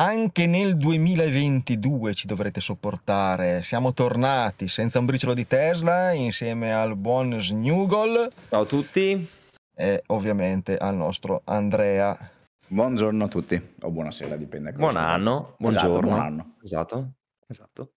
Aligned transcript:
anche 0.00 0.46
nel 0.46 0.78
2022 0.78 2.14
ci 2.14 2.26
dovrete 2.26 2.62
sopportare. 2.62 3.62
Siamo 3.62 3.92
tornati 3.92 4.66
senza 4.66 4.98
un 4.98 5.04
briciolo 5.04 5.34
di 5.34 5.46
Tesla 5.46 6.12
insieme 6.12 6.72
al 6.72 6.96
buon 6.96 7.38
Snugol. 7.38 8.30
Ciao 8.48 8.62
a 8.62 8.64
tutti. 8.64 9.28
E 9.76 10.02
ovviamente 10.06 10.78
al 10.78 10.96
nostro 10.96 11.42
Andrea. 11.44 12.16
Buongiorno 12.66 13.24
a 13.24 13.28
tutti, 13.28 13.74
o 13.82 13.90
buonasera, 13.90 14.36
dipende. 14.36 14.72
Buon 14.72 14.96
anno, 14.96 15.56
buongiorno. 15.58 15.96
Esatto, 15.96 16.06
buon 16.06 16.20
anno. 16.20 16.54
Esatto, 16.62 17.10
esatto. 17.46 17.90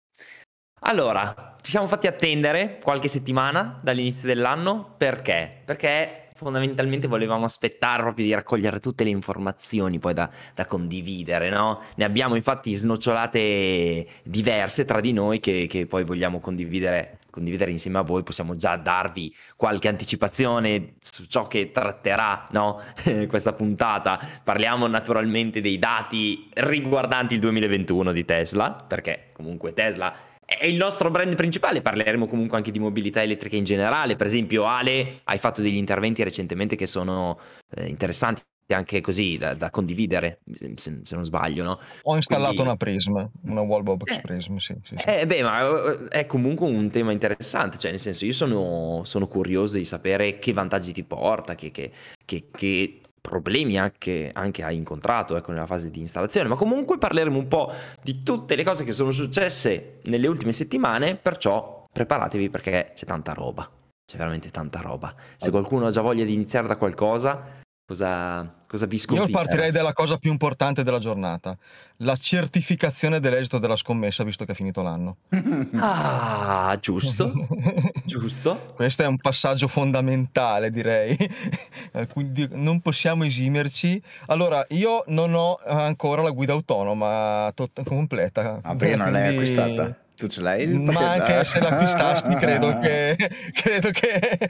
Allora, 0.85 1.55
ci 1.61 1.71
siamo 1.71 1.87
fatti 1.87 2.07
attendere 2.07 2.79
qualche 2.83 3.07
settimana 3.07 3.79
dall'inizio 3.81 4.27
dell'anno 4.27 4.95
perché? 4.97 5.61
Perché 5.63 6.22
fondamentalmente 6.43 7.07
volevamo 7.07 7.45
aspettare 7.45 8.03
proprio 8.03 8.25
di 8.25 8.33
raccogliere 8.33 8.79
tutte 8.79 9.03
le 9.03 9.09
informazioni 9.09 9.99
poi 9.99 10.13
da, 10.13 10.29
da 10.53 10.65
condividere, 10.65 11.49
no? 11.49 11.81
Ne 11.95 12.05
abbiamo 12.05 12.35
infatti 12.35 12.73
snocciolate 12.73 14.05
diverse 14.23 14.85
tra 14.85 14.99
di 14.99 15.13
noi 15.13 15.39
che, 15.39 15.67
che 15.67 15.87
poi 15.87 16.03
vogliamo 16.03 16.39
condividere, 16.39 17.19
condividere, 17.29 17.71
insieme 17.71 17.97
a 17.97 18.01
voi. 18.01 18.23
Possiamo 18.23 18.55
già 18.55 18.75
darvi 18.75 19.33
qualche 19.55 19.87
anticipazione 19.87 20.93
su 20.99 21.25
ciò 21.25 21.47
che 21.47 21.71
tratterà 21.71 22.45
no? 22.51 22.81
questa 23.27 23.53
puntata. 23.53 24.19
Parliamo 24.43 24.87
naturalmente 24.87 25.61
dei 25.61 25.79
dati 25.79 26.49
riguardanti 26.53 27.33
il 27.33 27.39
2021 27.39 28.11
di 28.11 28.25
Tesla, 28.25 28.71
perché 28.71 29.29
comunque 29.33 29.73
Tesla 29.73 30.31
è 30.57 30.65
il 30.65 30.77
nostro 30.77 31.09
brand 31.09 31.35
principale, 31.35 31.81
parleremo 31.81 32.27
comunque 32.27 32.57
anche 32.57 32.71
di 32.71 32.79
mobilità 32.79 33.21
elettrica 33.21 33.55
in 33.55 33.63
generale, 33.63 34.15
per 34.15 34.27
esempio 34.27 34.65
Ale 34.65 35.21
hai 35.25 35.37
fatto 35.37 35.61
degli 35.61 35.75
interventi 35.75 36.23
recentemente 36.23 36.75
che 36.75 36.87
sono 36.87 37.39
eh, 37.75 37.87
interessanti 37.87 38.41
anche 38.67 39.01
così 39.01 39.37
da, 39.37 39.53
da 39.53 39.69
condividere 39.69 40.39
se, 40.75 41.01
se, 41.03 41.15
non 41.15 41.25
sbaglio 41.25 41.63
no? 41.63 41.79
ho 42.03 42.15
installato 42.15 42.53
Quindi... 42.53 42.69
una 42.69 42.77
Prism 42.77 43.29
una 43.43 43.61
Wallbox 43.61 44.15
eh, 44.15 44.21
Prism 44.21 44.55
sì, 44.55 44.73
sì, 44.83 44.95
sì. 44.97 45.05
Eh, 45.05 45.25
beh 45.25 45.43
ma 45.43 45.61
eh, 45.61 46.07
è 46.07 46.25
comunque 46.25 46.65
un 46.65 46.89
tema 46.89 47.11
interessante 47.11 47.77
cioè 47.77 47.91
nel 47.91 47.99
senso 47.99 48.25
io 48.25 48.31
sono, 48.31 49.01
sono 49.03 49.27
curioso 49.27 49.77
di 49.77 49.85
sapere 49.85 50.39
che 50.39 50.53
vantaggi 50.53 50.93
ti 50.93 51.03
porta 51.03 51.55
che, 51.55 51.71
che, 51.71 51.91
che, 52.25 52.47
che 52.49 53.01
problemi 53.23 53.79
anche, 53.79 54.31
anche 54.33 54.63
hai 54.63 54.75
incontrato 54.75 55.37
ecco, 55.37 55.53
nella 55.53 55.65
fase 55.65 55.89
di 55.89 56.01
installazione, 56.01 56.49
ma 56.49 56.55
comunque 56.55 56.97
parleremo 56.97 57.37
un 57.37 57.47
po' 57.47 57.71
di 58.01 58.21
tutte 58.21 58.55
le 58.55 58.65
cose 58.65 58.83
che 58.83 58.91
sono 58.91 59.11
successe 59.11 59.99
nelle 60.03 60.27
ultime 60.27 60.51
settimane, 60.51 61.15
perciò 61.15 61.85
preparatevi 61.89 62.49
perché 62.49 62.91
c'è 62.93 63.05
tanta 63.05 63.31
roba, 63.31 63.67
c'è 64.05 64.17
veramente 64.17 64.51
tanta 64.51 64.79
roba. 64.79 65.15
Se 65.37 65.51
qualcuno 65.51 65.87
ha 65.87 65.91
già 65.91 66.01
voglia 66.01 66.25
di 66.25 66.33
iniziare 66.33 66.67
da 66.67 66.75
qualcosa, 66.75 67.61
Cosa, 67.85 68.49
cosa 68.65 68.85
vi 68.85 68.97
sconfigge? 68.97 69.29
Io 69.29 69.37
partirei 69.37 69.69
dalla 69.71 69.91
cosa 69.91 70.15
più 70.17 70.31
importante 70.31 70.83
della 70.83 70.99
giornata, 70.99 71.57
la 71.97 72.15
certificazione 72.15 73.19
dell'esito 73.19 73.57
della 73.57 73.75
scommessa 73.75 74.23
visto 74.23 74.45
che 74.45 74.53
è 74.53 74.55
finito 74.55 74.81
l'anno. 74.81 75.17
Ah, 75.75 76.77
giusto, 76.79 77.31
giusto. 78.05 78.73
Questo 78.75 79.03
è 79.03 79.05
un 79.05 79.17
passaggio 79.17 79.67
fondamentale 79.67 80.71
direi, 80.71 81.15
quindi 82.13 82.47
non 82.51 82.79
possiamo 82.79 83.25
esimerci. 83.25 84.01
Allora, 84.27 84.65
io 84.69 85.03
non 85.07 85.33
ho 85.33 85.59
ancora 85.65 86.21
la 86.21 86.29
guida 86.31 86.53
autonoma 86.53 87.51
tot- 87.53 87.83
completa. 87.83 88.59
Ah, 88.61 88.75
perché 88.75 88.95
non 88.95 89.11
l'hai 89.11 89.33
acquistata? 89.33 90.02
Tu 90.15 90.27
ce 90.27 90.41
l'hai? 90.41 90.63
Il 90.63 90.79
Ma 90.79 91.13
anche 91.13 91.43
se 91.43 91.59
l'acquistassi 91.59 92.33
credo 92.37 92.77
che, 92.79 93.17
credo 93.51 93.89
che 93.89 94.49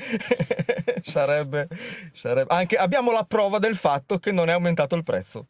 sarebbe, 1.01 1.67
sarebbe... 2.11 2.53
Anche, 2.53 2.75
abbiamo 2.75 3.11
la 3.11 3.23
prova 3.23 3.59
del 3.59 3.75
fatto 3.75 4.19
che 4.19 4.31
non 4.31 4.49
è 4.49 4.51
aumentato 4.51 4.95
il 4.95 5.03
prezzo. 5.03 5.47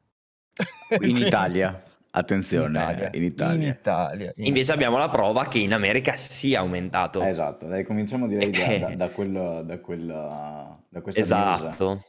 In 1.02 1.18
Italia. 1.18 1.84
Attenzione, 2.16 2.68
in 2.68 2.74
Italia. 2.76 3.10
In 3.14 3.24
Italia. 3.24 3.56
In 3.56 3.62
Italia 3.64 4.34
in 4.36 4.46
Invece 4.46 4.72
Italia. 4.72 4.74
abbiamo 4.74 4.98
la 5.00 5.10
prova 5.10 5.48
che 5.48 5.58
in 5.58 5.74
America 5.74 6.16
sia 6.16 6.60
aumentato. 6.60 7.24
Esatto, 7.24 7.66
dai, 7.66 7.84
cominciamo 7.84 8.28
direi 8.28 8.52
da, 8.52 8.88
da, 8.90 8.96
da, 8.96 9.10
quello, 9.10 9.64
da, 9.64 9.80
quello, 9.80 10.84
da 10.90 11.02
questa 11.02 11.20
Esatto. 11.20 12.06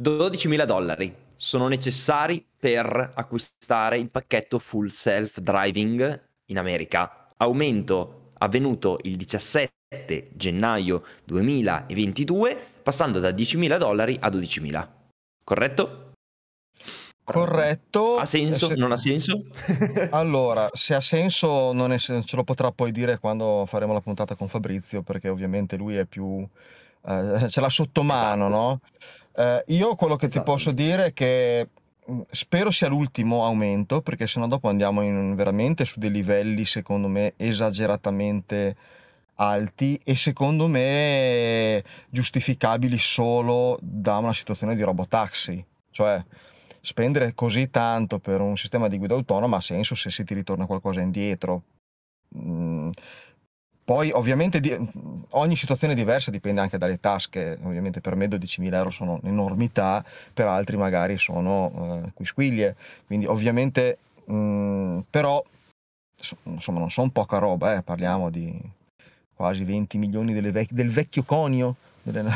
12.000 0.00 0.64
dollari 0.64 1.14
sono 1.36 1.68
necessari 1.68 2.42
per 2.58 3.10
acquistare 3.14 3.98
il 3.98 4.10
pacchetto 4.10 4.58
full 4.58 4.86
self 4.86 5.40
driving 5.40 6.24
in 6.46 6.58
America. 6.58 7.28
Aumento 7.36 8.32
avvenuto 8.38 8.98
il 9.02 9.16
17 9.16 9.70
gennaio 10.34 11.02
2022, 11.24 12.58
passando 12.82 13.20
da 13.20 13.30
10.000 13.30 13.78
dollari 13.78 14.16
a 14.20 14.28
12.000. 14.28 14.88
Corretto? 15.44 16.12
Corretto. 17.24 18.18
Ha 18.18 18.24
senso? 18.24 18.68
Se... 18.68 18.74
Non 18.74 18.92
ha 18.92 18.96
senso? 18.96 19.46
allora, 20.10 20.68
se 20.72 20.94
ha 20.94 21.00
senso 21.00 21.72
non 21.72 21.92
è... 21.92 21.98
ce 21.98 22.22
lo 22.32 22.44
potrà 22.44 22.70
poi 22.70 22.92
dire 22.92 23.18
quando 23.18 23.64
faremo 23.66 23.92
la 23.92 24.00
puntata 24.00 24.34
con 24.36 24.48
Fabrizio, 24.48 25.02
perché 25.02 25.28
ovviamente 25.28 25.76
lui 25.76 25.96
è 25.96 26.04
più... 26.04 26.46
Eh, 27.06 27.46
ce 27.50 27.60
l'ha 27.60 27.68
sotto 27.68 28.02
mano, 28.02 28.46
esatto. 28.46 28.60
no? 28.60 28.80
Eh, 29.36 29.64
io 29.74 29.96
quello 29.96 30.16
che 30.16 30.26
esatto. 30.26 30.44
ti 30.44 30.50
posso 30.50 30.70
dire 30.70 31.06
è 31.06 31.12
che 31.12 31.68
spero 32.30 32.70
sia 32.70 32.88
l'ultimo 32.88 33.44
aumento, 33.44 34.00
perché 34.00 34.26
sennò 34.26 34.46
dopo 34.46 34.68
andiamo 34.68 35.02
in, 35.02 35.34
veramente 35.34 35.84
su 35.84 35.98
dei 35.98 36.10
livelli, 36.10 36.64
secondo 36.64 37.08
me, 37.08 37.34
esageratamente 37.36 38.76
alti 39.36 40.00
e 40.02 40.16
secondo 40.16 40.66
me 40.66 41.82
giustificabili 42.08 42.98
solo 42.98 43.78
da 43.80 44.16
una 44.16 44.32
situazione 44.32 44.74
di 44.74 44.82
robotaxi. 44.82 45.64
Cioè, 45.90 46.24
spendere 46.80 47.34
così 47.34 47.68
tanto 47.70 48.18
per 48.18 48.40
un 48.40 48.56
sistema 48.56 48.88
di 48.88 48.98
guida 48.98 49.14
autonoma 49.14 49.56
ha 49.56 49.60
senso 49.60 49.94
se 49.94 50.10
si 50.10 50.24
ti 50.24 50.34
ritorna 50.34 50.66
qualcosa 50.66 51.00
indietro. 51.00 51.62
Mm, 52.36 52.90
poi 53.86 54.10
ovviamente 54.10 54.58
di, 54.58 54.76
ogni 55.30 55.54
situazione 55.54 55.92
è 55.92 55.96
diversa, 55.96 56.32
dipende 56.32 56.60
anche 56.60 56.76
dalle 56.76 56.98
tasche, 56.98 57.56
ovviamente 57.62 58.00
per 58.00 58.16
me 58.16 58.26
12.000 58.26 58.74
euro 58.74 58.90
sono 58.90 59.20
un'enormità, 59.22 60.04
per 60.34 60.48
altri 60.48 60.76
magari 60.76 61.16
sono 61.18 62.02
eh, 62.04 62.10
quisquiglie, 62.12 62.74
quindi 63.06 63.26
ovviamente 63.26 63.98
mh, 64.24 64.34
mm, 64.34 64.98
però 65.08 65.40
insomma 66.42 66.80
non 66.80 66.90
sono 66.90 67.10
poca 67.10 67.38
roba, 67.38 67.76
eh, 67.76 67.82
parliamo 67.82 68.28
di 68.28 68.60
quasi 69.32 69.62
20 69.62 69.98
milioni 69.98 70.34
vec- 70.50 70.72
del 70.72 70.90
vecchio 70.90 71.22
conio. 71.22 71.76
Delle, 72.06 72.30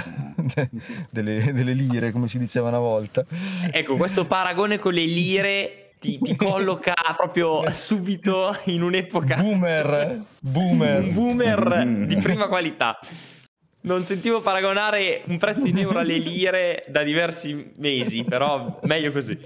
delle, 1.10 1.52
delle 1.52 1.72
lire, 1.74 2.10
come 2.10 2.26
si 2.26 2.38
diceva 2.38 2.66
una 2.66 2.80
volta. 2.80 3.24
Ecco, 3.70 3.94
questo 3.94 4.26
paragone 4.26 4.80
con 4.80 4.92
le 4.92 5.04
lire 5.04 5.89
ti, 6.00 6.18
ti 6.18 6.34
colloca 6.34 6.94
proprio 7.16 7.62
subito 7.72 8.56
in 8.64 8.82
un'epoca 8.82 9.36
boomer, 9.36 10.20
boomer, 10.40 11.02
boomer 11.12 11.86
di 12.06 12.16
prima 12.16 12.48
qualità. 12.48 12.98
Non 13.82 14.02
sentivo 14.02 14.40
paragonare 14.40 15.22
un 15.26 15.38
prezzo 15.38 15.66
in 15.66 15.78
euro 15.78 16.00
alle 16.00 16.18
lire 16.18 16.84
da 16.88 17.02
diversi 17.02 17.72
mesi, 17.76 18.24
però 18.24 18.78
meglio 18.82 19.12
così. 19.12 19.38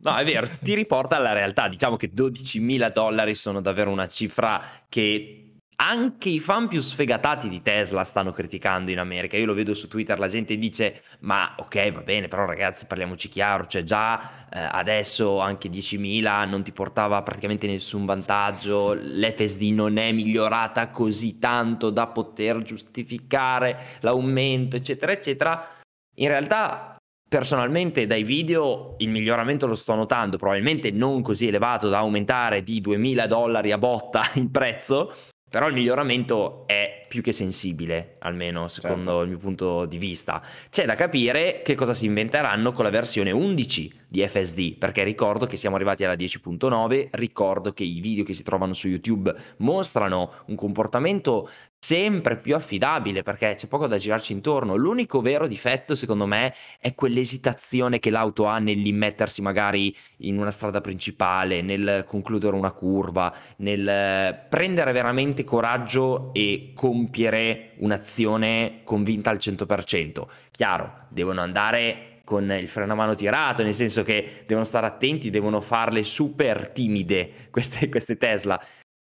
No, 0.00 0.16
è 0.16 0.24
vero, 0.24 0.46
ti 0.60 0.74
riporta 0.74 1.16
alla 1.16 1.32
realtà. 1.32 1.68
Diciamo 1.68 1.96
che 1.96 2.12
12.000 2.12 2.92
dollari 2.92 3.34
sono 3.34 3.60
davvero 3.60 3.90
una 3.90 4.06
cifra 4.06 4.62
che 4.88 5.37
anche 5.80 6.28
i 6.28 6.40
fan 6.40 6.66
più 6.66 6.80
sfegatati 6.80 7.48
di 7.48 7.62
Tesla 7.62 8.02
stanno 8.02 8.32
criticando 8.32 8.90
in 8.90 8.98
America. 8.98 9.36
Io 9.36 9.46
lo 9.46 9.54
vedo 9.54 9.74
su 9.74 9.86
Twitter, 9.86 10.18
la 10.18 10.26
gente 10.26 10.56
dice: 10.56 11.02
Ma 11.20 11.54
ok, 11.56 11.92
va 11.92 12.00
bene, 12.00 12.26
però 12.26 12.46
ragazzi, 12.46 12.86
parliamoci 12.86 13.28
chiaro, 13.28 13.66
cioè 13.66 13.84
già 13.84 14.48
eh, 14.52 14.58
adesso 14.58 15.38
anche 15.38 15.68
10.000 15.68 16.48
non 16.48 16.62
ti 16.64 16.72
portava 16.72 17.22
praticamente 17.22 17.66
nessun 17.68 18.06
vantaggio. 18.06 18.92
L'FSD 18.94 19.62
non 19.72 19.98
è 19.98 20.10
migliorata 20.10 20.88
così 20.90 21.38
tanto 21.38 21.90
da 21.90 22.08
poter 22.08 22.62
giustificare 22.62 23.78
l'aumento, 24.00 24.76
eccetera, 24.76 25.12
eccetera. 25.12 25.68
In 26.16 26.28
realtà. 26.28 26.92
Personalmente 27.28 28.06
dai 28.06 28.22
video 28.22 28.94
il 29.00 29.10
miglioramento 29.10 29.66
lo 29.66 29.74
sto 29.74 29.94
notando, 29.94 30.38
probabilmente 30.38 30.90
non 30.90 31.20
così 31.20 31.46
elevato 31.46 31.90
da 31.90 31.98
aumentare 31.98 32.62
di 32.62 32.80
2000 32.80 33.26
dollari 33.26 33.70
a 33.70 33.76
botta 33.76 34.22
il 34.36 34.48
prezzo, 34.48 35.12
però 35.48 35.68
il 35.68 35.74
miglioramento 35.74 36.64
è 36.66 37.06
più 37.08 37.22
che 37.22 37.32
sensibile, 37.32 38.16
almeno 38.20 38.68
secondo 38.68 39.10
certo. 39.10 39.22
il 39.22 39.28
mio 39.28 39.38
punto 39.38 39.86
di 39.86 39.98
vista. 39.98 40.42
C'è 40.70 40.84
da 40.84 40.94
capire 40.94 41.62
che 41.62 41.74
cosa 41.74 41.94
si 41.94 42.06
inventeranno 42.06 42.72
con 42.72 42.84
la 42.84 42.90
versione 42.90 43.30
11 43.30 44.00
di 44.08 44.26
FSD, 44.26 44.76
perché 44.76 45.04
ricordo 45.04 45.46
che 45.46 45.56
siamo 45.56 45.76
arrivati 45.76 46.04
alla 46.04 46.14
10.9, 46.14 47.08
ricordo 47.12 47.72
che 47.72 47.84
i 47.84 48.00
video 48.00 48.24
che 48.24 48.34
si 48.34 48.42
trovano 48.42 48.72
su 48.74 48.88
YouTube 48.88 49.34
mostrano 49.58 50.32
un 50.46 50.54
comportamento 50.54 51.48
sempre 51.88 52.36
più 52.36 52.54
affidabile 52.54 53.22
perché 53.22 53.54
c'è 53.54 53.66
poco 53.66 53.86
da 53.86 53.96
girarci 53.96 54.34
intorno. 54.34 54.76
L'unico 54.76 55.22
vero 55.22 55.46
difetto, 55.46 55.94
secondo 55.94 56.26
me, 56.26 56.52
è 56.80 56.94
quell'esitazione 56.94 57.98
che 57.98 58.10
l'auto 58.10 58.44
ha 58.44 58.58
nell'immettersi 58.58 59.40
magari 59.40 59.96
in 60.18 60.38
una 60.38 60.50
strada 60.50 60.82
principale, 60.82 61.62
nel 61.62 62.04
concludere 62.06 62.54
una 62.56 62.72
curva, 62.72 63.34
nel 63.58 64.38
prendere 64.50 64.92
veramente 64.92 65.44
coraggio 65.44 66.34
e 66.34 66.72
compiere 66.74 67.70
un'azione 67.78 68.80
convinta 68.84 69.30
al 69.30 69.38
100%. 69.38 70.26
Chiaro, 70.50 71.06
devono 71.08 71.40
andare 71.40 72.20
con 72.22 72.50
il 72.52 72.68
freno 72.68 72.92
a 72.92 72.96
mano 72.96 73.14
tirato, 73.14 73.62
nel 73.62 73.74
senso 73.74 74.02
che 74.02 74.42
devono 74.46 74.66
stare 74.66 74.84
attenti, 74.84 75.30
devono 75.30 75.62
farle 75.62 76.02
super 76.02 76.68
timide 76.68 77.48
queste, 77.50 77.88
queste 77.88 78.18
Tesla. 78.18 78.62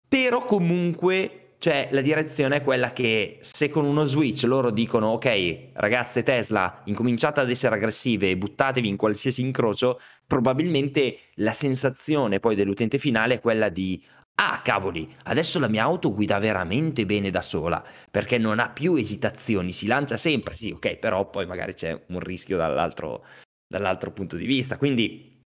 Però 0.07 0.45
comunque 0.45 1.43
cioè 1.58 1.88
la 1.90 2.00
direzione 2.00 2.56
è 2.56 2.62
quella 2.62 2.93
che 2.93 3.38
se 3.40 3.69
con 3.69 3.84
uno 3.84 4.05
switch 4.05 4.44
loro 4.44 4.70
dicono 4.70 5.08
ok 5.08 5.70
ragazze 5.75 6.22
Tesla 6.22 6.82
incominciate 6.84 7.40
ad 7.40 7.50
essere 7.50 7.75
aggressive 7.75 8.31
e 8.31 8.37
buttatevi 8.37 8.87
in 8.87 8.96
qualsiasi 8.96 9.43
incrocio, 9.43 10.00
probabilmente 10.26 11.19
la 11.34 11.52
sensazione 11.52 12.38
poi 12.40 12.55
dell'utente 12.55 12.99
finale 12.99 13.34
è 13.34 13.40
quella 13.40 13.69
di 13.69 14.00
ah 14.40 14.60
cavoli, 14.62 15.12
adesso 15.25 15.58
la 15.58 15.69
mia 15.69 15.82
auto 15.82 16.14
guida 16.14 16.38
veramente 16.38 17.05
bene 17.05 17.31
da 17.31 17.43
sola, 17.43 17.84
perché 18.08 18.38
non 18.38 18.60
ha 18.60 18.70
più 18.70 18.94
esitazioni, 18.94 19.72
si 19.72 19.87
lancia 19.87 20.16
sempre, 20.16 20.55
sì 20.55 20.70
ok, 20.70 20.96
però 20.96 21.28
poi 21.28 21.44
magari 21.44 21.75
c'è 21.75 22.05
un 22.08 22.20
rischio 22.20 22.56
dall'altro, 22.56 23.25
dall'altro 23.66 24.12
punto 24.12 24.37
di 24.37 24.46
vista. 24.46 24.76
Quindi, 24.76 25.43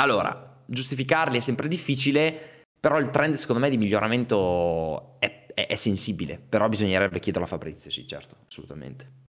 allora, 0.00 0.64
giustificarli 0.66 1.36
è 1.36 1.40
sempre 1.40 1.68
difficile, 1.68 2.55
però 2.78 2.98
il 2.98 3.10
trend 3.10 3.34
secondo 3.34 3.60
me 3.60 3.70
di 3.70 3.76
miglioramento 3.76 5.18
è, 5.18 5.46
è, 5.52 5.66
è 5.66 5.74
sensibile, 5.74 6.38
però 6.38 6.68
bisognerebbe 6.68 7.18
chiederlo 7.18 7.46
a 7.46 7.50
Fabrizio, 7.50 7.90
sì 7.90 8.06
certo, 8.06 8.36
assolutamente. 8.46 9.24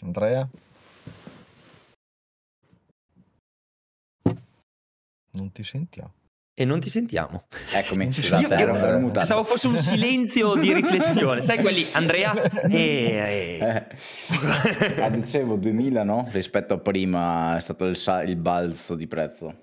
Andrea? 0.00 0.48
Non 5.34 5.50
ti 5.52 5.64
sentiamo. 5.64 6.12
E 6.54 6.66
non 6.66 6.80
ti 6.80 6.90
sentiamo. 6.90 7.44
Eccomi, 7.72 8.12
scusate, 8.12 8.42
io, 8.42 8.50
ero, 8.52 8.74
ero 8.76 8.98
mutato. 8.98 9.20
Pensavo 9.20 9.42
fosse 9.42 9.68
un 9.68 9.76
silenzio 9.76 10.54
di 10.54 10.72
riflessione. 10.74 11.40
Sai 11.40 11.58
quelli, 11.58 11.86
Andrea? 11.92 12.32
E... 12.68 13.58
Eh. 13.58 15.00
ah, 15.00 15.08
dicevo 15.08 15.56
2000, 15.56 16.04
no? 16.04 16.28
Rispetto 16.30 16.74
a 16.74 16.78
prima 16.78 17.56
è 17.56 17.60
stato 17.60 17.86
il, 17.86 17.98
il 18.26 18.36
balzo 18.36 18.94
di 18.94 19.06
prezzo. 19.06 19.61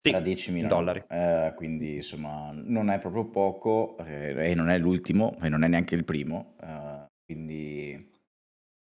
Sì, 0.00 0.10
Era 0.10 0.20
10.000 0.20 0.66
dollari. 0.66 1.02
Eh, 1.08 1.52
quindi 1.56 1.96
insomma 1.96 2.50
non 2.52 2.90
è 2.90 2.98
proprio 2.98 3.26
poco 3.26 3.96
eh, 3.98 4.50
e 4.50 4.54
non 4.54 4.70
è 4.70 4.78
l'ultimo 4.78 5.36
e 5.42 5.48
non 5.48 5.64
è 5.64 5.68
neanche 5.68 5.94
il 5.94 6.04
primo. 6.04 6.54
Eh, 6.62 7.06
quindi 7.24 8.10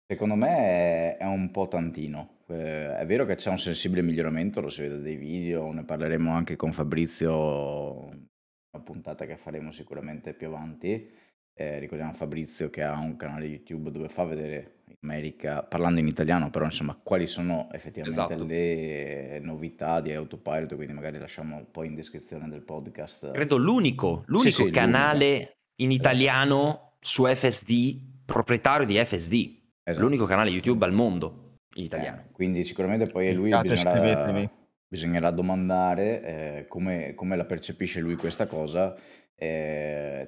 secondo 0.05 0.35
me 0.35 0.55
è, 0.57 1.17
è 1.17 1.25
un 1.25 1.49
po' 1.51 1.67
tantino. 1.67 2.39
Eh, 2.47 2.97
è 2.97 3.05
vero 3.05 3.25
che 3.25 3.35
c'è 3.35 3.49
un 3.49 3.59
sensibile 3.59 4.01
miglioramento, 4.01 4.61
lo 4.61 4.69
si 4.69 4.81
vede 4.81 5.01
dai 5.01 5.15
video, 5.15 5.71
ne 5.71 5.83
parleremo 5.83 6.31
anche 6.31 6.55
con 6.55 6.71
Fabrizio, 6.71 8.05
una 8.05 8.83
puntata 8.83 9.25
che 9.25 9.37
faremo 9.37 9.71
sicuramente 9.71 10.33
più 10.33 10.47
avanti. 10.47 11.09
Eh, 11.53 11.79
ricordiamo 11.79 12.13
Fabrizio 12.13 12.69
che 12.69 12.83
ha 12.83 12.97
un 12.97 13.15
canale 13.17 13.45
YouTube 13.45 13.91
dove 13.91 14.07
fa 14.07 14.23
vedere 14.23 14.80
in 14.91 15.09
America, 15.09 15.63
parlando 15.63 15.99
in 15.99 16.07
italiano, 16.07 16.49
però 16.49 16.65
insomma 16.65 16.97
quali 17.01 17.27
sono 17.27 17.69
effettivamente 17.71 18.33
esatto. 18.33 18.45
le 18.45 19.39
novità 19.41 20.01
di 20.01 20.11
Autopilot, 20.13 20.75
quindi 20.75 20.93
magari 20.93 21.17
lasciamo 21.17 21.65
poi 21.69 21.87
in 21.87 21.95
descrizione 21.95 22.47
del 22.49 22.61
podcast. 22.61 23.31
Credo 23.31 23.57
l'unico, 23.57 24.23
l'unico 24.27 24.49
sì, 24.49 24.63
sì, 24.63 24.69
canale 24.69 25.29
l'unico. 25.29 25.51
in 25.77 25.91
italiano 25.91 26.93
su 26.99 27.25
FSD, 27.25 27.99
proprietario 28.25 28.85
di 28.85 28.97
FSD, 28.97 29.59
esatto. 29.83 30.05
l'unico 30.05 30.25
canale 30.25 30.49
YouTube 30.49 30.85
al 30.85 30.93
mondo 30.93 31.57
in 31.75 31.85
italiano. 31.85 32.23
Eh, 32.27 32.31
quindi 32.31 32.63
sicuramente 32.63 33.07
poi 33.07 33.29
a 33.29 33.33
lui 33.33 33.49
bisognerà, 33.49 34.49
bisognerà 34.87 35.31
domandare 35.31 36.23
eh, 36.23 36.65
come, 36.67 37.13
come, 37.15 37.35
la 37.35 37.45
percepisce 37.45 37.99
lui 37.99 38.15
questa 38.15 38.45
cosa. 38.47 38.95
Eh, 39.43 40.27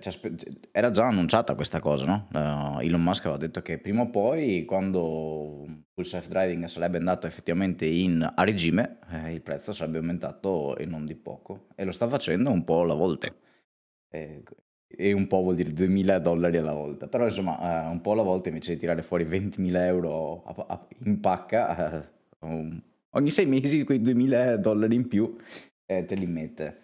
era 0.72 0.90
già 0.90 1.06
annunciata 1.06 1.54
questa 1.54 1.80
cosa, 1.80 2.04
no? 2.04 2.28
Uh, 2.34 2.80
Elon 2.80 3.04
Musk 3.04 3.26
aveva 3.26 3.40
detto 3.40 3.62
che 3.62 3.78
prima 3.78 4.02
o 4.02 4.10
poi, 4.10 4.66
quando 4.66 5.68
il 5.94 6.06
self-driving 6.06 6.66
sarebbe 6.66 6.98
andato 6.98 7.28
effettivamente 7.28 7.86
in, 7.86 8.28
a 8.36 8.44
regime, 8.44 8.98
eh, 9.12 9.34
il 9.34 9.42
prezzo 9.42 9.72
sarebbe 9.72 10.00
aumentato 10.00 10.76
e 10.78 10.88
non 10.88 11.06
di 11.06 11.14
poco. 11.14 11.68
E 11.76 11.86
lo 11.86 11.92
sta 11.92 12.08
facendo 12.08 12.50
un 12.50 12.64
po' 12.64 12.82
alla 12.82 12.96
volta. 12.96 13.32
Eh, 14.10 14.42
e 14.88 15.12
un 15.12 15.28
po' 15.28 15.42
vuol 15.44 15.56
dire 15.56 15.72
2000 15.74 16.18
dollari 16.18 16.58
alla 16.58 16.74
volta, 16.74 17.08
però 17.08 17.28
insomma 17.28 17.86
eh, 17.86 17.90
un 17.92 18.02
po' 18.02 18.14
alla 18.14 18.24
volta 18.24 18.50
invece 18.50 18.74
di 18.74 18.80
tirare 18.80 19.04
fuori 19.04 19.26
20.000 19.26 19.76
euro 19.76 20.44
a, 20.44 20.66
a, 20.70 20.88
in 21.06 21.20
pacca, 21.20 22.02
eh, 22.02 22.10
um, 22.40 22.82
ogni 23.12 23.30
sei 23.30 23.46
mesi 23.46 23.84
quei 23.84 24.02
2000 24.02 24.58
dollari 24.58 24.96
in 24.96 25.08
più 25.08 25.38
eh, 25.86 26.06
te 26.06 26.16
li 26.16 26.26
mette. 26.26 26.80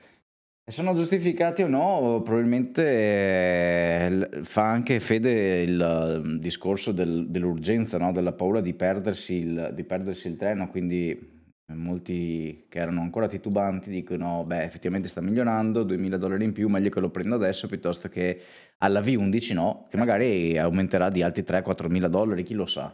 Sono 0.70 0.94
giustificati 0.94 1.64
o 1.64 1.68
no? 1.68 2.22
Probabilmente 2.24 2.84
eh, 2.84 4.30
fa 4.44 4.70
anche 4.70 5.00
fede 5.00 5.62
il, 5.64 6.22
il 6.24 6.40
discorso 6.40 6.92
del, 6.92 7.28
dell'urgenza, 7.28 7.98
no? 7.98 8.12
della 8.12 8.34
paura 8.34 8.62
di 8.62 8.76
perdersi, 8.76 9.38
il, 9.38 9.72
di 9.74 9.84
perdersi 9.84 10.28
il 10.28 10.38
treno, 10.38 10.70
quindi 10.70 11.38
molti 11.74 12.66
che 12.70 12.80
erano 12.80 13.02
ancora 13.02 13.28
titubanti 13.28 13.90
dicono 13.92 14.44
beh 14.44 14.64
effettivamente 14.64 15.08
sta 15.08 15.22
migliorando 15.22 15.84
2000 15.84 16.18
dollari 16.18 16.44
in 16.44 16.52
più 16.52 16.68
meglio 16.68 16.90
che 16.90 17.00
lo 17.00 17.12
prendo 17.12 17.36
adesso 17.36 17.68
piuttosto 17.68 18.10
che 18.10 18.42
alla 18.80 19.02
V11 19.02 19.54
no 19.54 19.86
che 19.88 19.98
magari 19.98 20.58
aumenterà 20.58 21.10
di 21.10 21.22
altri 21.22 21.44
3-4 21.44 21.88
mila 21.88 22.08
dollari 22.08 22.42
chi 22.42 22.56
lo 22.56 22.66
sa 22.66 22.92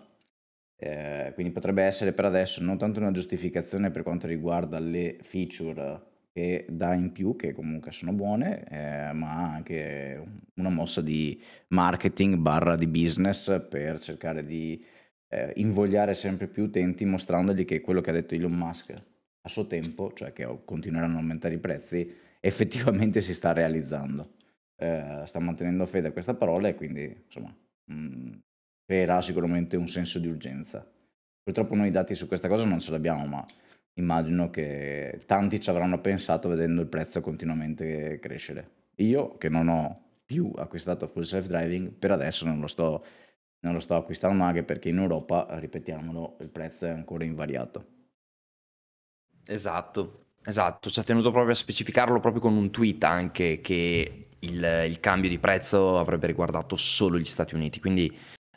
eh, 0.77 1.31
quindi 1.35 1.53
potrebbe 1.53 1.83
essere 1.83 2.11
per 2.11 2.25
adesso 2.25 2.61
non 2.61 2.77
tanto 2.77 2.99
una 2.99 3.11
giustificazione 3.11 3.91
per 3.91 4.03
quanto 4.03 4.27
riguarda 4.27 4.77
le 4.77 5.19
feature 5.21 6.01
che 6.35 6.65
dà 6.67 6.93
in 6.93 7.13
più 7.13 7.37
che 7.37 7.53
comunque 7.53 7.91
sono 7.91 8.11
buone 8.11 8.67
eh, 8.67 9.13
ma 9.13 9.53
anche 9.53 10.21
una 10.55 10.69
mossa 10.69 10.99
di 10.99 11.41
marketing 11.69 12.35
barra 12.35 12.75
di 12.75 12.87
business 12.87 13.65
per 13.69 14.01
cercare 14.01 14.45
di 14.45 14.83
eh, 15.29 15.53
invogliare 15.55 16.13
sempre 16.13 16.47
più 16.47 16.63
utenti 16.63 17.05
mostrandogli 17.05 17.63
che 17.63 17.79
quello 17.79 18.01
che 18.01 18.09
ha 18.09 18.13
detto 18.13 18.35
Elon 18.35 18.51
Musk 18.51 18.91
a 18.91 19.49
suo 19.49 19.65
tempo, 19.67 20.11
cioè 20.13 20.33
che 20.33 20.45
continueranno 20.65 21.15
a 21.15 21.19
aumentare 21.19 21.53
i 21.53 21.59
prezzi, 21.59 22.13
effettivamente 22.41 23.21
si 23.21 23.33
sta 23.33 23.53
realizzando. 23.53 24.33
Eh, 24.75 25.21
sta 25.23 25.39
mantenendo 25.39 25.85
fede 25.85 26.09
a 26.09 26.11
questa 26.11 26.33
parola 26.33 26.67
e 26.67 26.75
quindi 26.75 27.23
insomma 27.25 27.55
mh, 27.85 27.93
mm, 27.93 28.33
creerà 28.85 29.21
sicuramente 29.21 29.77
un 29.77 29.87
senso 29.87 30.19
di 30.19 30.27
urgenza. 30.27 30.85
Purtroppo 31.41 31.75
noi 31.75 31.91
dati 31.91 32.13
su 32.13 32.27
questa 32.27 32.49
cosa 32.49 32.65
non 32.65 32.79
ce 32.79 32.91
l'abbiamo, 32.91 33.25
ma 33.25 33.45
immagino 33.95 34.49
che 34.49 35.21
tanti 35.25 35.59
ci 35.59 35.69
avranno 35.69 35.99
pensato 35.99 36.49
vedendo 36.49 36.81
il 36.81 36.87
prezzo 36.87 37.21
continuamente 37.21 38.19
crescere. 38.19 38.69
Io 38.95 39.37
che 39.37 39.49
non 39.49 39.67
ho 39.67 40.01
più 40.25 40.51
acquistato 40.55 41.07
full 41.07 41.23
self 41.23 41.47
driving, 41.47 41.91
per 41.91 42.11
adesso 42.11 42.45
non 42.45 42.59
lo 42.59 42.67
sto 42.67 43.03
non 43.65 43.73
lo 43.73 43.79
sto 43.79 43.95
acquistando 43.95 44.43
anche 44.43 44.63
perché 44.63 44.89
in 44.89 44.99
Europa, 44.99 45.47
ripetiamolo, 45.49 46.37
il 46.41 46.49
prezzo 46.49 46.85
è 46.85 46.89
ancora 46.89 47.23
invariato. 47.23 47.85
Esatto, 49.47 50.25
esatto, 50.43 50.89
ci 50.89 50.99
ha 50.99 51.03
tenuto 51.03 51.31
proprio 51.31 51.53
a 51.53 51.57
specificarlo 51.57 52.19
proprio 52.19 52.41
con 52.41 52.55
un 52.55 52.69
tweet 52.69 53.03
anche 53.03 53.61
che 53.61 54.27
il, 54.37 54.85
il 54.87 54.99
cambio 54.99 55.29
di 55.29 55.39
prezzo 55.39 55.97
avrebbe 55.97 56.27
riguardato 56.27 56.75
solo 56.75 57.17
gli 57.17 57.25
Stati 57.25 57.55
Uniti, 57.55 57.79
quindi 57.79 58.15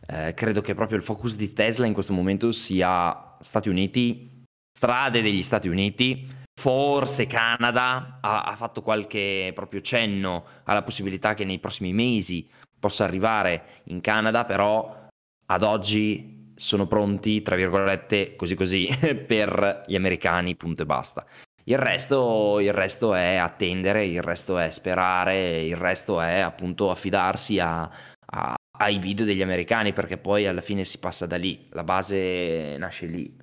eh, 0.08 0.34
credo 0.34 0.60
che 0.60 0.74
proprio 0.74 0.98
il 0.98 1.04
focus 1.04 1.36
di 1.36 1.54
Tesla 1.54 1.86
in 1.86 1.94
questo 1.94 2.12
momento 2.12 2.52
sia 2.52 3.36
Stati 3.40 3.70
Uniti, 3.70 4.37
strade 4.78 5.22
degli 5.22 5.42
Stati 5.42 5.66
Uniti, 5.66 6.24
forse 6.54 7.26
Canada 7.26 8.18
ha, 8.20 8.44
ha 8.44 8.54
fatto 8.54 8.80
qualche 8.80 9.50
proprio 9.52 9.80
cenno 9.80 10.44
alla 10.64 10.84
possibilità 10.84 11.34
che 11.34 11.44
nei 11.44 11.58
prossimi 11.58 11.92
mesi 11.92 12.48
possa 12.78 13.02
arrivare 13.02 13.64
in 13.86 14.00
Canada, 14.00 14.44
però 14.44 15.08
ad 15.46 15.62
oggi 15.64 16.52
sono 16.54 16.86
pronti, 16.86 17.42
tra 17.42 17.56
virgolette, 17.56 18.36
così 18.36 18.54
così, 18.54 18.88
per 19.26 19.82
gli 19.88 19.96
americani, 19.96 20.54
punto 20.54 20.82
e 20.82 20.86
basta. 20.86 21.26
Il 21.64 21.76
resto, 21.76 22.60
il 22.60 22.72
resto, 22.72 23.14
è 23.14 23.34
attendere, 23.34 24.06
il 24.06 24.22
resto 24.22 24.58
è 24.58 24.70
sperare, 24.70 25.64
il 25.64 25.76
resto 25.76 26.20
è 26.20 26.38
appunto 26.38 26.88
affidarsi 26.88 27.58
a, 27.58 27.90
a, 28.26 28.54
ai 28.78 28.98
video 28.98 29.26
degli 29.26 29.42
americani 29.42 29.92
perché 29.92 30.18
poi 30.18 30.46
alla 30.46 30.60
fine 30.60 30.84
si 30.84 31.00
passa 31.00 31.26
da 31.26 31.36
lì, 31.36 31.66
la 31.72 31.82
base 31.82 32.76
nasce 32.78 33.06
lì. 33.06 33.36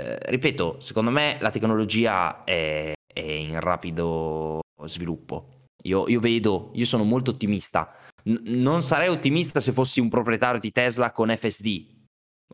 Eh, 0.00 0.18
ripeto, 0.30 0.80
secondo 0.80 1.10
me 1.10 1.36
la 1.40 1.50
tecnologia 1.50 2.44
è, 2.44 2.92
è 3.06 3.20
in 3.20 3.60
rapido 3.60 4.60
sviluppo. 4.84 5.66
Io, 5.84 6.08
io, 6.08 6.20
vedo, 6.20 6.70
io 6.74 6.84
sono 6.84 7.04
molto 7.04 7.30
ottimista 7.30 7.90
N- 8.24 8.60
non 8.60 8.82
sarei 8.82 9.08
ottimista 9.08 9.60
se 9.60 9.72
fossi 9.72 10.00
un 10.00 10.08
proprietario 10.08 10.60
di 10.60 10.72
Tesla 10.72 11.12
con 11.12 11.34
FSD, 11.34 11.86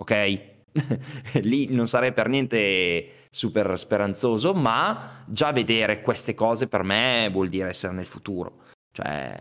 ok? 0.00 0.54
Lì 1.42 1.72
non 1.74 1.88
sarei 1.88 2.12
per 2.12 2.28
niente 2.28 3.26
super 3.30 3.78
speranzoso, 3.78 4.52
ma 4.54 5.24
già 5.26 5.50
vedere 5.52 6.02
queste 6.02 6.34
cose 6.34 6.68
per 6.68 6.82
me 6.82 7.28
vuol 7.32 7.48
dire 7.48 7.70
essere 7.70 7.94
nel 7.94 8.06
futuro. 8.06 8.64
Cioè, 8.92 9.36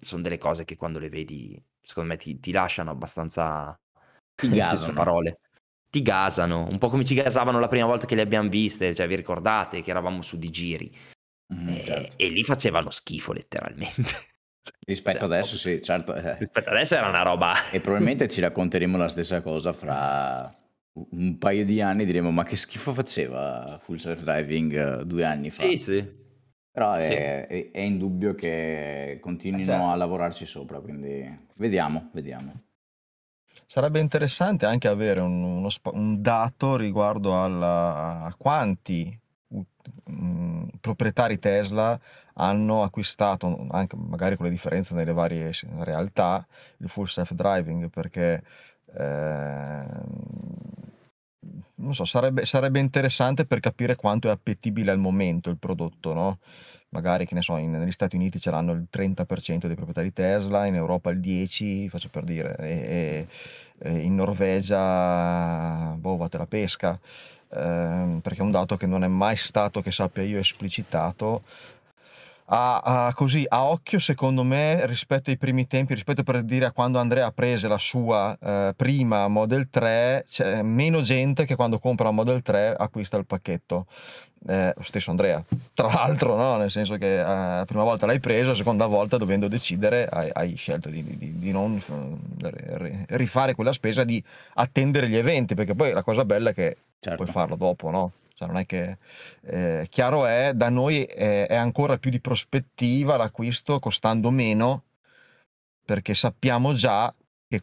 sono 0.00 0.22
delle 0.22 0.38
cose 0.38 0.64
che 0.64 0.76
quando 0.76 0.98
le 0.98 1.08
vedi, 1.08 1.60
secondo 1.80 2.10
me 2.10 2.16
ti, 2.16 2.38
ti 2.40 2.52
lasciano 2.52 2.90
abbastanza 2.90 3.74
ti 4.34 4.48
gasano. 4.48 4.92
parole. 4.92 5.38
Ti 5.90 6.02
gasano, 6.02 6.66
un 6.70 6.78
po' 6.78 6.88
come 6.88 7.04
ci 7.04 7.14
gasavano 7.14 7.58
la 7.58 7.68
prima 7.68 7.86
volta 7.86 8.06
che 8.06 8.14
le 8.14 8.22
abbiamo 8.22 8.48
viste, 8.48 8.94
cioè 8.94 9.06
vi 9.06 9.16
ricordate 9.16 9.80
che 9.80 9.90
eravamo 9.90 10.22
su 10.22 10.38
di 10.38 10.50
giri. 10.50 10.94
Mm, 11.54 11.68
e, 11.68 11.84
certo. 11.84 12.12
e 12.16 12.28
lì 12.28 12.44
facevano 12.44 12.90
schifo 12.90 13.32
letteralmente. 13.32 14.02
Rispetto 14.84 15.20
cioè, 15.20 15.26
adesso 15.26 15.56
sì, 15.56 15.80
certo. 15.80 16.14
Eh. 16.14 16.36
Rispetto 16.38 16.68
adesso 16.70 16.94
era 16.94 17.08
una 17.08 17.22
roba... 17.22 17.70
E 17.70 17.80
probabilmente 17.80 18.28
ci 18.28 18.40
racconteremo 18.40 18.96
la 18.98 19.08
stessa 19.08 19.40
cosa 19.40 19.72
fra 19.72 20.54
un 21.10 21.38
paio 21.38 21.64
di 21.64 21.80
anni 21.80 22.04
diremo 22.04 22.30
ma 22.30 22.42
che 22.42 22.56
schifo 22.56 22.92
faceva 22.92 23.78
full 23.80 23.96
self 23.96 24.22
driving 24.22 25.02
due 25.02 25.24
anni 25.24 25.50
fa. 25.50 25.62
Sì, 25.62 25.76
sì. 25.76 26.16
Però 26.70 26.92
sì. 27.00 27.12
È, 27.12 27.46
è, 27.46 27.70
è, 27.70 27.80
indubbio 27.80 28.34
che 28.34 29.18
continuino 29.20 29.64
certo. 29.64 29.86
a 29.86 29.96
lavorarci 29.96 30.46
sopra, 30.46 30.80
quindi 30.80 31.46
vediamo, 31.56 32.10
vediamo. 32.12 32.67
Sarebbe 33.70 34.00
interessante 34.00 34.64
anche 34.64 34.88
avere 34.88 35.20
un, 35.20 35.42
uno, 35.42 35.68
un 35.92 36.22
dato 36.22 36.76
riguardo 36.76 37.42
alla, 37.42 38.22
a 38.22 38.34
quanti 38.34 39.14
mh, 40.04 40.68
proprietari 40.80 41.38
Tesla 41.38 42.00
hanno 42.32 42.82
acquistato, 42.82 43.66
anche 43.68 43.94
magari 43.94 44.36
con 44.36 44.46
le 44.46 44.52
differenze 44.52 44.94
nelle 44.94 45.12
varie 45.12 45.52
realtà, 45.80 46.46
il 46.78 46.88
full 46.88 47.04
self 47.04 47.32
driving 47.32 47.90
perché 47.90 48.42
eh, 48.94 49.86
non 51.74 51.94
so, 51.94 52.06
sarebbe, 52.06 52.46
sarebbe 52.46 52.78
interessante 52.78 53.44
per 53.44 53.60
capire 53.60 53.96
quanto 53.96 54.28
è 54.28 54.30
appetibile 54.30 54.92
al 54.92 54.98
momento 54.98 55.50
il 55.50 55.58
prodotto, 55.58 56.14
no? 56.14 56.38
Magari, 56.90 57.26
che 57.26 57.34
ne 57.34 57.42
so, 57.42 57.56
in- 57.58 57.70
negli 57.72 57.92
Stati 57.92 58.16
Uniti 58.16 58.40
ce 58.40 58.50
l'hanno 58.50 58.72
il 58.72 58.86
30% 58.88 59.66
dei 59.66 59.76
proprietari 59.76 60.12
Tesla, 60.12 60.64
in 60.66 60.74
Europa 60.74 61.10
il 61.10 61.20
10%, 61.20 61.88
faccio 61.88 62.08
per 62.08 62.24
dire, 62.24 62.56
e, 62.58 62.66
e- 62.70 63.26
e 63.80 63.98
in 63.98 64.14
Norvegia, 64.14 65.94
boh, 65.98 66.16
vate 66.16 66.38
la 66.38 66.46
pesca, 66.46 66.98
ehm, 67.50 68.20
perché 68.22 68.40
è 68.40 68.42
un 68.42 68.50
dato 68.50 68.76
che 68.76 68.86
non 68.86 69.04
è 69.04 69.06
mai 69.08 69.36
stato, 69.36 69.82
che 69.82 69.92
sappia 69.92 70.22
io, 70.22 70.38
esplicitato 70.38 71.42
a, 72.50 72.78
a, 72.78 73.14
così, 73.14 73.44
a 73.46 73.64
occhio, 73.64 73.98
secondo 73.98 74.42
me, 74.42 74.86
rispetto 74.86 75.30
ai 75.30 75.36
primi 75.36 75.66
tempi, 75.66 75.94
rispetto 75.94 76.22
per 76.22 76.42
dire 76.42 76.66
a 76.66 76.72
quando 76.72 76.98
Andrea 76.98 77.30
prese 77.32 77.68
la 77.68 77.78
sua 77.78 78.36
eh, 78.40 78.72
prima 78.74 79.28
Model 79.28 79.68
3, 79.68 80.24
c'è 80.28 80.62
meno 80.62 81.02
gente 81.02 81.44
che 81.44 81.56
quando 81.56 81.78
compra 81.78 82.06
la 82.06 82.12
Model 82.12 82.40
3 82.40 82.74
acquista 82.76 83.16
il 83.16 83.26
pacchetto. 83.26 83.86
Eh, 84.46 84.72
lo 84.74 84.82
stesso 84.82 85.10
Andrea, 85.10 85.42
tra 85.74 85.88
l'altro, 85.88 86.36
no? 86.36 86.56
nel 86.56 86.70
senso 86.70 86.96
che 86.96 87.18
eh, 87.18 87.22
la 87.22 87.64
prima 87.66 87.82
volta 87.82 88.06
l'hai 88.06 88.20
preso, 88.20 88.50
la 88.50 88.54
seconda 88.54 88.86
volta 88.86 89.18
dovendo 89.18 89.48
decidere 89.48 90.06
hai, 90.06 90.30
hai 90.32 90.54
scelto 90.54 90.88
di, 90.88 91.02
di, 91.02 91.38
di, 91.38 91.50
non 91.50 91.82
rifare 93.08 93.54
quella 93.54 93.72
spesa, 93.72 94.04
di 94.04 94.22
attendere 94.54 95.08
gli 95.08 95.16
eventi, 95.16 95.54
perché 95.54 95.74
poi 95.74 95.92
la 95.92 96.04
cosa 96.04 96.24
bella 96.24 96.50
è 96.50 96.54
che 96.54 96.76
certo. 97.00 97.22
puoi 97.22 97.28
farlo 97.28 97.56
dopo, 97.56 97.90
no? 97.90 98.12
Cioè 98.38 98.46
non 98.46 98.58
è 98.58 98.66
che 98.66 98.98
eh, 99.46 99.86
chiaro 99.90 100.24
è, 100.24 100.52
da 100.54 100.68
noi 100.68 101.02
è, 101.02 101.48
è, 101.48 101.56
ancora 101.56 101.98
più 101.98 102.08
di 102.08 102.20
prospettiva 102.20 103.16
l'acquisto 103.16 103.80
costando 103.80 104.30
meno 104.30 104.84
perché 105.84 106.14
sappiamo 106.14 106.72
già 106.72 107.12
che 107.48 107.62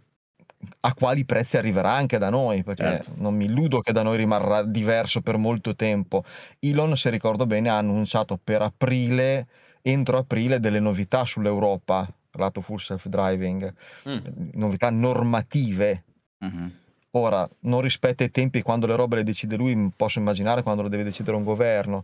a 0.82 0.94
quali 0.94 1.24
prezzi 1.24 1.56
arriverà 1.56 1.94
anche 1.94 2.18
da 2.18 2.30
noi, 2.30 2.64
perché 2.64 2.84
certo. 2.84 3.12
non 3.16 3.36
mi 3.36 3.46
illudo 3.46 3.80
che 3.80 3.94
da 3.94 4.04
noi 4.04 4.18
rimarrà 4.18 4.64
diverso 4.64 5.22
per 5.22 5.38
molto 5.38 5.76
tempo. 5.76 6.26
Elon, 6.60 6.98
se 6.98 7.10
ricordo 7.10 7.46
bene, 7.46 7.70
ha 7.70 7.78
annunciato 7.78 8.38
per 8.44 8.62
aprile, 8.62 9.48
entro 9.82 10.18
aprile, 10.18 10.60
delle 10.60 10.82
novità 10.82 11.24
sull'Europa, 11.24 12.06
lato 12.32 12.60
full 12.60 12.80
self-driving, 12.80 13.74
mm. 14.10 14.18
novità 14.56 14.90
normative. 14.90 16.04
Mm-hmm 16.44 16.68
Ora, 17.18 17.48
non 17.62 17.80
rispetta 17.80 18.26
i 18.26 18.32
tempi 18.32 18.62
quando 18.62 18.88
le 18.88 18.96
robe 18.96 19.16
le 19.16 19.24
decide 19.24 19.56
lui, 19.56 19.92
posso 19.96 20.20
immaginare 20.20 20.64
quando 20.64 20.82
lo 20.82 20.90
deve 20.90 21.04
decidere 21.04 21.38
un 21.38 21.46
governo, 21.46 22.04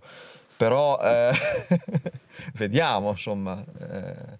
però 0.55 0.97
eh, 1.01 1.31
vediamo, 2.55 3.09
insomma. 3.09 3.61
Eh, 3.61 4.39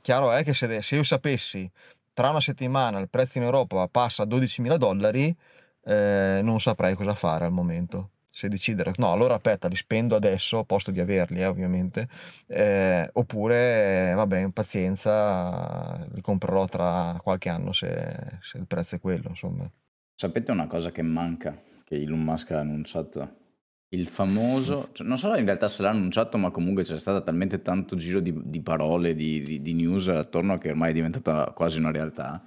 chiaro 0.00 0.30
è 0.30 0.44
che 0.44 0.54
se, 0.54 0.80
se, 0.80 0.94
io 0.94 1.02
sapessi 1.02 1.68
tra 2.12 2.30
una 2.30 2.40
settimana 2.40 3.00
il 3.00 3.08
prezzo 3.08 3.38
in 3.38 3.44
Europa 3.44 3.88
passa 3.88 4.22
a 4.22 4.26
12.000 4.26 4.76
dollari, 4.76 5.34
eh, 5.84 6.40
non 6.40 6.60
saprei 6.60 6.94
cosa 6.94 7.14
fare 7.16 7.44
al 7.44 7.52
momento. 7.52 8.10
Se 8.32 8.48
decidere, 8.48 8.92
no, 8.96 9.10
allora 9.10 9.34
aspetta, 9.34 9.66
li 9.66 9.74
spendo 9.74 10.14
adesso, 10.14 10.58
a 10.58 10.64
posto 10.64 10.92
di 10.92 11.00
averli, 11.00 11.40
eh, 11.40 11.46
ovviamente, 11.46 12.08
eh, 12.46 13.10
oppure, 13.12 14.12
vabbè, 14.14 14.50
pazienza, 14.50 16.06
li 16.12 16.20
comprerò 16.20 16.66
tra 16.66 17.18
qualche 17.22 17.48
anno 17.48 17.72
se, 17.72 18.38
se 18.40 18.58
il 18.58 18.66
prezzo 18.66 18.94
è 18.94 19.00
quello, 19.00 19.30
insomma. 19.30 19.68
Sapete 20.14 20.52
una 20.52 20.68
cosa 20.68 20.92
che 20.92 21.02
manca, 21.02 21.60
che 21.82 21.96
Elon 21.96 22.20
Musk 22.20 22.52
ha 22.52 22.60
annunciato? 22.60 23.38
Il 23.92 24.06
famoso, 24.06 24.90
cioè 24.92 25.04
non 25.04 25.18
so 25.18 25.34
in 25.34 25.44
realtà 25.44 25.66
se 25.66 25.82
l'ha 25.82 25.90
annunciato, 25.90 26.38
ma 26.38 26.50
comunque 26.50 26.84
c'è 26.84 26.96
stato 26.96 27.24
talmente 27.24 27.60
tanto 27.60 27.96
giro 27.96 28.20
di, 28.20 28.32
di 28.44 28.60
parole, 28.60 29.16
di, 29.16 29.42
di, 29.42 29.60
di, 29.60 29.74
news 29.74 30.06
attorno 30.08 30.58
che 30.58 30.68
ormai 30.70 30.90
è 30.90 30.94
diventata 30.94 31.50
quasi 31.50 31.80
una 31.80 31.90
realtà. 31.90 32.40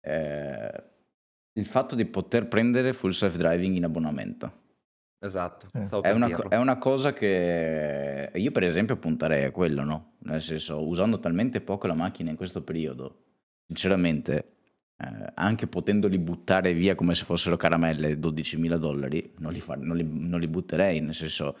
Eh, 0.00 0.84
il 1.52 1.66
fatto 1.66 1.94
di 1.94 2.04
poter 2.04 2.48
prendere 2.48 2.92
full 2.92 3.10
self 3.10 3.36
driving 3.36 3.76
in 3.76 3.84
abbonamento. 3.84 4.52
Esatto. 5.22 5.68
Eh. 5.74 6.00
È, 6.00 6.10
una, 6.12 6.48
è, 6.48 6.56
una, 6.56 6.78
cosa 6.78 7.12
che 7.12 8.30
io 8.32 8.50
per 8.52 8.62
esempio 8.64 8.96
punterei 8.96 9.44
a 9.44 9.50
quello, 9.50 9.84
no? 9.84 10.12
Nel 10.20 10.40
senso, 10.40 10.86
usando 10.86 11.20
talmente 11.20 11.60
poco 11.60 11.86
la 11.86 11.94
macchina 11.94 12.30
in 12.30 12.36
questo 12.36 12.62
periodo, 12.62 13.24
sinceramente 13.66 14.52
eh, 14.96 15.32
anche 15.34 15.66
potendoli 15.66 16.18
buttare 16.18 16.72
via 16.72 16.94
come 16.94 17.14
se 17.14 17.24
fossero 17.24 17.58
caramelle 17.58 18.18
12.000 18.18 18.76
dollari, 18.76 19.34
non 19.38 19.52
li, 19.52 19.60
fa, 19.60 19.74
non, 19.74 19.96
li, 19.96 20.08
non 20.10 20.40
li, 20.40 20.48
butterei, 20.48 21.00
nel 21.00 21.14
senso 21.14 21.56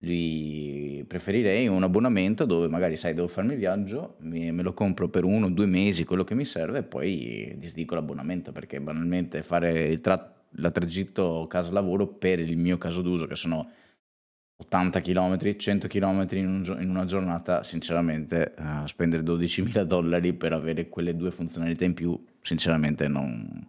li 0.00 1.02
preferirei 1.08 1.66
un 1.66 1.82
abbonamento 1.82 2.44
dove 2.44 2.68
magari 2.68 2.98
sai 2.98 3.14
devo 3.14 3.28
farmi 3.28 3.54
il 3.54 3.60
viaggio, 3.60 4.16
mi, 4.20 4.52
me 4.52 4.62
lo 4.62 4.74
compro 4.74 5.08
per 5.08 5.24
uno 5.24 5.46
o 5.46 5.48
due 5.50 5.64
mesi 5.64 6.04
quello 6.04 6.24
che 6.24 6.34
mi 6.34 6.44
serve 6.44 6.80
e 6.80 6.82
poi 6.82 7.54
disdico 7.56 7.94
l'abbonamento 7.94 8.52
perché 8.52 8.78
banalmente 8.78 9.42
fare 9.42 9.84
il 9.84 10.00
tra, 10.02 10.43
la 10.56 10.70
tragitto 10.70 11.46
casa 11.48 11.72
lavoro 11.72 12.06
per 12.06 12.40
il 12.40 12.56
mio 12.56 12.78
caso 12.78 13.02
d'uso 13.02 13.26
che 13.26 13.36
sono 13.36 13.70
80 14.56 15.00
km, 15.00 15.56
100 15.56 15.88
km 15.88 16.26
in, 16.32 16.46
un, 16.46 16.76
in 16.80 16.88
una 16.88 17.04
giornata, 17.04 17.62
sinceramente 17.64 18.54
uh, 18.56 18.86
spendere 18.86 19.22
12.000 19.22 19.82
dollari 19.84 20.32
per 20.32 20.52
avere 20.52 20.88
quelle 20.88 21.16
due 21.16 21.30
funzionalità 21.30 21.84
in 21.84 21.94
più, 21.94 22.18
sinceramente 22.40 23.08
non, 23.08 23.66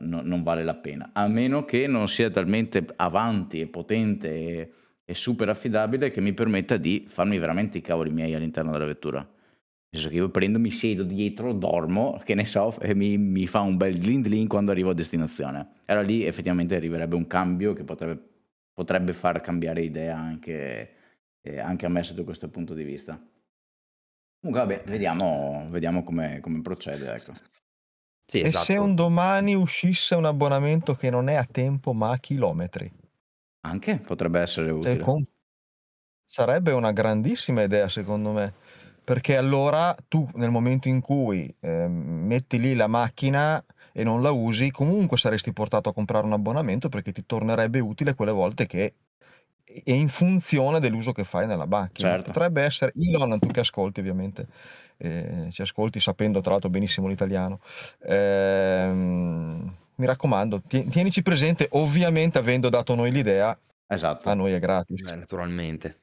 no, 0.00 0.20
non, 0.22 0.42
vale 0.42 0.64
la 0.64 0.74
pena. 0.74 1.10
A 1.12 1.28
meno 1.28 1.64
che 1.64 1.86
non 1.86 2.08
sia 2.08 2.28
talmente 2.30 2.84
avanti 2.96 3.60
e 3.60 3.66
potente 3.68 4.28
e, 4.28 4.72
e, 5.04 5.14
super 5.14 5.48
affidabile 5.48 6.10
che 6.10 6.20
mi 6.20 6.32
permetta 6.32 6.76
di 6.76 7.04
farmi 7.06 7.38
veramente 7.38 7.78
i 7.78 7.82
cavoli 7.82 8.10
miei 8.10 8.34
all'interno 8.34 8.72
della 8.72 8.86
vettura. 8.86 9.26
Nel 9.94 10.02
senso 10.02 10.08
che 10.08 10.16
io 10.16 10.28
prendo, 10.28 10.58
mi 10.58 10.70
siedo 10.70 11.04
dietro, 11.04 11.52
dormo, 11.52 12.20
che 12.24 12.34
ne 12.34 12.46
so, 12.46 12.78
e 12.80 12.94
mi, 12.94 13.16
mi 13.16 13.46
fa 13.46 13.60
un 13.60 13.76
bel 13.76 13.98
glindlin 13.98 14.48
quando 14.48 14.72
arrivo 14.72 14.90
a 14.90 14.94
destinazione. 14.94 15.68
Allora 15.86 16.04
lì 16.04 16.24
effettivamente 16.24 16.74
arriverebbe 16.74 17.14
un 17.14 17.26
cambio 17.26 17.72
che 17.72 17.84
potrebbe 17.84 18.32
potrebbe 18.74 19.12
far 19.12 19.40
cambiare 19.40 19.82
idea 19.82 20.18
anche, 20.18 20.94
eh, 21.40 21.58
anche 21.58 21.86
a 21.86 21.88
me 21.88 22.02
sotto 22.02 22.24
questo 22.24 22.50
punto 22.50 22.74
di 22.74 22.82
vista. 22.82 23.18
Comunque, 24.40 24.66
vabbè, 24.66 24.82
vediamo, 24.90 25.64
vediamo 25.70 26.02
come, 26.02 26.40
come 26.40 26.60
procede. 26.60 27.14
Ecco. 27.14 27.32
Sì, 28.26 28.40
esatto. 28.40 28.62
E 28.62 28.64
se 28.64 28.72
esatto. 28.72 28.82
un 28.82 28.94
domani 28.94 29.54
uscisse 29.54 30.14
un 30.16 30.26
abbonamento 30.26 30.94
che 30.94 31.08
non 31.08 31.28
è 31.28 31.34
a 31.34 31.44
tempo 31.44 31.92
ma 31.92 32.10
a 32.10 32.18
chilometri? 32.18 32.92
Anche 33.60 33.98
potrebbe 33.98 34.40
essere 34.40 34.70
utile. 34.70 34.98
Con... 34.98 35.24
Sarebbe 36.26 36.72
una 36.72 36.92
grandissima 36.92 37.62
idea, 37.62 37.88
secondo 37.88 38.32
me. 38.32 38.54
Perché 39.04 39.36
allora 39.36 39.94
tu, 40.08 40.26
nel 40.34 40.50
momento 40.50 40.88
in 40.88 41.00
cui 41.00 41.54
eh, 41.60 41.86
metti 41.88 42.58
lì 42.58 42.74
la 42.74 42.86
macchina, 42.86 43.62
e 43.96 44.02
non 44.02 44.22
la 44.22 44.32
usi, 44.32 44.72
comunque 44.72 45.16
saresti 45.16 45.52
portato 45.52 45.88
a 45.88 45.92
comprare 45.92 46.26
un 46.26 46.32
abbonamento 46.32 46.88
perché 46.88 47.12
ti 47.12 47.24
tornerebbe 47.24 47.78
utile 47.78 48.14
quelle 48.14 48.32
volte 48.32 48.66
che 48.66 48.94
è 49.64 49.92
in 49.92 50.08
funzione 50.08 50.80
dell'uso 50.80 51.12
che 51.12 51.22
fai 51.22 51.46
nella 51.46 51.64
macchina. 51.64 52.10
Certo. 52.10 52.32
Potrebbe 52.32 52.62
essere 52.62 52.92
Elon, 52.96 53.38
tu 53.38 53.46
che 53.46 53.60
ascolti 53.60 54.00
ovviamente, 54.00 54.48
eh, 54.96 55.46
ci 55.50 55.62
ascolti 55.62 56.00
sapendo 56.00 56.40
tra 56.40 56.52
l'altro 56.52 56.70
benissimo 56.70 57.06
l'italiano. 57.06 57.60
Eh, 58.02 58.90
mi 59.96 60.06
raccomando, 60.06 60.60
tienici 60.66 61.22
presente, 61.22 61.68
ovviamente 61.70 62.38
avendo 62.38 62.68
dato 62.68 62.96
noi 62.96 63.12
l'idea, 63.12 63.56
esatto. 63.86 64.28
a 64.28 64.34
noi 64.34 64.52
è 64.52 64.58
gratis. 64.58 65.08
Beh, 65.08 65.16
naturalmente. 65.16 65.98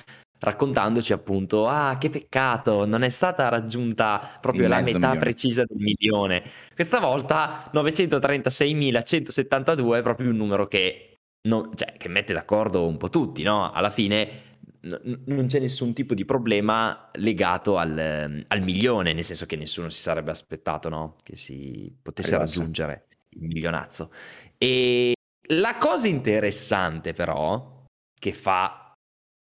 raccontandoci 0.43 1.13
appunto, 1.13 1.67
ah 1.67 1.97
che 1.97 2.09
peccato, 2.09 2.85
non 2.85 3.01
è 3.01 3.09
stata 3.09 3.47
raggiunta 3.47 4.37
proprio 4.41 4.67
la 4.67 4.81
metà 4.81 4.97
milione. 4.97 5.17
precisa 5.17 5.63
del 5.65 5.77
milione. 5.77 6.43
Questa 6.75 6.99
volta 6.99 7.71
936.172 7.73 9.97
è 9.97 10.01
proprio 10.01 10.29
un 10.29 10.35
numero 10.35 10.67
che, 10.67 11.19
non, 11.47 11.69
cioè, 11.73 11.93
che 11.97 12.09
mette 12.09 12.33
d'accordo 12.33 12.85
un 12.85 12.97
po' 12.97 13.07
tutti, 13.09 13.41
no? 13.43 13.71
Alla 13.71 13.89
fine 13.89 14.51
non 14.81 15.45
c'è 15.47 15.59
nessun 15.59 15.93
tipo 15.93 16.13
di 16.13 16.25
problema 16.25 17.09
legato 17.13 17.77
al, 17.77 18.43
al, 18.45 18.61
milione, 18.61 19.13
nel 19.13 19.23
senso 19.23 19.45
che 19.45 19.55
nessuno 19.55 19.87
si 19.87 20.01
sarebbe 20.01 20.31
aspettato 20.31 20.89
no? 20.89 21.15
che 21.23 21.37
si 21.37 21.95
potesse 22.01 22.35
Arrivaccia. 22.35 22.59
raggiungere 22.59 23.05
il 23.29 23.43
milionazzo. 23.43 24.11
E 24.57 25.13
la 25.47 25.77
cosa 25.77 26.09
interessante 26.09 27.13
però 27.13 27.85
che 28.19 28.33
fa 28.33 28.82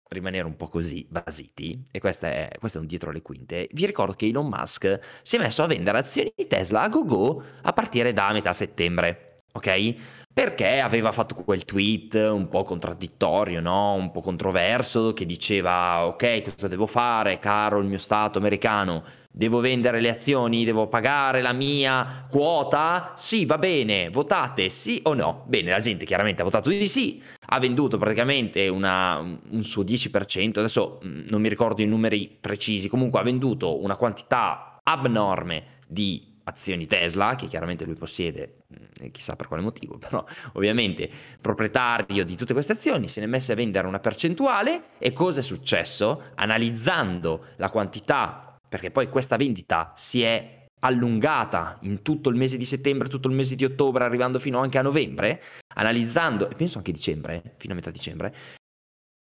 rimanere 0.08 0.46
un 0.46 0.56
po' 0.56 0.68
così 0.68 1.06
basiti, 1.08 1.84
e 1.90 2.00
questo 2.00 2.26
è, 2.26 2.50
questo 2.58 2.78
è, 2.78 2.80
un 2.80 2.86
dietro 2.86 3.10
le 3.10 3.22
quinte, 3.22 3.68
vi 3.72 3.86
ricordo 3.86 4.14
che 4.14 4.26
Elon 4.26 4.48
Musk 4.48 4.98
si 5.22 5.36
è 5.36 5.38
messo 5.38 5.62
a 5.62 5.66
vendere 5.66 5.98
azioni 5.98 6.32
di 6.34 6.46
Tesla 6.46 6.82
a 6.82 6.88
go-go 6.88 7.42
a 7.62 7.72
partire 7.72 8.12
da 8.12 8.32
metà 8.32 8.52
settembre, 8.52 9.36
ok? 9.52 9.94
Perché 10.32 10.78
aveva 10.78 11.10
fatto 11.10 11.34
quel 11.34 11.64
tweet 11.64 12.14
un 12.14 12.48
po' 12.48 12.62
contraddittorio, 12.62 13.60
no? 13.60 13.94
Un 13.94 14.12
po' 14.12 14.20
controverso, 14.20 15.12
che 15.12 15.26
diceva, 15.26 16.06
ok, 16.06 16.42
cosa 16.42 16.68
devo 16.68 16.86
fare, 16.86 17.38
caro 17.38 17.80
il 17.80 17.88
mio 17.88 17.98
Stato 17.98 18.38
americano? 18.38 19.02
Devo 19.38 19.60
vendere 19.60 20.00
le 20.00 20.08
azioni? 20.08 20.64
Devo 20.64 20.88
pagare 20.88 21.42
la 21.42 21.52
mia 21.52 22.26
quota? 22.28 23.12
Sì, 23.14 23.44
va 23.44 23.56
bene. 23.56 24.10
Votate 24.10 24.68
sì 24.68 25.00
o 25.04 25.14
no? 25.14 25.44
Bene, 25.46 25.70
la 25.70 25.78
gente 25.78 26.04
chiaramente 26.04 26.42
ha 26.42 26.44
votato 26.44 26.70
di 26.70 26.88
sì. 26.88 27.22
Ha 27.46 27.60
venduto 27.60 27.98
praticamente 27.98 28.66
una, 28.66 29.18
un 29.18 29.62
suo 29.62 29.84
10%. 29.84 30.58
Adesso 30.58 30.98
mm, 31.06 31.26
non 31.28 31.40
mi 31.40 31.48
ricordo 31.48 31.82
i 31.82 31.86
numeri 31.86 32.36
precisi. 32.40 32.88
Comunque 32.88 33.20
ha 33.20 33.22
venduto 33.22 33.80
una 33.80 33.94
quantità 33.94 34.80
abnorme 34.82 35.76
di 35.86 36.34
azioni 36.42 36.88
Tesla, 36.88 37.36
che 37.36 37.46
chiaramente 37.46 37.84
lui 37.84 37.94
possiede, 37.94 38.62
mm, 38.72 39.10
chissà 39.12 39.36
per 39.36 39.46
quale 39.46 39.62
motivo, 39.62 39.98
però 40.02 40.24
ovviamente 40.54 41.08
proprietario 41.40 42.24
di 42.24 42.34
tutte 42.34 42.54
queste 42.54 42.72
azioni, 42.72 43.06
se 43.06 43.20
ne 43.20 43.26
è 43.26 43.28
messo 43.28 43.52
a 43.52 43.54
vendere 43.54 43.86
una 43.86 44.00
percentuale 44.00 44.86
e 44.98 45.12
cosa 45.12 45.38
è 45.38 45.42
successo? 45.44 46.22
Analizzando 46.34 47.44
la 47.58 47.70
quantità 47.70 48.47
perché 48.68 48.90
poi 48.90 49.08
questa 49.08 49.36
vendita 49.36 49.92
si 49.94 50.22
è 50.22 50.66
allungata 50.80 51.78
in 51.82 52.02
tutto 52.02 52.28
il 52.28 52.36
mese 52.36 52.56
di 52.56 52.64
settembre, 52.64 53.08
tutto 53.08 53.26
il 53.28 53.34
mese 53.34 53.56
di 53.56 53.64
ottobre, 53.64 54.04
arrivando 54.04 54.38
fino 54.38 54.60
anche 54.60 54.78
a 54.78 54.82
novembre, 54.82 55.42
analizzando, 55.74 56.48
e 56.48 56.54
penso 56.54 56.78
anche 56.78 56.92
dicembre, 56.92 57.54
fino 57.56 57.72
a 57.72 57.76
metà 57.76 57.90
dicembre, 57.90 58.32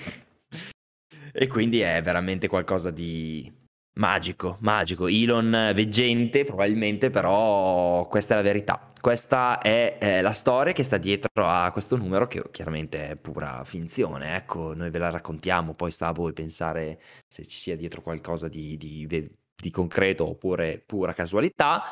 E 1.31 1.47
quindi 1.47 1.81
è 1.81 2.01
veramente 2.01 2.47
qualcosa 2.47 2.89
di 2.89 3.58
magico, 3.99 4.57
magico. 4.61 5.07
Elon 5.07 5.71
veggente 5.73 6.43
probabilmente, 6.43 7.09
però 7.09 8.07
questa 8.07 8.33
è 8.33 8.37
la 8.37 8.43
verità. 8.43 8.87
Questa 8.99 9.59
è 9.59 9.97
eh, 9.99 10.21
la 10.21 10.31
storia 10.31 10.73
che 10.73 10.83
sta 10.83 10.97
dietro 10.97 11.29
a 11.45 11.71
questo 11.71 11.95
numero 11.95 12.27
che 12.27 12.43
chiaramente 12.51 13.11
è 13.11 13.15
pura 13.15 13.63
finzione, 13.63 14.35
ecco, 14.35 14.73
noi 14.73 14.89
ve 14.89 14.97
la 14.97 15.09
raccontiamo, 15.09 15.73
poi 15.73 15.91
sta 15.91 16.07
a 16.07 16.11
voi 16.11 16.33
pensare 16.33 16.99
se 17.27 17.45
ci 17.45 17.57
sia 17.57 17.77
dietro 17.77 18.01
qualcosa 18.01 18.49
di, 18.49 18.75
di, 18.75 19.07
di 19.07 19.69
concreto 19.69 20.27
oppure 20.27 20.83
pura 20.85 21.13
casualità. 21.13 21.83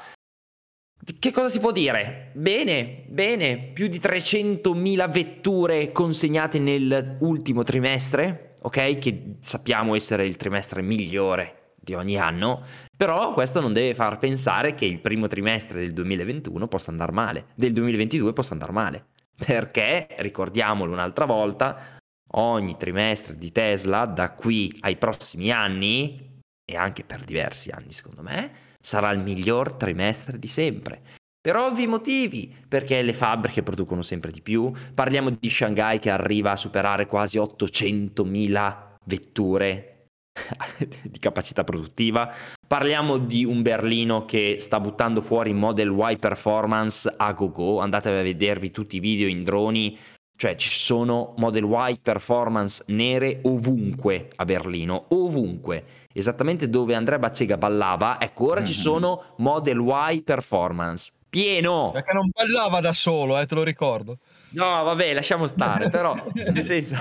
Che 1.19 1.31
cosa 1.31 1.47
si 1.47 1.59
può 1.59 1.71
dire? 1.71 2.31
Bene, 2.33 3.05
bene, 3.07 3.71
più 3.71 3.87
di 3.87 3.99
300.000 3.99 5.09
vetture 5.09 5.91
consegnate 5.91 6.59
nell'ultimo 6.59 7.63
trimestre, 7.63 8.55
ok? 8.63 8.97
Che 8.97 9.35
sappiamo 9.39 9.95
essere 9.95 10.25
il 10.25 10.35
trimestre 10.35 10.81
migliore 10.81 11.66
di 11.87 11.93
ogni 11.93 12.17
anno, 12.17 12.63
però 12.97 13.31
questo 13.31 13.61
non 13.61 13.71
deve 13.71 13.93
far 13.93 14.17
pensare 14.17 14.75
che 14.75 14.83
il 14.83 14.99
primo 14.99 15.27
trimestre 15.27 15.79
del 15.79 15.93
2021 15.93 16.67
possa 16.67 16.91
andare 16.91 17.13
male, 17.13 17.45
del 17.55 17.71
2022 17.71 18.33
possa 18.33 18.51
andare 18.51 18.73
male, 18.73 19.05
perché, 19.33 20.07
ricordiamolo 20.17 20.91
un'altra 20.91 21.23
volta, 21.23 21.97
ogni 22.31 22.75
trimestre 22.75 23.37
di 23.37 23.53
Tesla 23.53 24.05
da 24.05 24.33
qui 24.33 24.75
ai 24.81 24.97
prossimi 24.97 25.49
anni, 25.49 26.41
e 26.69 26.75
anche 26.75 27.05
per 27.05 27.23
diversi 27.23 27.69
anni 27.69 27.93
secondo 27.93 28.21
me, 28.21 28.51
sarà 28.77 29.09
il 29.11 29.19
miglior 29.19 29.73
trimestre 29.73 30.37
di 30.37 30.47
sempre. 30.47 31.01
Per 31.39 31.55
ovvi 31.55 31.87
motivi, 31.87 32.53
perché 32.67 33.01
le 33.01 33.13
fabbriche 33.13 33.63
producono 33.63 34.01
sempre 34.01 34.31
di 34.31 34.41
più, 34.41 34.73
parliamo 34.93 35.29
di 35.29 35.49
Shanghai 35.49 35.99
che 35.99 36.09
arriva 36.09 36.51
a 36.51 36.57
superare 36.57 37.05
quasi 37.05 37.37
800.000 37.37 38.95
vetture 39.05 39.96
di 41.03 41.19
capacità 41.19 41.63
produttiva. 41.63 42.31
Parliamo 42.67 43.17
di 43.17 43.45
un 43.45 43.61
Berlino 43.61 44.25
che 44.25 44.57
sta 44.59 44.79
buttando 44.79 45.21
fuori 45.21 45.53
Model 45.53 45.95
Y 45.97 46.17
Performance 46.17 47.13
a 47.15 47.31
go-go. 47.33 47.79
Andate 47.79 48.09
a 48.09 48.21
vedervi 48.21 48.71
tutti 48.71 48.97
i 48.97 48.99
video 48.99 49.27
in 49.27 49.43
droni. 49.43 49.97
Cioè 50.35 50.55
ci 50.55 50.69
sono 50.71 51.33
Model 51.37 51.65
Y 51.89 51.99
Performance 51.99 52.83
nere 52.87 53.39
ovunque 53.43 54.29
a 54.35 54.45
Berlino, 54.45 55.05
ovunque. 55.09 55.83
Esattamente 56.13 56.69
dove 56.69 56.93
Andrea 56.93 57.17
Baccega 57.17 57.57
ballava, 57.57 58.21
ecco 58.21 58.45
ora 58.45 58.59
mm-hmm. 58.59 58.69
ci 58.69 58.73
sono 58.73 59.23
Model 59.37 59.83
Y 60.11 60.21
Performance. 60.21 61.11
Pieno! 61.29 61.89
Perché 61.91 62.13
non 62.13 62.29
ballava 62.31 62.79
da 62.81 62.93
solo, 62.93 63.39
eh, 63.39 63.45
te 63.47 63.55
lo 63.55 63.63
ricordo. 63.63 64.19
No, 64.49 64.83
vabbè, 64.83 65.13
lasciamo 65.13 65.47
stare, 65.47 65.89
però 65.89 66.15
nel 66.53 66.63
senso 66.63 66.95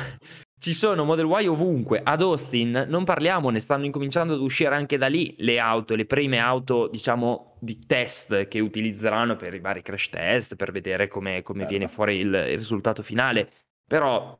ci 0.66 0.74
sono 0.74 1.05
Model 1.05 1.29
Y 1.29 1.46
ovunque. 1.46 2.00
Ad 2.02 2.22
Austin 2.22 2.87
non 2.88 3.05
parliamo, 3.05 3.50
ne 3.50 3.61
stanno 3.61 3.85
incominciando 3.85 4.35
ad 4.35 4.40
uscire 4.40 4.74
anche 4.74 4.98
da 4.98 5.07
lì 5.07 5.33
le 5.38 5.61
auto, 5.61 5.94
le 5.94 6.07
prime 6.07 6.38
auto, 6.38 6.88
diciamo, 6.88 7.57
di 7.61 7.79
test 7.87 8.48
che 8.48 8.59
utilizzeranno 8.59 9.37
per 9.37 9.55
i 9.55 9.61
vari 9.61 9.81
crash 9.81 10.09
test, 10.09 10.57
per 10.57 10.72
vedere 10.72 11.07
come, 11.07 11.42
come 11.42 11.66
viene 11.66 11.87
fuori 11.87 12.16
il, 12.16 12.35
il 12.35 12.59
risultato 12.59 13.05
finale. 13.05 13.48
Però 13.87 14.37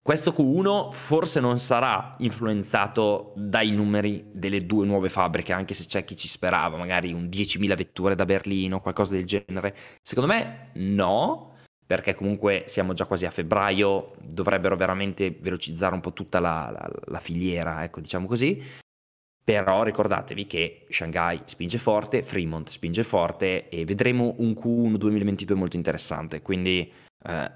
questo 0.00 0.30
Q1 0.30 0.90
forse 0.90 1.38
non 1.38 1.58
sarà 1.58 2.14
influenzato 2.20 3.34
dai 3.36 3.72
numeri 3.72 4.24
delle 4.32 4.64
due 4.64 4.86
nuove 4.86 5.10
fabbriche, 5.10 5.52
anche 5.52 5.74
se 5.74 5.84
c'è 5.84 6.02
chi 6.02 6.16
ci 6.16 6.28
sperava, 6.28 6.78
magari 6.78 7.12
un 7.12 7.24
10.000 7.24 7.76
vetture 7.76 8.14
da 8.14 8.24
Berlino, 8.24 8.80
qualcosa 8.80 9.16
del 9.16 9.26
genere. 9.26 9.76
Secondo 10.00 10.32
me 10.32 10.70
no, 10.76 11.51
perché 11.92 12.14
comunque 12.14 12.62
siamo 12.68 12.94
già 12.94 13.04
quasi 13.04 13.26
a 13.26 13.30
febbraio, 13.30 14.14
dovrebbero 14.22 14.76
veramente 14.76 15.36
velocizzare 15.38 15.92
un 15.92 16.00
po' 16.00 16.14
tutta 16.14 16.40
la, 16.40 16.70
la, 16.72 16.90
la 17.04 17.20
filiera, 17.20 17.84
ecco, 17.84 18.00
diciamo 18.00 18.26
così. 18.26 18.62
Però 19.44 19.82
ricordatevi 19.82 20.46
che 20.46 20.86
Shanghai 20.88 21.42
spinge 21.44 21.76
forte, 21.76 22.22
Fremont 22.22 22.70
spinge 22.70 23.04
forte 23.04 23.68
e 23.68 23.84
vedremo 23.84 24.36
un 24.38 24.52
Q1 24.52 24.96
2022 24.96 25.54
molto 25.54 25.76
interessante. 25.76 26.40
Quindi 26.40 26.90
eh, 27.28 27.52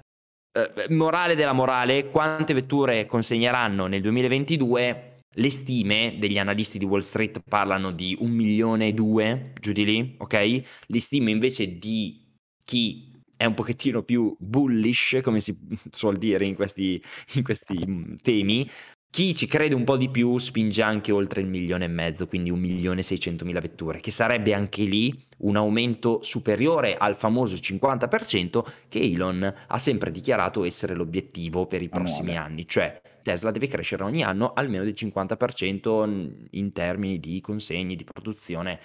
eh, 0.51 0.85
morale 0.89 1.33
della 1.33 1.53
morale, 1.53 2.07
quante 2.07 2.53
vetture 2.53 3.07
consegneranno 3.07 3.87
nel 3.87 4.01
2022? 4.01 5.21
Le 5.33 5.49
stime 5.49 6.17
degli 6.19 6.37
analisti 6.37 6.77
di 6.77 6.85
Wall 6.85 6.99
Street 6.99 7.41
parlano 7.43 7.89
di 7.89 8.15
un 8.19 8.29
milione 8.29 8.89
e 8.89 8.93
due, 8.93 9.53
giù 9.59 9.71
di 9.71 9.83
lì, 9.83 10.15
ok? 10.19 10.61
Le 10.85 10.99
stime 10.99 11.31
invece 11.31 11.79
di 11.79 12.23
chi 12.63 13.16
è 13.37 13.45
un 13.45 13.53
pochettino 13.53 14.03
più 14.03 14.35
bullish, 14.39 15.19
come 15.21 15.39
si 15.39 15.57
suol 15.89 16.17
dire 16.17 16.45
in 16.45 16.55
questi, 16.55 17.01
in 17.35 17.43
questi 17.43 17.81
mm, 17.87 18.15
temi, 18.21 18.69
chi 19.09 19.33
ci 19.33 19.47
crede 19.47 19.73
un 19.73 19.83
po' 19.83 19.97
di 19.97 20.09
più 20.09 20.37
spinge 20.37 20.81
anche 20.81 21.11
oltre 21.11 21.41
il 21.41 21.47
milione 21.47 21.85
e 21.85 21.87
mezzo, 21.87 22.27
quindi 22.27 22.49
un 22.49 22.59
milione 22.59 22.99
e 22.99 23.03
seicentomila 23.03 23.59
vetture, 23.59 23.99
che 23.99 24.11
sarebbe 24.11 24.53
anche 24.53 24.83
lì 24.83 25.25
un 25.39 25.55
aumento 25.55 26.21
superiore 26.21 26.97
al 26.97 27.15
famoso 27.15 27.55
50% 27.55 28.63
che 28.89 28.99
Elon 28.99 29.53
ha 29.67 29.77
sempre 29.77 30.11
dichiarato 30.11 30.63
essere 30.65 30.93
l'obiettivo 30.93 31.65
per 31.67 31.81
i 31.81 31.89
prossimi 31.89 32.31
Annuale. 32.31 32.49
anni, 32.51 32.67
cioè 32.67 33.01
Tesla 33.23 33.51
deve 33.51 33.67
crescere 33.67 34.03
ogni 34.03 34.23
anno 34.23 34.53
almeno 34.53 34.83
del 34.83 34.93
50% 34.95 36.29
in 36.51 36.71
termini 36.71 37.19
di 37.19 37.41
consegni, 37.41 37.95
di 37.95 38.03
produzione. 38.03 38.79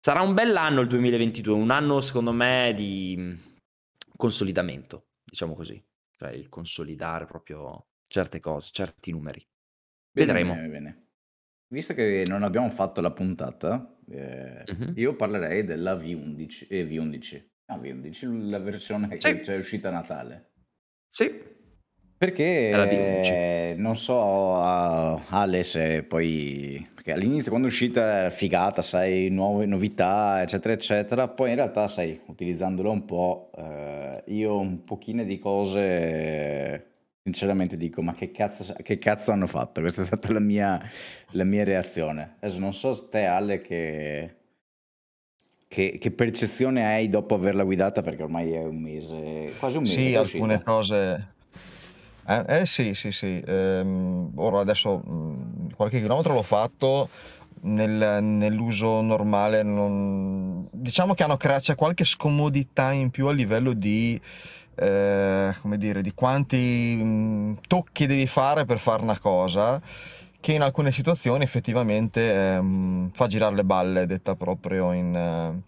Sarà 0.00 0.20
un 0.20 0.34
bell'anno 0.34 0.82
il 0.82 0.88
2022, 0.88 1.54
un 1.54 1.70
anno 1.70 2.00
secondo 2.00 2.32
me 2.32 2.72
di 2.76 3.52
consolidamento, 4.24 5.08
diciamo 5.22 5.54
così, 5.54 5.84
cioè 6.16 6.30
il 6.30 6.48
consolidare 6.48 7.26
proprio 7.26 7.88
certe 8.06 8.40
cose, 8.40 8.70
certi 8.72 9.10
numeri. 9.10 9.46
Vedremo. 10.12 10.54
Bene, 10.54 10.68
bene. 10.68 11.08
Visto 11.66 11.92
che 11.92 12.24
non 12.26 12.42
abbiamo 12.42 12.70
fatto 12.70 13.02
la 13.02 13.12
puntata, 13.12 13.98
eh, 14.08 14.64
uh-huh. 14.66 14.92
io 14.94 15.14
parlerei 15.14 15.64
della 15.64 15.94
V11, 15.94 16.66
eh, 16.70 16.86
V11. 16.86 17.48
No, 17.66 17.76
V11, 17.76 18.48
la 18.48 18.58
versione 18.60 19.20
sì. 19.20 19.34
che 19.34 19.40
c'è 19.40 19.58
uscita 19.58 19.88
a 19.88 19.92
Natale. 19.92 20.52
Sì. 21.06 21.52
Perché 22.24 22.70
eh, 22.70 23.74
non 23.76 23.96
so, 23.96 24.14
uh, 24.14 25.20
Ale, 25.28 25.62
se 25.62 26.02
poi... 26.02 26.86
Perché 26.94 27.12
all'inizio 27.12 27.50
quando 27.50 27.66
è 27.66 27.70
uscita 27.70 28.30
figata, 28.30 28.80
sai, 28.80 29.28
nuove 29.28 29.66
novità, 29.66 30.40
eccetera, 30.40 30.72
eccetera, 30.72 31.28
poi 31.28 31.50
in 31.50 31.56
realtà, 31.56 31.86
sai, 31.86 32.18
utilizzandolo 32.26 32.90
un 32.90 33.04
po', 33.04 33.50
eh, 33.56 34.22
io 34.26 34.58
un 34.58 34.84
pochino 34.84 35.22
di 35.22 35.38
cose 35.38 36.92
Sinceramente 37.24 37.78
dico, 37.78 38.02
ma 38.02 38.12
che 38.12 38.30
cazzo, 38.30 38.74
che 38.82 38.98
cazzo 38.98 39.32
hanno 39.32 39.46
fatto? 39.46 39.80
Questa 39.80 40.02
è 40.02 40.04
stata 40.04 40.30
la 40.30 40.40
mia, 40.40 40.78
la 41.30 41.44
mia 41.44 41.64
reazione. 41.64 42.36
Adesso 42.38 42.58
non 42.58 42.74
so 42.74 43.08
te, 43.08 43.24
Ale, 43.24 43.62
che, 43.62 44.34
che, 45.66 45.96
che, 45.98 46.10
percezione 46.10 46.84
hai 46.84 47.08
dopo 47.08 47.34
averla 47.34 47.64
guidata, 47.64 48.02
perché 48.02 48.24
ormai 48.24 48.52
è 48.52 48.62
un 48.62 48.76
mese, 48.76 49.54
quasi 49.58 49.78
un 49.78 49.84
mese. 49.84 50.00
Sì, 50.00 50.14
alcune 50.14 50.62
cose... 50.62 51.33
Eh, 52.26 52.44
eh, 52.60 52.66
sì, 52.66 52.94
sì, 52.94 53.12
sì. 53.12 53.42
Ehm, 53.46 54.32
ora 54.36 54.60
adesso 54.60 54.98
mh, 54.98 55.74
qualche 55.74 56.00
chilometro 56.00 56.34
l'ho 56.34 56.42
fatto, 56.42 57.08
nel, 57.62 58.22
nell'uso 58.22 59.00
normale 59.00 59.62
non... 59.62 60.68
diciamo 60.70 61.14
che 61.14 61.22
hanno 61.22 61.36
creato 61.36 61.74
qualche 61.74 62.04
scomodità 62.04 62.92
in 62.92 63.10
più 63.10 63.26
a 63.26 63.32
livello 63.32 63.72
di 63.72 64.20
eh, 64.76 65.54
come 65.60 65.78
dire, 65.78 66.02
di 66.02 66.12
quanti 66.14 66.96
mh, 66.96 67.04
mm, 67.04 67.52
tocchi 67.66 68.06
devi 68.06 68.26
fare 68.26 68.64
per 68.64 68.78
fare 68.78 69.02
una 69.02 69.18
cosa 69.18 69.80
che 70.40 70.52
in 70.52 70.60
alcune 70.60 70.92
situazioni 70.92 71.42
effettivamente 71.42 72.34
ehm, 72.34 73.10
fa 73.12 73.26
girare 73.26 73.54
le 73.54 73.64
balle, 73.64 74.06
detta 74.06 74.34
proprio 74.34 74.92
in, 74.92 75.14
eh, 75.14 75.62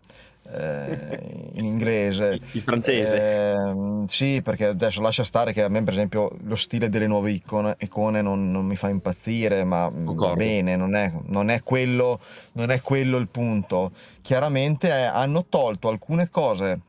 in 0.52 1.64
inglese. 1.64 2.40
In 2.52 2.60
francese. 2.62 3.18
Eh, 3.20 4.04
sì, 4.06 4.40
perché 4.42 4.66
adesso 4.66 5.00
lascia 5.00 5.24
stare 5.24 5.52
che 5.52 5.62
a 5.62 5.68
me 5.68 5.82
per 5.82 5.92
esempio 5.92 6.30
lo 6.44 6.56
stile 6.56 6.88
delle 6.88 7.06
nuove 7.06 7.32
icone, 7.32 7.76
icone 7.80 8.22
non, 8.22 8.50
non, 8.50 8.64
mi 8.64 8.76
fa 8.76 8.88
impazzire, 8.88 9.64
ma 9.64 9.90
va 9.92 10.34
bene, 10.34 10.76
non 10.76 10.94
è, 10.94 11.12
non, 11.26 11.50
è 11.50 11.62
quello, 11.62 12.20
non 12.52 12.70
è 12.70 12.80
quello 12.80 13.16
il 13.16 13.28
punto. 13.28 13.92
Chiaramente 14.22 14.88
eh, 14.88 15.02
hanno 15.02 15.46
tolto 15.48 15.88
alcune 15.88 16.28
cose 16.30 16.80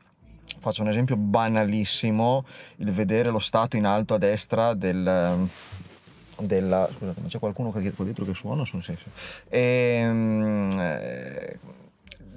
faccio 0.60 0.82
un 0.82 0.88
esempio 0.88 1.16
banalissimo, 1.16 2.44
il 2.76 2.90
vedere 2.90 3.30
lo 3.30 3.38
stato 3.38 3.76
in 3.76 3.86
alto 3.86 4.14
a 4.14 4.18
destra 4.18 4.74
del, 4.74 5.48
della... 6.40 6.88
Scusate, 6.92 7.20
ma 7.20 7.28
c'è 7.28 7.38
qualcuno 7.38 7.70
qua 7.70 7.80
dietro 7.80 8.24
che 8.24 8.34
suona? 8.34 8.64
Sono 8.64 8.82
senso. 8.82 9.06
Ehm, 9.48 10.70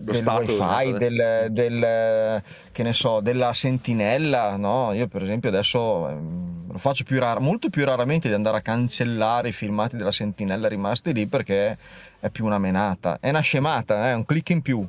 eh, 0.08 0.22
lo 0.22 0.40
del 0.40 0.50
wifi, 0.50 0.98
del, 0.98 1.48
del, 1.50 2.42
che 2.72 2.84
ne 2.84 2.94
so, 2.94 3.20
della 3.20 3.54
sentinella, 3.54 4.58
no? 4.58 4.94
Io 4.94 5.08
per 5.08 5.24
esempio 5.24 5.50
adesso 5.50 6.10
ehm, 6.10 6.72
lo 6.72 6.78
faccio 6.78 7.04
più 7.04 7.20
rar- 7.20 7.40
molto 7.40 7.70
più 7.70 7.86
raramente 7.86 8.28
di 8.28 8.34
andare 8.34 8.58
a 8.58 8.62
cancellare 8.62 9.50
i 9.50 9.54
filmati 9.54 9.98
della 9.98 10.12
sentinella 10.12 10.68
rimasti 10.68 11.14
lì 11.14 11.28
perché 11.28 11.78
è 12.20 12.30
più 12.30 12.46
una 12.46 12.58
menata, 12.58 13.18
è 13.20 13.30
una 13.30 13.42
scemata, 13.42 14.08
è 14.08 14.12
eh? 14.12 14.14
un 14.14 14.26
click 14.26 14.50
in 14.50 14.62
più 14.62 14.88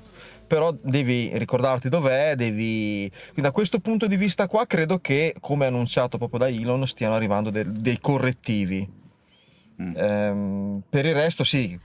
però 0.52 0.70
devi 0.78 1.30
ricordarti 1.38 1.88
dov'è, 1.88 2.34
devi... 2.36 3.10
Quindi 3.10 3.40
da 3.40 3.52
questo 3.52 3.78
punto 3.78 4.06
di 4.06 4.18
vista 4.18 4.46
qua 4.46 4.66
credo 4.66 4.98
che, 4.98 5.34
come 5.40 5.64
annunciato 5.64 6.18
proprio 6.18 6.40
da 6.40 6.48
Elon, 6.48 6.86
stiano 6.86 7.14
arrivando 7.14 7.48
de- 7.48 7.64
dei 7.66 7.98
correttivi. 7.98 8.86
Mm. 9.80 9.92
Ehm, 9.96 10.82
per 10.90 11.06
il 11.06 11.14
resto 11.14 11.42
sì, 11.42 11.80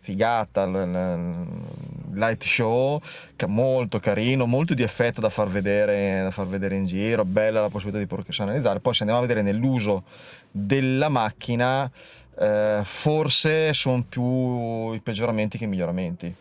figata, 0.00 0.66
l- 0.66 0.90
l- 0.90 1.46
light 2.12 2.44
show, 2.44 3.00
molto 3.46 3.98
carino, 3.98 4.46
molto 4.46 4.74
di 4.74 4.82
effetto 4.82 5.20
da 5.20 5.28
far 5.28 5.48
vedere, 5.48 6.22
da 6.22 6.30
far 6.30 6.46
vedere 6.46 6.76
in 6.76 6.84
giro, 6.84 7.24
bella 7.24 7.60
la 7.60 7.68
possibilità 7.68 7.98
di 7.98 8.06
professionalizzare. 8.06 8.80
Poi 8.80 8.94
se 8.94 9.02
andiamo 9.02 9.22
a 9.22 9.26
vedere 9.26 9.42
nell'uso 9.42 10.04
della 10.50 11.08
macchina, 11.08 11.90
eh, 12.38 12.80
forse 12.82 13.72
sono 13.72 14.04
più 14.08 14.92
i 14.92 15.00
peggioramenti 15.00 15.58
che 15.58 15.64
i 15.64 15.68
miglioramenti. 15.68 16.34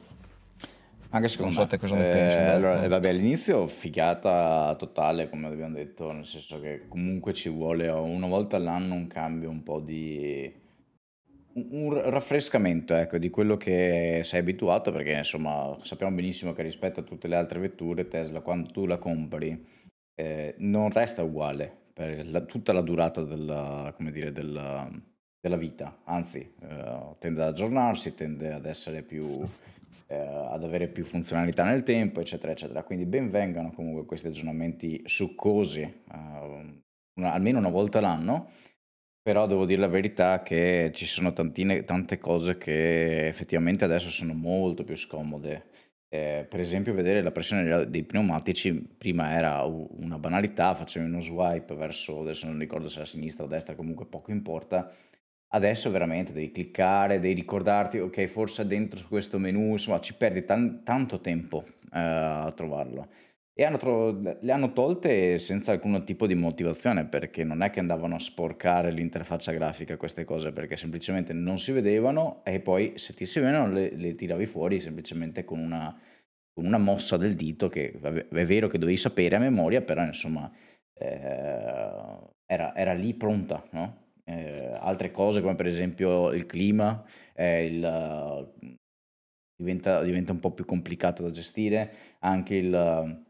Anche 1.09 1.29
secondo 1.29 1.53
so 1.53 1.67
me. 1.69 1.77
cosa 1.77 1.95
ne 1.95 2.11
pensi. 2.11 2.37
Eh, 2.37 2.41
allora, 2.41 2.83
eh, 2.83 2.87
vabbè, 2.87 3.09
all'inizio 3.09 3.65
figata 3.67 4.75
totale, 4.77 5.29
come 5.29 5.47
abbiamo 5.47 5.75
detto, 5.75 6.11
nel 6.11 6.25
senso 6.25 6.59
che 6.59 6.83
comunque 6.87 7.33
ci 7.33 7.49
vuole 7.49 7.87
una 7.87 8.27
volta 8.27 8.57
all'anno 8.57 8.93
un 8.93 9.07
cambio, 9.07 9.49
un 9.49 9.63
po' 9.63 9.79
di... 9.79 10.65
un 11.57 12.09
raffrescamento, 12.09 12.93
ecco, 12.93 13.17
di 13.17 13.29
quello 13.29 13.57
che 13.57 14.21
sei 14.23 14.39
abituato, 14.39 14.91
perché 14.91 15.13
insomma 15.13 15.77
sappiamo 15.81 16.15
benissimo 16.15 16.53
che 16.53 16.61
rispetto 16.61 16.99
a 16.99 17.03
tutte 17.03 17.27
le 17.27 17.35
altre 17.35 17.59
vetture, 17.59 18.07
Tesla, 18.07 18.41
quando 18.41 18.69
tu 18.69 18.85
la 18.85 18.97
compri, 18.97 19.65
eh, 20.15 20.55
non 20.59 20.91
resta 20.91 21.23
uguale 21.23 21.71
per 21.93 22.27
la- 22.29 22.41
tutta 22.41 22.73
la 22.73 22.81
durata 22.81 23.23
della, 23.23 23.93
dire, 24.11 24.31
della, 24.31 24.89
della 25.39 25.57
vita, 25.57 25.99
anzi, 26.05 26.39
eh, 26.39 27.15
tende 27.19 27.41
ad 27.41 27.47
aggiornarsi, 27.49 28.13
tende 28.15 28.51
ad 28.51 28.65
essere 28.65 29.01
più 29.01 29.45
eh, 30.07 30.15
ad 30.15 30.63
avere 30.63 30.87
più 30.87 31.03
funzionalità 31.03 31.63
nel 31.63 31.83
tempo, 31.83 32.21
eccetera, 32.21 32.51
eccetera. 32.51 32.83
Quindi 32.83 33.05
ben 33.05 33.29
vengano 33.29 33.71
comunque 33.71 34.05
questi 34.05 34.27
aggiornamenti 34.27 35.01
succosi, 35.05 35.81
eh, 35.81 36.81
una, 37.15 37.33
almeno 37.33 37.57
una 37.59 37.69
volta 37.69 37.99
l'anno, 37.99 38.51
però 39.27 39.45
devo 39.45 39.65
dire 39.65 39.81
la 39.81 39.87
verità 39.87 40.41
che 40.41 40.91
ci 40.93 41.05
sono 41.05 41.33
tantine, 41.33 41.83
tante 41.83 42.17
cose 42.17 42.57
che 42.57 43.27
effettivamente 43.27 43.83
adesso 43.83 44.09
sono 44.09 44.33
molto 44.33 44.85
più 44.85 44.95
scomode. 44.95 45.65
Eh, 46.07 46.45
per 46.49 46.61
esempio 46.61 46.93
vedere 46.93 47.21
la 47.21 47.33
pressione 47.33 47.89
dei 47.89 48.03
pneumatici 48.03 48.71
prima 48.73 49.33
era 49.33 49.63
una 49.65 50.17
banalità, 50.17 50.73
facevi 50.75 51.07
uno 51.07 51.19
swipe 51.19 51.75
verso, 51.75 52.21
adesso 52.21 52.47
non 52.47 52.57
ricordo 52.57 52.87
se 52.87 53.01
a 53.01 53.05
sinistra 53.05 53.43
o 53.43 53.47
a 53.47 53.49
destra, 53.49 53.75
comunque 53.75 54.05
poco 54.05 54.31
importa, 54.31 54.93
Adesso 55.49 55.91
veramente 55.91 56.33
devi 56.33 56.51
cliccare, 56.51 57.19
devi 57.19 57.33
ricordarti, 57.33 57.99
ok, 57.99 58.25
forse 58.25 58.67
dentro 58.67 58.99
questo 59.07 59.39
menu, 59.39 59.71
insomma, 59.71 60.01
ci 60.01 60.13
perdi 60.15 60.43
tan- 60.45 60.83
tanto 60.83 61.21
tempo 61.21 61.65
eh, 61.93 61.99
a 61.99 62.51
trovarlo. 62.55 63.07
E 63.59 63.63
hanno 63.63 63.77
tro- 63.77 64.11
le 64.39 64.51
hanno 64.51 64.71
tolte 64.71 65.39
senza 65.39 65.71
alcun 65.71 66.03
tipo 66.05 66.27
di 66.27 66.35
motivazione, 66.35 67.05
perché 67.05 67.43
non 67.43 67.63
è 67.63 67.71
che 67.71 67.79
andavano 67.79 68.13
a 68.13 68.19
sporcare 68.19 68.91
l'interfaccia 68.91 69.51
grafica 69.51 69.97
queste 69.97 70.25
cose, 70.25 70.51
perché 70.51 70.77
semplicemente 70.77 71.33
non 71.33 71.57
si 71.57 71.71
vedevano 71.71 72.43
e 72.45 72.59
poi 72.59 72.93
se 72.97 73.15
ti 73.15 73.25
si 73.25 73.39
vedevano 73.39 73.73
le, 73.73 73.95
le 73.95 74.13
tiravi 74.13 74.45
fuori 74.45 74.79
semplicemente 74.79 75.43
con 75.43 75.57
una, 75.57 75.99
con 76.53 76.65
una, 76.65 76.77
mossa 76.77 77.17
del 77.17 77.33
dito 77.33 77.67
che 77.67 77.99
è 77.99 78.45
vero 78.45 78.67
che 78.67 78.77
dovevi 78.77 78.95
sapere 78.95 79.37
a 79.37 79.39
memoria, 79.39 79.81
però 79.81 80.03
insomma 80.03 80.51
eh, 80.93 81.07
era, 82.45 82.75
era, 82.75 82.93
lì 82.93 83.15
pronta, 83.15 83.67
no? 83.71 84.11
eh, 84.25 84.77
altre 84.79 85.09
cose 85.09 85.41
come 85.41 85.55
per 85.55 85.65
esempio 85.65 86.31
il 86.31 86.45
clima, 86.45 87.03
eh, 87.33 87.65
il, 87.65 88.53
diventa, 89.55 90.03
diventa 90.03 90.31
un 90.31 90.39
po' 90.39 90.51
più 90.51 90.65
complicato 90.65 91.23
da 91.23 91.31
gestire, 91.31 91.91
anche 92.19 92.53
il 92.53 93.25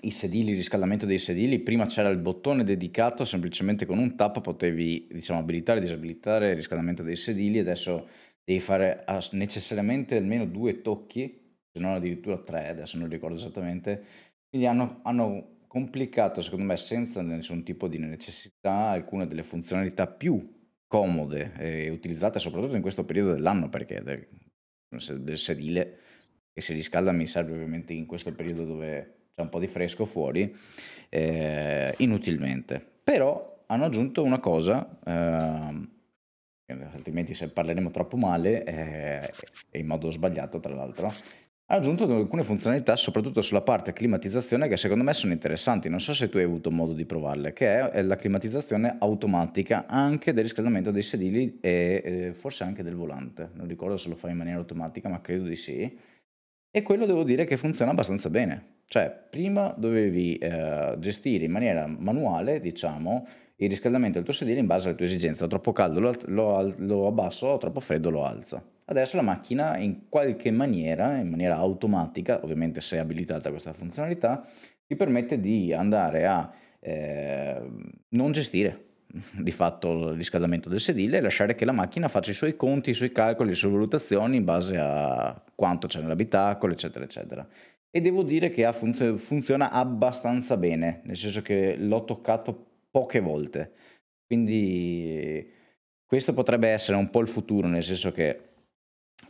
i 0.00 0.10
sedili, 0.10 0.50
il 0.50 0.56
riscaldamento 0.56 1.06
dei 1.06 1.18
sedili, 1.18 1.60
prima 1.60 1.86
c'era 1.86 2.08
il 2.08 2.18
bottone 2.18 2.64
dedicato, 2.64 3.24
semplicemente 3.24 3.86
con 3.86 3.98
un 3.98 4.16
tap 4.16 4.40
potevi 4.40 5.08
diciamo, 5.10 5.38
abilitare 5.38 5.78
e 5.78 5.82
disabilitare 5.82 6.50
il 6.50 6.56
riscaldamento 6.56 7.02
dei 7.02 7.16
sedili, 7.16 7.58
adesso 7.58 8.08
devi 8.44 8.60
fare 8.60 9.04
necessariamente 9.32 10.16
almeno 10.16 10.46
due 10.46 10.82
tocchi, 10.82 11.56
se 11.70 11.78
non 11.78 11.92
addirittura 11.92 12.38
tre, 12.38 12.68
adesso 12.68 12.98
non 12.98 13.08
ricordo 13.08 13.36
esattamente, 13.36 14.04
quindi 14.48 14.66
hanno, 14.66 15.00
hanno 15.04 15.60
complicato 15.66 16.42
secondo 16.42 16.66
me 16.66 16.76
senza 16.76 17.22
nessun 17.22 17.62
tipo 17.62 17.88
di 17.88 17.98
necessità 17.98 18.90
alcune 18.90 19.26
delle 19.26 19.42
funzionalità 19.42 20.06
più 20.06 20.60
comode 20.86 21.52
e 21.56 21.88
utilizzate 21.88 22.38
soprattutto 22.38 22.76
in 22.76 22.82
questo 22.82 23.06
periodo 23.06 23.32
dell'anno 23.32 23.70
perché 23.70 24.02
del, 24.02 24.28
del 25.22 25.38
sedile 25.38 25.98
che 26.52 26.60
si 26.60 26.74
riscalda 26.74 27.12
mi 27.12 27.26
serve 27.26 27.54
ovviamente 27.54 27.94
in 27.94 28.04
questo 28.04 28.34
periodo 28.34 28.66
dove 28.66 29.21
un 29.42 29.48
po' 29.48 29.58
di 29.58 29.66
fresco 29.66 30.04
fuori, 30.04 30.54
eh, 31.08 31.94
inutilmente. 31.98 32.84
Però 33.04 33.64
hanno 33.66 33.84
aggiunto 33.84 34.22
una 34.22 34.38
cosa, 34.38 34.98
eh, 35.04 35.90
altrimenti 36.92 37.34
se 37.34 37.50
parleremo 37.50 37.90
troppo 37.90 38.16
male, 38.16 38.64
eh, 38.64 39.30
e 39.70 39.78
in 39.78 39.86
modo 39.86 40.10
sbagliato 40.10 40.60
tra 40.60 40.74
l'altro, 40.74 41.12
hanno 41.66 41.80
aggiunto 41.80 42.04
alcune 42.04 42.42
funzionalità, 42.42 42.96
soprattutto 42.96 43.40
sulla 43.40 43.62
parte 43.62 43.94
climatizzazione, 43.94 44.68
che 44.68 44.76
secondo 44.76 45.04
me 45.04 45.14
sono 45.14 45.32
interessanti. 45.32 45.88
Non 45.88 46.00
so 46.00 46.12
se 46.12 46.28
tu 46.28 46.36
hai 46.36 46.44
avuto 46.44 46.70
modo 46.70 46.92
di 46.92 47.06
provarle, 47.06 47.54
che 47.54 47.90
è 47.90 48.02
la 48.02 48.16
climatizzazione 48.16 48.96
automatica 48.98 49.86
anche 49.86 50.34
del 50.34 50.44
riscaldamento 50.44 50.90
dei 50.90 51.02
sedili 51.02 51.58
e 51.62 52.02
eh, 52.04 52.32
forse 52.34 52.64
anche 52.64 52.82
del 52.82 52.94
volante. 52.94 53.48
Non 53.54 53.66
ricordo 53.66 53.96
se 53.96 54.10
lo 54.10 54.16
fa 54.16 54.28
in 54.28 54.36
maniera 54.36 54.58
automatica, 54.58 55.08
ma 55.08 55.22
credo 55.22 55.44
di 55.44 55.56
sì. 55.56 55.98
E 56.74 56.80
quello 56.80 57.04
devo 57.04 57.22
dire 57.22 57.44
che 57.44 57.58
funziona 57.58 57.90
abbastanza 57.90 58.30
bene. 58.30 58.80
Cioè, 58.86 59.14
prima 59.28 59.74
dovevi 59.76 60.36
eh, 60.36 60.94
gestire 60.98 61.44
in 61.44 61.50
maniera 61.50 61.86
manuale, 61.86 62.60
diciamo, 62.60 63.26
il 63.56 63.68
riscaldamento 63.68 64.16
del 64.16 64.24
tuo 64.24 64.32
sedile 64.32 64.60
in 64.60 64.66
base 64.66 64.88
alle 64.88 64.96
tue 64.96 65.04
esigenze. 65.04 65.44
Ho 65.44 65.48
troppo 65.48 65.72
caldo, 65.72 66.00
lo, 66.00 66.14
lo, 66.28 66.74
lo 66.78 67.06
abbasso, 67.06 67.48
ho 67.48 67.58
troppo 67.58 67.80
freddo, 67.80 68.08
lo 68.08 68.24
alzo. 68.24 68.70
Adesso 68.86 69.16
la 69.16 69.22
macchina 69.22 69.76
in 69.76 70.08
qualche 70.08 70.50
maniera, 70.50 71.18
in 71.18 71.28
maniera 71.28 71.56
automatica, 71.56 72.40
ovviamente 72.42 72.80
se 72.80 72.96
è 72.96 73.00
abilitata 73.00 73.50
questa 73.50 73.74
funzionalità, 73.74 74.42
ti 74.86 74.96
permette 74.96 75.40
di 75.40 75.74
andare 75.74 76.26
a 76.26 76.50
eh, 76.80 77.60
non 78.08 78.32
gestire 78.32 78.91
di 79.32 79.50
fatto 79.50 80.10
il 80.10 80.16
riscaldamento 80.16 80.68
del 80.68 80.80
sedile 80.80 81.18
e 81.18 81.20
lasciare 81.20 81.54
che 81.54 81.64
la 81.64 81.72
macchina 81.72 82.08
faccia 82.08 82.30
i 82.30 82.34
suoi 82.34 82.56
conti, 82.56 82.90
i 82.90 82.94
suoi 82.94 83.12
calcoli, 83.12 83.50
le 83.50 83.54
sue 83.54 83.70
valutazioni 83.70 84.36
in 84.36 84.44
base 84.44 84.76
a 84.78 85.42
quanto 85.54 85.86
c'è 85.86 86.00
nell'abitacolo, 86.00 86.72
eccetera, 86.72 87.04
eccetera 87.04 87.46
e 87.94 88.00
devo 88.00 88.22
dire 88.22 88.48
che 88.48 88.70
funz- 88.72 89.16
funziona 89.16 89.70
abbastanza 89.70 90.56
bene, 90.56 91.02
nel 91.04 91.16
senso 91.16 91.42
che 91.42 91.76
l'ho 91.76 92.04
toccato 92.06 92.66
poche 92.90 93.20
volte. 93.20 93.72
Quindi 94.26 95.46
questo 96.06 96.32
potrebbe 96.32 96.68
essere 96.68 96.96
un 96.96 97.10
po' 97.10 97.20
il 97.20 97.28
futuro, 97.28 97.68
nel 97.68 97.82
senso 97.82 98.10
che 98.10 98.51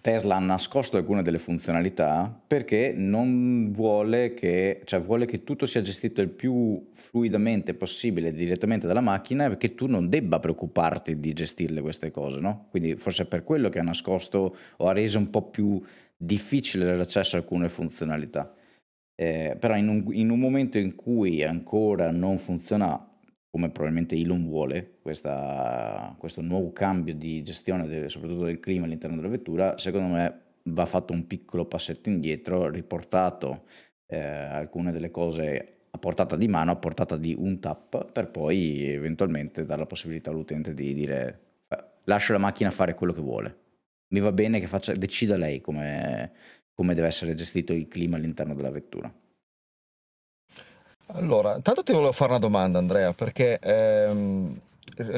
Tesla 0.00 0.36
ha 0.36 0.40
nascosto 0.40 0.96
alcune 0.96 1.22
delle 1.22 1.38
funzionalità 1.38 2.40
perché 2.46 2.92
non 2.96 3.70
vuole 3.70 4.34
che, 4.34 4.80
cioè 4.84 5.00
vuole 5.00 5.26
che 5.26 5.44
tutto 5.44 5.64
sia 5.64 5.80
gestito 5.80 6.20
il 6.20 6.28
più 6.28 6.88
fluidamente 6.92 7.74
possibile 7.74 8.32
direttamente 8.32 8.88
dalla 8.88 9.00
macchina 9.00 9.46
e 9.46 9.56
che 9.56 9.74
tu 9.76 9.86
non 9.86 10.08
debba 10.08 10.40
preoccuparti 10.40 11.20
di 11.20 11.32
gestirle 11.32 11.80
queste 11.80 12.10
cose, 12.10 12.40
no? 12.40 12.66
Quindi 12.70 12.96
forse 12.96 13.22
è 13.22 13.26
per 13.26 13.44
quello 13.44 13.68
che 13.68 13.78
ha 13.78 13.84
nascosto 13.84 14.56
o 14.76 14.88
ha 14.88 14.92
reso 14.92 15.18
un 15.18 15.30
po' 15.30 15.42
più 15.42 15.80
difficile 16.16 16.96
l'accesso 16.96 17.36
a 17.36 17.40
alcune 17.40 17.68
funzionalità. 17.68 18.52
Eh, 19.14 19.56
però 19.58 19.76
in 19.76 19.88
un, 19.88 20.04
in 20.12 20.30
un, 20.30 20.40
momento 20.40 20.78
in 20.78 20.94
cui 20.96 21.44
ancora 21.44 22.10
non 22.10 22.38
funziona 22.38 23.11
come 23.52 23.70
probabilmente 23.70 24.16
Elon 24.16 24.48
vuole, 24.48 24.98
questa, 25.02 26.14
questo 26.18 26.40
nuovo 26.40 26.72
cambio 26.72 27.14
di 27.14 27.42
gestione 27.42 27.86
del, 27.86 28.10
soprattutto 28.10 28.44
del 28.44 28.58
clima 28.58 28.86
all'interno 28.86 29.16
della 29.16 29.28
vettura, 29.28 29.76
secondo 29.76 30.14
me 30.14 30.40
va 30.64 30.86
fatto 30.86 31.12
un 31.12 31.26
piccolo 31.26 31.66
passetto 31.66 32.08
indietro, 32.08 32.70
riportato 32.70 33.64
eh, 34.06 34.18
alcune 34.18 34.90
delle 34.90 35.10
cose 35.10 35.68
a 35.90 35.98
portata 35.98 36.36
di 36.36 36.48
mano, 36.48 36.70
a 36.70 36.76
portata 36.76 37.18
di 37.18 37.36
un 37.38 37.60
tap, 37.60 38.10
per 38.10 38.30
poi 38.30 38.82
eventualmente 38.84 39.66
dare 39.66 39.80
la 39.80 39.86
possibilità 39.86 40.30
all'utente 40.30 40.72
di 40.72 40.94
dire 40.94 41.40
lascia 42.04 42.32
la 42.32 42.38
macchina 42.38 42.70
fare 42.70 42.94
quello 42.94 43.12
che 43.12 43.20
vuole 43.20 43.60
mi 44.12 44.20
va 44.20 44.32
bene 44.32 44.60
che 44.60 44.66
faccia, 44.66 44.92
decida 44.94 45.36
lei 45.36 45.60
come, 45.60 46.32
come 46.74 46.94
deve 46.94 47.08
essere 47.08 47.34
gestito 47.34 47.72
il 47.72 47.88
clima 47.88 48.16
all'interno 48.16 48.54
della 48.54 48.70
vettura. 48.70 49.12
Allora, 51.06 51.58
tanto 51.60 51.82
ti 51.82 51.92
volevo 51.92 52.12
fare 52.12 52.30
una 52.30 52.38
domanda 52.40 52.78
Andrea, 52.78 53.12
perché 53.12 53.58
ehm, 53.58 54.58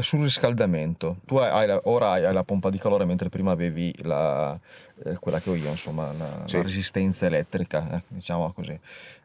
sul 0.00 0.22
riscaldamento, 0.22 1.18
tu 1.24 1.36
hai, 1.36 1.66
la, 1.66 1.80
ora 1.84 2.12
hai 2.12 2.32
la 2.32 2.44
pompa 2.44 2.70
di 2.70 2.78
calore 2.78 3.04
mentre 3.04 3.28
prima 3.28 3.52
avevi 3.52 3.94
la, 4.02 4.58
eh, 5.04 5.16
quella 5.18 5.40
che 5.40 5.50
ho 5.50 5.54
io, 5.54 5.68
insomma, 5.70 6.12
la, 6.12 6.42
sì. 6.46 6.56
la 6.56 6.62
resistenza 6.62 7.26
elettrica, 7.26 7.96
eh, 7.96 8.02
diciamo 8.08 8.52
così. 8.52 8.78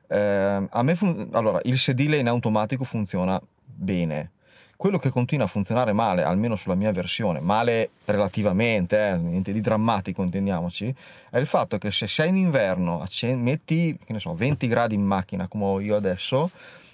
Eh, 0.07 0.67
a 0.69 0.83
me 0.83 0.95
fun- 0.95 1.29
allora, 1.31 1.59
il 1.63 1.77
sedile 1.77 2.17
in 2.17 2.27
automatico 2.27 2.83
funziona 2.83 3.41
bene, 3.63 4.31
quello 4.79 4.97
che 4.97 5.09
continua 5.09 5.43
a 5.43 5.49
funzionare 5.49 5.91
male, 5.91 6.23
almeno 6.23 6.55
sulla 6.55 6.73
mia 6.73 6.93
versione, 6.93 7.41
male 7.41 7.89
relativamente, 8.05 9.09
eh, 9.09 9.17
niente 9.17 9.51
di 9.51 9.59
drammatico 9.59 10.23
intendiamoci, 10.23 10.95
è 11.29 11.37
il 11.37 11.47
fatto 11.47 11.77
che 11.77 11.91
se 11.91 12.07
sei 12.07 12.29
in 12.29 12.37
inverno, 12.37 13.05
metti 13.35 13.99
che 14.01 14.13
ne 14.13 14.19
so, 14.19 14.33
20 14.33 14.67
gradi 14.69 14.95
in 14.95 15.03
macchina 15.03 15.49
come 15.49 15.65
ho 15.65 15.81
io 15.81 15.97
adesso, 15.97 16.49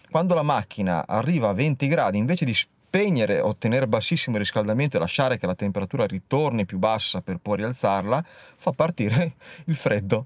quando 0.10 0.34
la 0.34 0.42
macchina 0.42 1.06
arriva 1.06 1.50
a 1.50 1.54
20 1.54 1.88
gradi, 1.88 2.18
invece 2.18 2.44
di 2.44 2.56
spegnere, 2.56 3.40
ottenere 3.40 3.88
bassissimo 3.88 4.40
riscaldamento 4.40 4.98
e 4.98 5.00
lasciare 5.00 5.38
che 5.38 5.46
la 5.46 5.54
temperatura 5.54 6.08
ritorni 6.08 6.66
più 6.66 6.80
bassa 6.80 7.22
per 7.22 7.38
poi 7.38 7.58
rialzarla, 7.58 8.26
fa 8.56 8.72
partire 8.72 9.34
il 9.66 9.76
freddo 9.76 10.26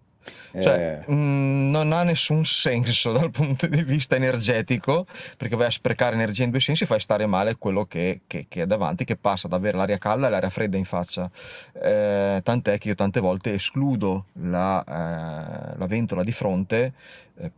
cioè, 0.52 1.04
eh. 1.08 1.12
mh, 1.12 1.16
mm, 1.16 1.70
non 1.70 1.92
ha 1.92 2.04
nessun 2.04 2.46
senso 2.46 3.12
dal 3.18 3.32
punto 3.32 3.68
di 3.68 3.84
vista 3.84 4.16
energetico, 4.16 5.06
perché 5.38 5.56
vai 5.56 5.68
a 5.68 5.72
sprecare 5.72 6.16
energia 6.16 6.44
in 6.44 6.52
due 6.52 6.60
sensi, 6.60 6.86
fai 6.86 7.00
stare 7.00 7.26
male 7.26 7.56
quello 7.58 7.86
che, 7.86 8.22
che, 8.28 8.46
che 8.48 8.64
è 8.64 8.66
davanti, 8.66 9.06
che 9.06 9.16
passa 9.16 9.48
ad 9.48 9.54
avere 9.54 9.78
l'aria 9.78 9.98
calda 9.98 10.28
e 10.28 10.30
l'aria 10.30 10.50
fredda 10.50 10.78
in 10.78 10.86
faccia. 10.86 11.30
Eh, 11.74 12.42
tant'è 12.44 12.78
che 12.78 12.90
io 12.90 12.96
tante 12.96 13.20
volte 13.20 13.54
escludo 13.54 14.26
la, 14.42 14.84
eh, 14.84 15.78
la 15.78 15.88
ventola 15.88 16.24
di 16.24 16.32
fronte 16.32 16.94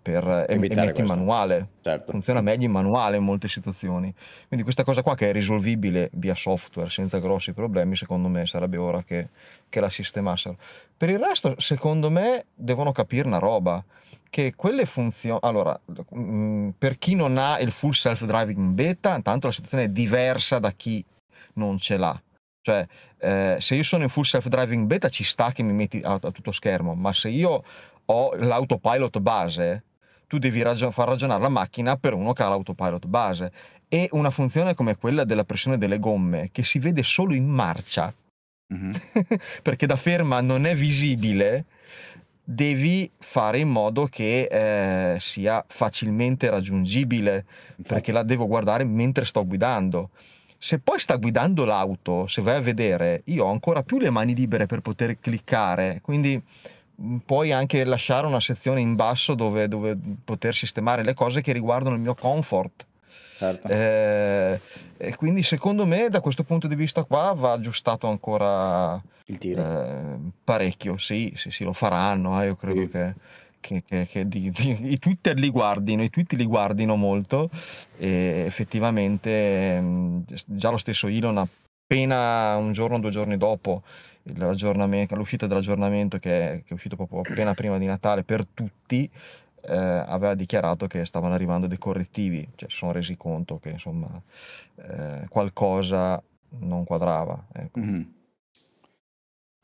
per 0.02 0.46
e 0.48 0.58
metti 0.58 1.00
in 1.00 1.06
manuale. 1.06 1.67
Certo. 1.82 2.12
Funziona 2.12 2.41
meglio 2.41 2.65
in 2.65 2.72
manuale 2.72 3.17
in 3.17 3.24
molte 3.24 3.48
situazioni. 3.48 4.13
Quindi 4.48 4.63
questa 4.63 4.84
cosa 4.84 5.02
qua 5.02 5.15
che 5.15 5.30
è 5.30 5.34
risolvibile 5.34 6.10
via 6.13 6.36
software 6.36 6.89
senza 6.89 7.20
grossi 7.20 7.54
problemi, 7.54 7.96
secondo 7.96 8.28
me 8.28 8.46
sarebbe 8.46 8.78
ora 8.78 9.04
che, 9.04 9.30
che 9.67 9.80
la 9.80 9.89
sistemassero. 9.89 10.58
Per 10.96 11.10
il 11.10 11.20
resto, 11.20 11.56
secondo 11.58 12.10
me, 12.10 12.46
devono 12.54 12.91
capire 12.91 13.28
una 13.28 13.39
roba 13.39 13.84
che 14.32 14.54
quelle 14.56 14.86
funzioni 14.86 15.39
allora 15.41 15.78
mm, 16.15 16.70
per 16.78 16.98
chi 16.98 17.15
non 17.15 17.38
ha 17.38 17.60
il 17.60 17.70
full 17.70 17.91
self 17.91 18.24
driving 18.24 18.58
in 18.58 18.74
beta 18.74 19.13
intanto 19.13 19.48
la 19.48 19.54
situazione 19.54 19.84
è 19.84 19.89
diversa 19.89 20.58
da 20.58 20.72
chi 20.72 21.04
non 21.56 21.78
ce 21.78 21.98
l'ha 21.98 22.20
cioè 22.62 22.88
eh, 23.17 23.58
se 23.60 23.76
io 23.76 23.84
sono 23.84 24.04
in 24.04 24.10
full 24.10 24.24
self 24.24 24.48
driving 24.48 24.86
beta 24.86 25.10
ci 25.10 25.26
sta 25.26 25.52
che 25.52 25.63
mi 25.63 25.74
metti 25.74 26.00
a, 26.02 26.13
a 26.13 26.32
tutto 26.32 26.54
schermo 26.54 26.96
ma 26.96 27.12
se 27.12 27.28
io 27.28 27.62
ho 28.12 28.36
l'autopilot 28.36 29.19
base, 29.19 29.84
tu 30.28 30.38
devi 30.38 30.62
ragion- 30.62 30.91
far 30.91 31.08
ragionare 31.08 31.41
la 31.41 31.50
macchina 31.50 31.95
per 31.95 32.13
uno 32.13 32.34
che 32.34 32.43
ha 32.43 32.50
l'autopilot 32.50 33.06
base. 33.06 33.52
E 33.88 34.08
una 34.12 34.30
funzione 34.30 34.74
come 34.74 34.95
quella 34.95 35.24
della 35.24 35.43
pressione 35.43 35.78
delle 35.78 36.00
gomme, 36.00 36.50
che 36.52 36.63
si 36.63 36.80
vede 36.80 37.04
solo 37.04 37.34
in 37.34 37.47
marcia, 37.47 38.13
mm-hmm. 38.74 38.91
perché 39.63 39.86
da 39.86 39.95
ferma 39.95 40.39
non 40.41 40.65
è 40.65 40.76
visibile, 40.76 41.65
devi 42.43 43.10
fare 43.17 43.60
in 43.60 43.69
modo 43.69 44.06
che 44.06 44.43
eh, 44.43 45.19
sia 45.19 45.63
facilmente 45.67 46.50
raggiungibile, 46.50 47.45
Infatti. 47.78 47.84
perché 47.84 48.12
la 48.12 48.24
devo 48.24 48.47
guardare 48.47 48.84
mentre 48.84 49.26
sto 49.26 49.45
guidando. 49.45 50.10
Se 50.58 50.80
poi 50.80 51.00
sta 51.00 51.15
guidando 51.15 51.65
l'auto, 51.65 52.28
se 52.28 52.41
vai 52.41 52.56
a 52.56 52.62
vedere, 52.62 53.24
io 53.26 53.45
ho 53.45 53.52
ancora 53.52 53.84
più 53.84 53.97
le 53.97 54.12
mani 54.12 54.36
libere 54.36 54.67
per 54.67 54.82
poter 54.82 55.19
cliccare, 55.19 56.00
quindi 56.02 56.41
puoi 57.25 57.51
anche 57.51 57.83
lasciare 57.83 58.27
una 58.27 58.39
sezione 58.39 58.81
in 58.81 58.95
basso 58.95 59.33
dove, 59.33 59.67
dove 59.67 59.97
poter 60.23 60.53
sistemare 60.53 61.03
le 61.03 61.13
cose 61.13 61.41
che 61.41 61.51
riguardano 61.51 61.95
il 61.95 62.01
mio 62.01 62.15
comfort. 62.15 62.85
Certo. 63.37 63.67
Eh, 63.69 64.59
e 64.97 65.15
quindi 65.15 65.41
secondo 65.41 65.85
me 65.85 66.09
da 66.09 66.21
questo 66.21 66.43
punto 66.43 66.67
di 66.67 66.75
vista 66.75 67.03
qua 67.03 67.33
va 67.35 67.53
aggiustato 67.53 68.07
ancora 68.07 69.01
eh, 69.25 70.17
parecchio. 70.43 70.97
Sì, 70.97 71.33
sì, 71.35 71.49
sì, 71.49 71.63
lo 71.63 71.73
faranno. 71.73 72.39
Eh, 72.41 72.45
io 72.45 72.55
credo 72.55 72.81
sì. 72.81 72.87
che, 72.89 73.15
che, 73.59 73.83
che, 73.83 74.07
che 74.07 74.27
di, 74.27 74.51
di, 74.51 74.91
i 74.91 74.99
Twitter 74.99 75.35
li 75.35 75.49
guardino, 75.49 76.03
i 76.03 76.09
tweet 76.09 76.33
li 76.33 76.45
guardino 76.45 76.95
molto 76.95 77.49
e 77.97 78.43
effettivamente 78.45 79.79
mm, 79.81 80.19
già 80.45 80.69
lo 80.69 80.77
stesso 80.77 81.07
Elon 81.07 81.37
appena 81.39 82.55
un 82.57 82.71
giorno 82.73 82.97
o 82.97 82.99
due 82.99 83.09
giorni 83.09 83.37
dopo 83.37 83.83
l'uscita 84.23 85.47
dell'aggiornamento 85.47 86.17
che 86.19 86.51
è, 86.51 86.63
che 86.63 86.69
è 86.69 86.73
uscito 86.73 86.95
proprio 86.95 87.21
appena 87.21 87.53
prima 87.53 87.77
di 87.77 87.86
Natale 87.86 88.23
per 88.23 88.45
tutti 88.45 89.10
eh, 89.63 89.75
aveva 89.75 90.34
dichiarato 90.34 90.88
che 90.88 91.05
stavano 91.05 91.34
arrivando 91.34 91.67
dei 91.67 91.77
correttivi, 91.77 92.47
cioè 92.55 92.69
si 92.69 92.77
sono 92.77 92.91
resi 92.91 93.15
conto 93.15 93.60
che 93.60 93.69
insomma 93.69 94.21
eh, 94.75 95.25
qualcosa 95.29 96.21
non 96.60 96.84
quadrava. 96.84 97.47
Ecco. 97.53 97.79
Mm-hmm. 97.79 98.01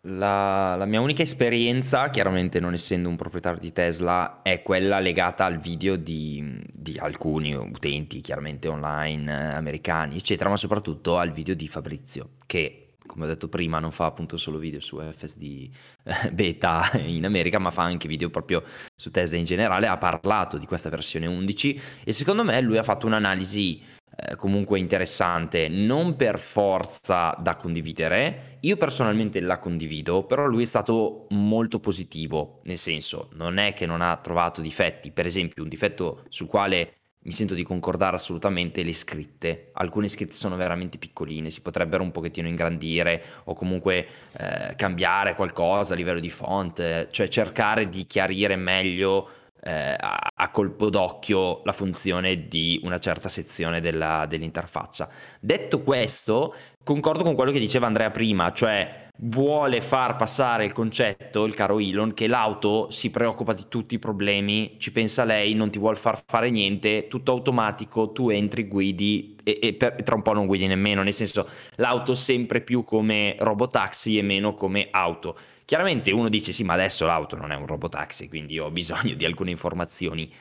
La, 0.09 0.75
la, 0.77 0.85
mia 0.85 1.01
unica 1.01 1.21
esperienza, 1.21 2.09
chiaramente 2.09 2.61
non 2.61 2.73
essendo 2.73 3.09
un 3.09 3.17
proprietario 3.17 3.59
di 3.59 3.73
Tesla, 3.73 4.41
è 4.41 4.61
quella 4.61 4.99
legata 4.99 5.43
al 5.43 5.57
video 5.57 5.97
di, 5.97 6.61
di 6.71 6.97
alcuni 6.97 7.53
utenti, 7.53 8.21
chiaramente 8.21 8.69
online, 8.69 9.29
eh, 9.29 9.55
americani, 9.55 10.15
eccetera, 10.15 10.49
ma 10.49 10.55
soprattutto 10.55 11.17
al 11.17 11.31
video 11.31 11.55
di 11.55 11.67
Fabrizio, 11.67 12.29
che 12.45 12.86
come 13.07 13.25
ho 13.25 13.27
detto 13.27 13.49
prima, 13.49 13.79
non 13.79 13.91
fa 13.91 14.05
appunto 14.05 14.37
solo 14.37 14.59
video 14.59 14.79
su 14.79 14.99
FSD 14.99 15.69
eh, 16.03 16.31
beta 16.31 16.91
in 17.03 17.25
America, 17.25 17.57
ma 17.57 17.71
fa 17.71 17.81
anche 17.81 18.07
video 18.07 18.29
proprio 18.29 18.63
su 18.95 19.09
Tesla 19.09 19.37
in 19.37 19.45
generale. 19.45 19.87
Ha 19.87 19.97
parlato 19.97 20.59
di 20.59 20.67
questa 20.67 20.89
versione 20.89 21.25
11 21.25 21.81
e 22.03 22.11
secondo 22.11 22.43
me 22.43 22.61
lui 22.61 22.77
ha 22.77 22.83
fatto 22.83 23.07
un'analisi 23.07 23.81
eh, 24.19 24.35
comunque 24.35 24.79
interessante, 24.79 25.67
non 25.67 26.15
per 26.15 26.39
forza 26.39 27.35
da 27.39 27.55
condividere. 27.55 28.57
Io 28.61 28.75
personalmente 28.77 29.39
la 29.39 29.59
condivido, 29.59 30.23
però 30.23 30.45
lui 30.45 30.63
è 30.63 30.65
stato 30.65 31.27
molto 31.29 31.79
positivo, 31.79 32.61
nel 32.63 32.77
senso, 32.77 33.29
non 33.33 33.57
è 33.57 33.73
che 33.73 33.85
non 33.85 34.01
ha 34.01 34.15
trovato 34.17 34.61
difetti, 34.61 35.11
per 35.11 35.25
esempio 35.25 35.63
un 35.63 35.69
difetto 35.69 36.23
sul 36.29 36.47
quale 36.47 36.93
mi 37.27 37.33
sento 37.33 37.53
di 37.53 37.63
concordare 37.63 38.15
assolutamente 38.15 38.83
le 38.83 38.93
scritte. 38.93 39.69
Alcune 39.73 40.07
scritte 40.07 40.33
sono 40.33 40.55
veramente 40.55 40.97
piccoline, 40.97 41.49
si 41.49 41.61
potrebbero 41.61 42.01
un 42.01 42.11
pochettino 42.11 42.47
ingrandire 42.47 43.21
o 43.43 43.53
comunque 43.53 44.07
eh, 44.37 44.73
cambiare 44.77 45.35
qualcosa 45.35 45.93
a 45.93 45.97
livello 45.97 46.21
di 46.21 46.29
font, 46.29 47.09
cioè 47.11 47.27
cercare 47.27 47.89
di 47.89 48.07
chiarire 48.07 48.55
meglio 48.55 49.29
eh, 49.61 49.95
a, 49.99 50.31
a, 50.33 50.49
colpo 50.51 50.89
d'occhio 50.89 51.61
la 51.65 51.73
funzione 51.73 52.47
di 52.47 52.79
una 52.83 52.99
certa 52.99 53.27
sezione 53.27 53.81
della, 53.81 54.25
dell'interfaccia. 54.25 55.09
Detto 55.41 55.81
questo, 55.81 56.55
concordo 56.81 57.23
con 57.23 57.35
quello 57.35 57.51
che 57.51 57.59
diceva 57.59 57.87
Andrea 57.87 58.09
prima, 58.09 58.53
cioè 58.53 59.06
vuole 59.19 59.81
far 59.81 60.15
passare 60.15 60.65
il 60.65 60.73
concetto, 60.73 61.45
il 61.45 61.53
caro 61.53 61.79
Elon, 61.79 62.13
che 62.13 62.27
l'auto 62.27 62.89
si 62.91 63.09
preoccupa 63.09 63.53
di 63.53 63.65
tutti 63.67 63.95
i 63.95 63.99
problemi, 63.99 64.75
ci 64.77 64.91
pensa 64.91 65.23
lei, 65.23 65.53
non 65.53 65.71
ti 65.71 65.79
vuole 65.79 65.95
far 65.95 66.21
fare 66.25 66.49
niente, 66.49 67.07
tutto 67.07 67.31
automatico, 67.31 68.11
tu 68.11 68.29
entri, 68.29 68.67
guidi 68.67 69.35
e, 69.43 69.59
e 69.61 69.73
per, 69.73 70.03
tra 70.03 70.15
un 70.15 70.21
po' 70.21 70.33
non 70.33 70.45
guidi 70.45 70.67
nemmeno, 70.67 71.03
nel 71.03 71.13
senso 71.13 71.47
l'auto 71.75 72.13
sempre 72.13 72.61
più 72.61 72.83
come 72.83 73.35
robotaxi 73.39 74.17
e 74.17 74.21
meno 74.21 74.53
come 74.53 74.89
auto. 74.91 75.37
Chiaramente 75.65 76.11
uno 76.11 76.29
dice 76.29 76.51
sì, 76.51 76.63
ma 76.63 76.73
adesso 76.73 77.05
l'auto 77.05 77.35
non 77.35 77.51
è 77.51 77.55
un 77.55 77.65
robotaxi, 77.65 78.29
quindi 78.29 78.59
ho 78.59 78.69
bisogno 78.71 79.15
di 79.15 79.25
alcune 79.25 79.51
informazioni. 79.51 80.31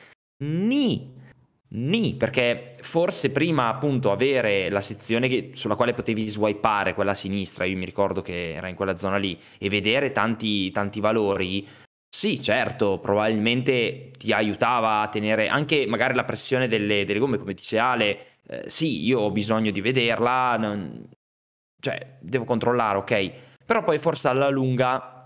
Ni, 0.43 1.13
Ni, 1.69 2.15
perché 2.15 2.77
forse 2.79 3.29
prima 3.29 3.67
appunto 3.67 4.11
avere 4.11 4.69
la 4.69 4.79
sezione 4.79 5.27
che, 5.27 5.51
sulla 5.53 5.75
quale 5.75 5.93
potevi 5.93 6.27
swipeare, 6.27 6.93
quella 6.93 7.11
a 7.11 7.15
sinistra, 7.15 7.65
io 7.65 7.75
mi 7.75 7.83
ricordo 7.85 8.21
che 8.21 8.53
era 8.53 8.69
in 8.69 8.75
quella 8.75 8.95
zona 8.95 9.17
lì, 9.17 9.37
e 9.57 9.67
vedere 9.67 10.13
tanti, 10.13 10.71
tanti 10.71 11.01
valori, 11.01 11.67
sì, 12.09 12.41
certo, 12.41 12.99
probabilmente 13.01 14.11
ti 14.17 14.31
aiutava 14.31 15.01
a 15.01 15.09
tenere 15.09 15.49
anche 15.49 15.85
magari 15.87 16.15
la 16.15 16.23
pressione 16.23 16.67
delle, 16.69 17.03
delle 17.03 17.19
gomme, 17.19 17.37
come 17.37 17.53
dice 17.53 17.77
Ale, 17.79 18.37
eh, 18.47 18.63
sì, 18.67 19.05
io 19.05 19.19
ho 19.19 19.31
bisogno 19.31 19.71
di 19.71 19.81
vederla, 19.81 20.55
non... 20.57 21.09
cioè 21.81 22.17
devo 22.21 22.45
controllare, 22.45 22.97
ok, 22.97 23.31
però 23.65 23.83
poi 23.83 23.99
forse 23.99 24.29
alla 24.29 24.49
lunga, 24.49 25.25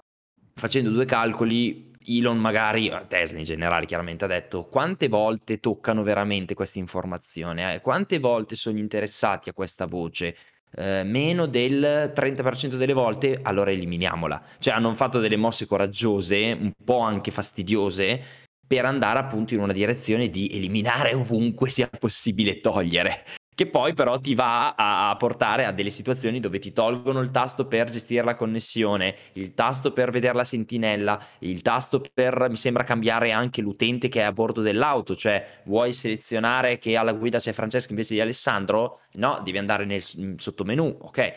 facendo 0.56 0.90
due 0.90 1.06
calcoli, 1.06 1.91
Elon 2.08 2.38
magari, 2.38 2.88
eh, 2.88 3.02
Tesla 3.08 3.38
in 3.38 3.44
generale 3.44 3.86
chiaramente 3.86 4.26
ha 4.26 4.28
detto 4.28 4.66
quante 4.66 5.08
volte 5.08 5.60
toccano 5.60 6.04
veramente 6.04 6.54
questa 6.54 6.80
informazione, 6.80 7.76
eh? 7.76 7.80
quante 7.82 8.20
volte 8.20 8.56
sono 8.56 8.78
interessati 8.78 9.50
a 9.50 9.54
questa 9.54 9.86
voce, 9.86 10.36
eh, 10.76 11.04
meno 11.04 11.46
del 11.46 12.12
30% 12.14 12.76
delle 12.76 12.94
volte, 12.94 13.40
allora 13.42 13.72
eliminiamola. 13.72 14.42
Cioè 14.58 14.74
hanno 14.74 14.94
fatto 14.94 15.20
delle 15.20 15.38
mosse 15.38 15.66
coraggiose, 15.66 16.58
un 16.60 16.72
po' 16.84 17.00
anche 17.00 17.32
fastidiose, 17.32 18.22
per 18.66 18.86
andare 18.86 19.20
appunto 19.20 19.54
in 19.54 19.60
una 19.60 19.74
direzione 19.74 20.30
di 20.30 20.50
eliminare 20.54 21.14
ovunque 21.14 21.70
sia 21.70 21.90
possibile 22.00 22.58
togliere 22.58 23.24
che 23.62 23.68
poi 23.68 23.94
però 23.94 24.20
ti 24.20 24.34
va 24.34 24.74
a, 24.74 25.16
portare 25.18 25.66
a 25.66 25.72
delle 25.72 25.92
situazioni 25.92 26.40
dove 26.40 26.58
ti 26.58 26.74
tolgono 26.74 27.20
il 27.20 27.30
tasto 27.30 27.68
per 27.68 27.92
gestire 27.92 28.24
la 28.24 28.34
connessione, 28.34 29.16
il 29.34 29.54
tasto 29.54 29.94
per 29.94 30.10
vedere 30.10 30.34
la 30.34 30.44
sentinella, 30.44 31.24
il 31.40 31.62
tasto 31.62 32.02
per, 32.12 32.48
mi 32.50 32.58
sembra, 32.58 32.84
cambiare 32.84 33.32
anche 33.32 33.62
l'utente 33.62 34.08
che 34.08 34.22
è 34.22 34.24
a 34.24 34.32
bordo 34.32 34.62
dell'auto, 34.62 35.16
cioè 35.16 35.62
vuoi 35.66 35.94
selezionare 35.94 36.80
che 36.80 36.98
alla 36.98 37.14
guida 37.14 37.38
c'è 37.38 37.52
Francesco 37.52 37.92
invece 37.92 38.16
di 38.16 38.22
Alessandro? 38.22 39.02
No, 39.14 39.40
devi 39.44 39.60
andare 39.60 39.86
nel 39.86 40.02
sottomenu, 40.38 40.98
ok? 41.00 41.32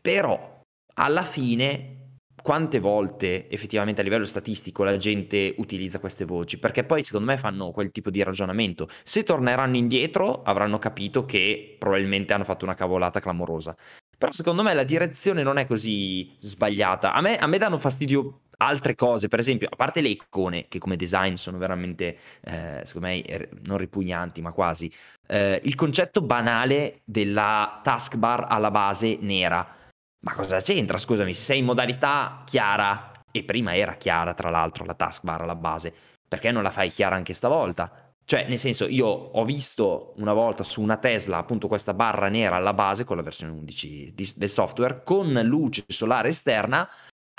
Però 0.00 0.62
alla 0.94 1.24
fine 1.24 2.01
quante 2.42 2.80
volte 2.80 3.48
effettivamente 3.48 4.00
a 4.00 4.04
livello 4.04 4.24
statistico 4.24 4.84
la 4.84 4.96
gente 4.96 5.54
utilizza 5.58 5.98
queste 5.98 6.24
voci, 6.24 6.58
perché 6.58 6.84
poi 6.84 7.04
secondo 7.04 7.26
me 7.26 7.38
fanno 7.38 7.70
quel 7.70 7.90
tipo 7.90 8.10
di 8.10 8.22
ragionamento. 8.22 8.88
Se 9.02 9.22
torneranno 9.22 9.76
indietro 9.76 10.42
avranno 10.42 10.78
capito 10.78 11.24
che 11.24 11.76
probabilmente 11.78 12.32
hanno 12.32 12.44
fatto 12.44 12.64
una 12.64 12.74
cavolata 12.74 13.20
clamorosa. 13.20 13.74
Però 14.18 14.30
secondo 14.30 14.62
me 14.62 14.72
la 14.74 14.84
direzione 14.84 15.42
non 15.42 15.58
è 15.58 15.66
così 15.66 16.36
sbagliata. 16.38 17.12
A 17.12 17.20
me, 17.20 17.36
a 17.38 17.46
me 17.46 17.58
danno 17.58 17.76
fastidio 17.76 18.42
altre 18.58 18.94
cose, 18.94 19.28
per 19.28 19.40
esempio, 19.40 19.68
a 19.70 19.76
parte 19.76 20.00
le 20.00 20.10
icone, 20.10 20.66
che 20.68 20.78
come 20.78 20.96
design 20.96 21.34
sono 21.34 21.58
veramente, 21.58 22.16
eh, 22.42 22.82
secondo 22.84 23.08
me, 23.08 23.22
er, 23.24 23.48
non 23.64 23.78
ripugnanti, 23.78 24.40
ma 24.40 24.52
quasi, 24.52 24.92
eh, 25.26 25.60
il 25.64 25.74
concetto 25.74 26.20
banale 26.20 27.00
della 27.04 27.80
taskbar 27.82 28.46
alla 28.48 28.70
base 28.70 29.18
nera 29.20 29.80
ma 30.22 30.34
cosa 30.34 30.60
c'entra? 30.60 30.98
Scusami, 30.98 31.34
se 31.34 31.42
sei 31.42 31.58
in 31.58 31.64
modalità 31.64 32.42
chiara, 32.46 33.12
e 33.30 33.44
prima 33.44 33.74
era 33.76 33.94
chiara 33.94 34.34
tra 34.34 34.50
l'altro 34.50 34.84
la 34.84 34.94
taskbar 34.94 35.42
alla 35.42 35.54
base, 35.54 35.92
perché 36.28 36.50
non 36.50 36.62
la 36.62 36.70
fai 36.70 36.90
chiara 36.90 37.16
anche 37.16 37.34
stavolta? 37.34 38.12
Cioè, 38.24 38.46
nel 38.48 38.58
senso, 38.58 38.86
io 38.86 39.06
ho 39.06 39.44
visto 39.44 40.14
una 40.16 40.32
volta 40.32 40.62
su 40.62 40.80
una 40.80 40.96
Tesla 40.96 41.38
appunto 41.38 41.66
questa 41.66 41.92
barra 41.92 42.28
nera 42.28 42.56
alla 42.56 42.72
base 42.72 43.04
con 43.04 43.16
la 43.16 43.22
versione 43.22 43.52
11 43.52 44.12
di, 44.14 44.32
del 44.36 44.48
software 44.48 45.02
con 45.02 45.32
luce 45.44 45.84
solare 45.88 46.28
esterna. 46.28 46.88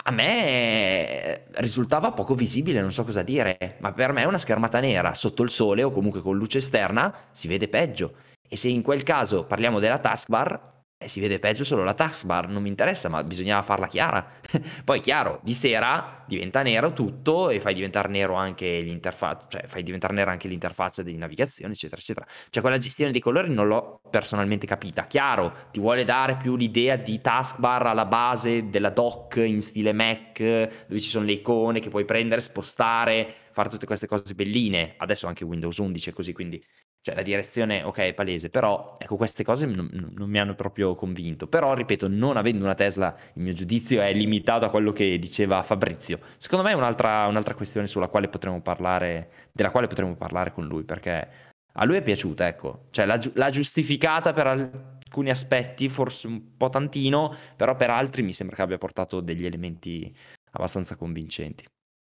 A 0.06 0.12
me 0.12 1.46
risultava 1.54 2.12
poco 2.12 2.36
visibile, 2.36 2.82
non 2.82 2.92
so 2.92 3.06
cosa 3.06 3.24
dire, 3.24 3.78
ma 3.80 3.94
per 3.94 4.12
me 4.12 4.26
una 4.26 4.38
schermata 4.38 4.82
nera 4.82 5.14
sotto 5.14 5.44
il 5.44 5.50
sole 5.50 5.84
o 5.84 5.92
comunque 5.92 6.20
con 6.20 6.38
luce 6.38 6.58
esterna 6.58 7.14
si 7.32 7.48
vede 7.48 7.70
peggio. 7.70 8.16
E 8.50 8.58
se 8.58 8.68
in 8.68 8.82
quel 8.82 9.04
caso 9.04 9.46
parliamo 9.46 9.80
della 9.80 10.00
taskbar, 10.00 10.73
eh, 11.04 11.08
si 11.08 11.20
vede 11.20 11.40
peggio 11.40 11.64
solo 11.64 11.84
la 11.84 11.94
taskbar, 11.94 12.48
non 12.48 12.62
mi 12.62 12.70
interessa, 12.70 13.10
ma 13.10 13.24
bisognava 13.24 13.62
farla 13.62 13.88
chiara. 13.88 14.26
Poi 14.84 15.00
chiaro, 15.02 15.40
di 15.44 15.54
sera 15.54 16.24
diventa 16.26 16.62
nero 16.62 16.94
tutto 16.94 17.50
e 17.50 17.60
fai 17.60 17.74
diventare 17.74 18.08
nero 18.08 18.36
anche 18.36 18.80
l'interfaccia, 18.80 19.48
cioè 19.50 19.68
fai 19.68 19.84
diventare 19.84 20.14
nera 20.14 20.32
anche 20.32 20.48
l'interfaccia 20.48 21.04
di 21.04 21.16
navigazione, 21.18 21.74
eccetera, 21.74 22.00
eccetera. 22.02 22.26
Cioè 22.50 22.62
quella 22.62 22.78
gestione 22.78 23.12
dei 23.12 23.22
colori 23.22 23.54
non 23.54 23.68
l'ho 23.68 24.00
personalmente 24.10 24.66
capita. 24.66 25.04
Chiaro, 25.04 25.54
ti 25.72 25.80
vuole 25.80 26.04
dare 26.04 26.38
più 26.38 26.56
l'idea 26.56 26.96
di 26.96 27.20
taskbar 27.20 27.88
alla 27.88 28.06
base 28.06 28.70
della 28.70 28.90
dock 28.90 29.38
in 29.38 29.62
stile 29.62 29.94
Mac, 29.94 30.40
dove 30.40 31.00
ci 31.00 31.10
sono 31.10 31.26
le 31.26 31.34
icone 31.34 31.80
che 31.80 31.90
puoi 31.90 32.06
prendere, 32.06 32.42
spostare, 32.42 33.34
fare 33.52 33.70
tutte 33.70 33.86
queste 33.86 34.08
cose 34.08 34.34
belline. 34.34 34.96
Adesso 34.98 35.28
anche 35.28 35.44
Windows 35.44 35.78
11 35.78 36.10
è 36.10 36.14
così, 36.14 36.34
quindi 36.34 36.64
cioè 37.04 37.16
la 37.16 37.22
direzione, 37.22 37.84
ok, 37.84 37.98
è 37.98 38.14
palese, 38.14 38.50
però 38.50 38.96
ecco 38.98 39.18
queste 39.18 39.44
cose 39.44 39.66
non, 39.66 39.90
non, 40.16 40.30
mi 40.30 40.40
hanno 40.40 40.56
proprio 40.56 40.96
convinto. 40.96 41.48
Però, 41.48 41.74
ripeto, 41.74 42.08
non 42.08 42.38
avendo 42.38 42.64
una 42.64 42.76
Tesla, 42.76 43.14
il 43.34 43.42
mio 43.42 43.52
giudizio 43.52 44.02
è 44.02 44.14
limitato 44.14 44.64
a 44.64 44.70
quello 44.70 44.94
che 44.94 45.20
diceva 45.20 45.62
Fabrizio. 45.64 46.20
Secondo 46.38 46.64
me 46.64 46.72
è 46.72 46.76
un'altra, 46.76 47.26
un'altra 47.26 47.56
questione 47.56 47.88
sulla 47.88 48.08
quale 48.08 48.30
potremmo 48.30 48.62
parlare, 48.62 49.30
della 49.52 49.70
quale 49.70 49.88
potremmo 49.88 50.16
parlare 50.16 50.54
con 50.54 50.66
lui, 50.66 50.86
perché 50.86 51.28
a 51.74 51.84
lui 51.84 51.98
è 51.98 52.02
piaciuta, 52.02 52.48
ecco. 52.48 52.86
Cioè 52.92 53.06
l'ha, 53.06 53.20
l'ha 53.34 53.50
giustificata 53.50 54.32
per 54.32 54.48
alcuni 54.48 55.30
aspetti, 55.30 55.90
forse 55.90 56.28
un 56.28 56.56
po' 56.56 56.70
tantino, 56.70 57.36
però 57.58 57.76
per 57.76 57.90
altri 57.90 58.22
mi 58.22 58.32
sembra 58.32 58.56
che 58.56 58.62
abbia 58.62 58.78
portato 58.78 59.20
degli 59.20 59.46
elementi 59.46 60.16
abbastanza 60.52 60.96
convincenti. 60.96 61.66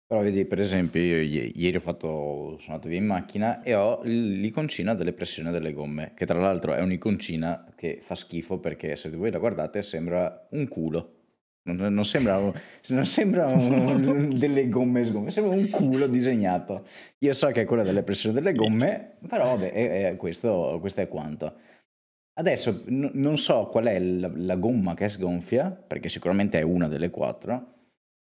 Però 0.08 0.22
vedi, 0.22 0.46
per 0.46 0.60
esempio, 0.60 1.02
io 1.02 1.50
ieri 1.56 1.78
ho 1.78 1.80
fatto, 1.80 2.58
sono 2.60 2.76
andato 2.76 2.90
via 2.90 3.00
in 3.00 3.08
macchina 3.08 3.64
e 3.64 3.74
ho 3.74 4.02
l'iconcina 4.04 4.94
delle 4.94 5.14
pressioni 5.14 5.50
delle 5.50 5.74
gomme, 5.74 6.12
che 6.16 6.28
tra 6.28 6.40
l'altro 6.40 6.76
è 6.76 6.82
un'iconcina 6.82 7.74
che 7.76 7.98
fa 8.02 8.14
schifo 8.14 8.60
perché 8.60 8.96
se 8.98 9.10
voi 9.10 9.32
la 9.32 9.40
guardate 9.40 9.82
sembra 9.82 10.48
un 10.52 10.68
culo. 10.68 11.14
Non, 11.64 11.78
non 11.92 12.06
sembra, 12.06 12.40
non 12.40 13.06
sembra 13.08 13.48
un, 13.48 14.30
delle 14.38 14.70
gomme 14.70 15.04
sgomme, 15.04 15.32
sembra 15.32 15.56
un 15.56 15.68
culo 15.72 16.06
disegnato. 16.06 16.86
Io 17.20 17.34
so 17.34 17.48
che 17.48 17.62
è 17.62 17.66
quella 17.66 17.82
delle 17.82 18.04
pressioni 18.04 18.36
delle 18.36 18.54
gomme, 18.54 19.18
però 19.28 19.56
vabbè, 19.56 19.72
è, 19.72 20.10
è 20.10 20.16
questo, 20.18 20.78
questo 20.80 21.02
è 21.02 21.08
quanto. 21.08 21.56
Adesso 22.34 22.84
n- 22.90 23.10
non 23.14 23.40
so 23.40 23.70
qual 23.72 23.86
è 23.86 24.00
la, 24.00 24.30
la 24.36 24.56
gomma 24.56 24.94
che 24.94 25.10
sgonfia, 25.10 25.72
perché 25.72 26.10
sicuramente 26.10 26.60
è 26.60 26.62
una 26.62 26.88
delle 26.88 27.10
quattro 27.10 27.74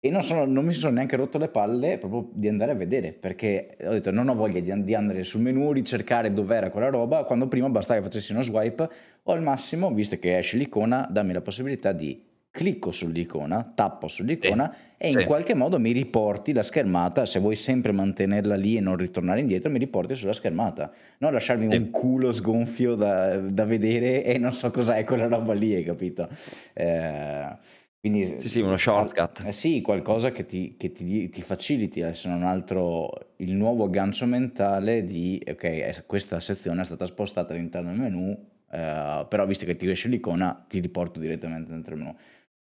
e 0.03 0.09
non, 0.09 0.25
sono, 0.25 0.47
non, 0.47 0.65
mi 0.65 0.73
sono 0.73 0.95
neanche 0.95 1.17
rotto 1.17 1.37
le 1.37 1.49
palle 1.49 1.99
proprio 1.99 2.31
di 2.33 2.49
andare 2.49 2.73
a 2.73 2.75
vedere, 2.75 3.13
perché 3.13 3.77
ho 3.85 3.91
detto 3.91 4.11
non 4.11 4.29
ho 4.29 4.35
voglia 4.35 4.59
di, 4.61 4.83
di 4.83 4.95
andare 4.95 5.23
sul 5.25 5.43
menu, 5.43 5.73
ricercare 5.73 6.33
dov'era 6.33 6.71
quella 6.71 6.89
roba, 6.89 7.25
quando 7.25 7.49
prima 7.49 7.69
bastava 7.69 8.01
che 8.01 8.07
facessi 8.07 8.33
uno 8.33 8.41
swipe 8.41 8.89
o 9.23 9.33
al 9.33 9.43
massimo, 9.43 9.93
visto 9.93 10.19
che 10.19 10.39
esce 10.39 10.57
l'icona, 10.57 11.07
dammi 11.11 11.35
la 11.35 11.43
possibilità 11.43 11.93
di 11.93 12.29
clicco 12.51 12.91
sull'icona, 12.91 13.73
tappo 13.75 14.09
sull'icona 14.09 14.75
sì, 14.75 14.95
e 14.97 15.07
in 15.09 15.21
sì. 15.21 15.25
qualche 15.25 15.55
modo 15.55 15.79
mi 15.79 15.93
riporti 15.93 16.53
la 16.53 16.63
schermata, 16.63 17.25
se 17.27 17.39
vuoi 17.39 17.55
sempre 17.55 17.93
mantenerla 17.93 18.57
lì 18.57 18.77
e 18.77 18.81
non 18.81 18.97
ritornare 18.97 19.41
indietro, 19.41 19.71
mi 19.71 19.79
riporti 19.79 20.15
sulla 20.15 20.33
schermata, 20.33 20.91
non 21.19 21.33
lasciarmi 21.33 21.71
sì. 21.71 21.77
un 21.77 21.91
culo 21.91 22.33
sgonfio 22.33 22.95
da, 22.97 23.37
da, 23.37 23.65
vedere 23.65 24.25
e 24.25 24.39
non 24.39 24.55
so 24.55 24.71
cos'è 24.71 25.05
quella 25.05 25.29
roba 25.29 25.53
lì, 25.53 25.75
hai 25.75 25.85
capito? 25.85 26.29
Eh, 26.73 27.79
quindi, 28.01 28.39
sì, 28.39 28.49
sì, 28.49 28.61
uno 28.61 28.77
shortcut. 28.77 29.45
Eh 29.47 29.53
sì, 29.53 29.83
qualcosa 29.83 30.31
che 30.31 30.47
ti, 30.47 30.77
che 30.77 30.91
ti, 30.93 31.29
ti 31.29 31.43
faciliti, 31.43 32.03
se 32.15 32.29
non 32.29 32.43
altro, 32.43 33.11
il 33.37 33.53
nuovo 33.53 33.85
aggancio 33.85 34.25
mentale 34.27 35.05
di, 35.05 35.43
ok, 35.47 36.07
questa 36.07 36.41
sezione 36.41 36.81
è 36.81 36.85
stata 36.85 37.07
spostata 37.07 37.53
all'interno 37.53 37.91
del 37.91 38.01
menu, 38.01 38.31
eh, 38.71 39.27
però 39.29 39.47
visto 39.47 39.67
che 39.67 39.77
ti 39.77 39.89
esce 39.89 40.09
l'icona, 40.09 40.65
ti 40.69 40.81
riporto 40.81 41.21
direttamente 41.21 41.71
dentro 41.71 41.95
il 41.95 42.01
menu. 42.01 42.17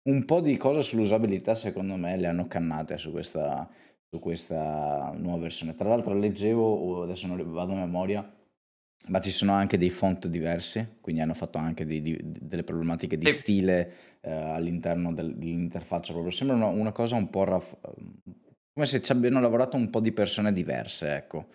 Un 0.08 0.24
po' 0.24 0.40
di 0.40 0.56
cose 0.56 0.82
sull'usabilità, 0.82 1.54
secondo 1.54 1.96
me, 1.96 2.16
le 2.16 2.26
hanno 2.26 2.46
cannate 2.46 2.96
su 2.98 3.12
questa, 3.12 3.68
su 4.10 4.18
questa 4.18 5.12
nuova 5.16 5.42
versione. 5.42 5.74
Tra 5.74 5.88
l'altro 5.88 6.14
leggevo, 6.14 7.02
adesso 7.02 7.26
non 7.26 7.52
vado 7.52 7.72
a 7.72 7.76
memoria, 7.76 8.28
ma 9.06 9.20
ci 9.20 9.30
sono 9.30 9.52
anche 9.52 9.78
dei 9.78 9.90
font 9.90 10.26
diversi, 10.26 10.96
quindi 11.00 11.20
hanno 11.22 11.34
fatto 11.34 11.58
anche 11.58 11.86
dei, 11.86 12.02
di, 12.02 12.18
delle 12.20 12.64
problematiche 12.64 13.16
di 13.16 13.30
stile 13.30 13.92
eh, 14.20 14.30
all'interno 14.30 15.12
del, 15.12 15.34
dell'interfaccia 15.34 16.12
proprio. 16.12 16.32
Sembra 16.32 16.56
una, 16.56 16.66
una 16.66 16.92
cosa 16.92 17.16
un 17.16 17.30
po' 17.30 17.44
raff- 17.44 17.76
come 18.72 18.86
se 18.86 19.02
ci 19.02 19.10
abbiano 19.12 19.40
lavorato 19.40 19.76
un 19.76 19.90
po' 19.90 20.00
di 20.00 20.12
persone 20.12 20.52
diverse, 20.52 21.14
ecco. 21.16 21.46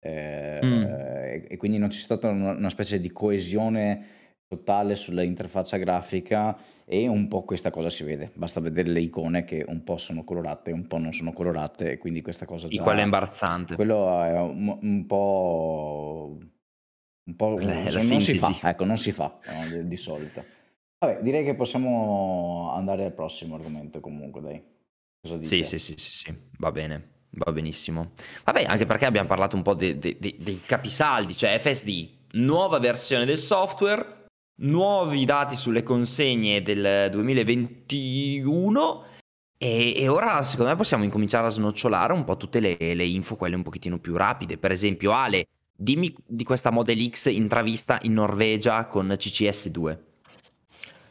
Eh, 0.00 0.58
mm. 0.64 0.82
e, 0.82 1.46
e, 1.50 1.56
quindi 1.56 1.78
non 1.78 1.90
c'è 1.90 1.98
stata 1.98 2.28
una, 2.28 2.50
una, 2.50 2.70
specie 2.70 3.00
di 3.00 3.12
coesione 3.12 4.06
totale 4.48 4.96
sull'interfaccia 4.96 5.76
grafica 5.76 6.58
e 6.84 7.06
un 7.06 7.28
po' 7.28 7.44
questa 7.44 7.70
cosa 7.70 7.88
si 7.88 8.02
vede. 8.02 8.32
Basta 8.34 8.58
vedere 8.58 8.90
le 8.90 9.00
icone 9.00 9.44
che 9.44 9.64
un 9.66 9.84
po' 9.84 9.96
sono 9.96 10.24
colorate, 10.24 10.72
un 10.72 10.88
po' 10.88 10.98
non 10.98 11.12
sono 11.12 11.32
colorate, 11.32 11.92
e 11.92 11.98
quindi 11.98 12.20
questa 12.20 12.46
cosa 12.46 12.66
già... 12.66 12.80
E 12.80 12.84
quello 12.84 12.98
è 12.98 13.04
imbarazzante. 13.04 13.76
Quello 13.76 14.22
è 14.22 14.40
un, 14.40 14.78
un 14.80 15.06
po' 15.06 16.36
Un 17.24 17.36
po' 17.36 17.58
eh, 17.58 17.90
non 17.90 18.20
si 18.20 18.36
fa, 18.36 18.70
ecco, 18.70 18.84
non 18.84 18.98
si 18.98 19.12
fa 19.12 19.38
no, 19.46 19.68
di, 19.68 19.88
di, 19.88 19.96
solito. 19.96 20.44
Vabbè, 20.98 21.20
direi 21.22 21.44
che 21.44 21.54
possiamo 21.54 22.72
andare 22.74 23.04
al 23.04 23.12
prossimo 23.12 23.54
argomento 23.54 24.00
comunque, 24.00 24.40
dai. 24.40 24.62
Sì, 25.40 25.62
sì, 25.62 25.78
sì, 25.78 25.94
sì, 25.96 26.12
sì, 26.12 26.34
va 26.58 26.72
bene, 26.72 27.26
va 27.30 27.52
benissimo. 27.52 28.10
Vabbè, 28.44 28.64
anche 28.64 28.86
perché 28.86 29.06
abbiamo 29.06 29.28
parlato 29.28 29.54
un 29.54 29.62
po' 29.62 29.74
dei, 29.74 29.98
dei, 29.98 30.18
dei 30.18 30.60
capisaldi, 30.66 31.36
cioè 31.36 31.58
FSD, 31.60 32.08
nuova 32.32 32.80
versione 32.80 33.24
del 33.24 33.38
software, 33.38 34.26
nuovi 34.62 35.24
dati 35.24 35.54
sulle 35.54 35.84
consegne 35.84 36.60
del 36.60 37.08
2021 37.10 39.04
e, 39.62 39.94
e, 39.96 40.08
ora 40.08 40.42
secondo 40.42 40.72
me 40.72 40.76
possiamo 40.76 41.04
incominciare 41.04 41.46
a 41.46 41.50
snocciolare 41.50 42.12
un 42.12 42.24
po' 42.24 42.36
tutte 42.36 42.58
le, 42.58 42.76
le 42.78 43.04
info, 43.04 43.36
quelle 43.36 43.54
un 43.54 43.62
pochettino 43.62 44.00
più 44.00 44.16
rapide. 44.16 44.58
Per 44.58 44.72
esempio, 44.72 45.12
Ale, 45.12 45.46
Dimmi 45.82 46.14
di 46.24 46.44
questa 46.44 46.70
Model 46.70 47.10
X 47.10 47.26
intravista 47.26 47.98
in 48.02 48.12
Norvegia 48.12 48.84
con 48.86 49.08
CCS2. 49.08 49.96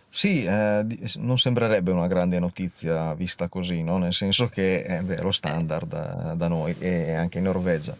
Sì, 0.07 0.45
eh, 0.45 0.85
non 1.17 1.37
sembrerebbe 1.37 1.91
una 1.91 2.07
grande 2.07 2.39
notizia 2.39 3.13
vista 3.13 3.49
così, 3.49 3.83
no? 3.83 3.97
nel 3.97 4.13
senso 4.13 4.47
che 4.47 4.83
è 4.83 5.01
lo 5.21 5.31
standard 5.31 5.91
eh, 5.91 6.35
da 6.37 6.47
noi 6.47 6.73
e 6.79 7.13
anche 7.13 7.39
in 7.39 7.45
Norvegia. 7.45 7.97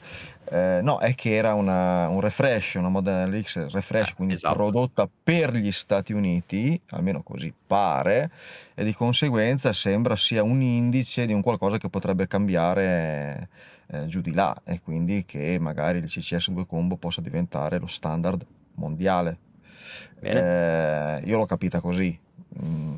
Eh, 0.49 0.79
no, 0.81 0.99
è 0.99 1.13
che 1.13 1.35
era 1.35 1.55
una, 1.55 2.07
un 2.07 2.21
refresh, 2.21 2.75
una 2.75 2.89
Model 2.89 3.43
X 3.43 3.69
refresh, 3.69 4.11
eh, 4.11 4.13
quindi 4.15 4.33
esatto. 4.35 4.55
prodotta 4.55 5.09
per 5.21 5.53
gli 5.53 5.71
Stati 5.73 6.13
Uniti, 6.13 6.79
almeno 6.91 7.21
così 7.21 7.53
pare, 7.67 8.31
e 8.73 8.85
di 8.85 8.93
conseguenza 8.93 9.73
sembra 9.73 10.15
sia 10.15 10.41
un 10.41 10.61
indice 10.61 11.25
di 11.25 11.33
un 11.33 11.41
qualcosa 11.41 11.77
che 11.77 11.89
potrebbe 11.89 12.27
cambiare 12.27 13.49
eh, 13.91 14.07
giù 14.07 14.21
di 14.21 14.33
là 14.33 14.55
e 14.63 14.79
quindi 14.81 15.25
che 15.25 15.57
magari 15.59 15.99
il 15.99 16.05
CCS2 16.05 16.65
combo 16.65 16.95
possa 16.95 17.21
diventare 17.21 17.77
lo 17.77 17.87
standard 17.87 18.45
mondiale. 18.75 19.37
Eh, 20.21 21.21
io 21.25 21.37
l'ho 21.37 21.45
capita 21.45 21.81
così. 21.81 22.17
Mm, 22.63 22.95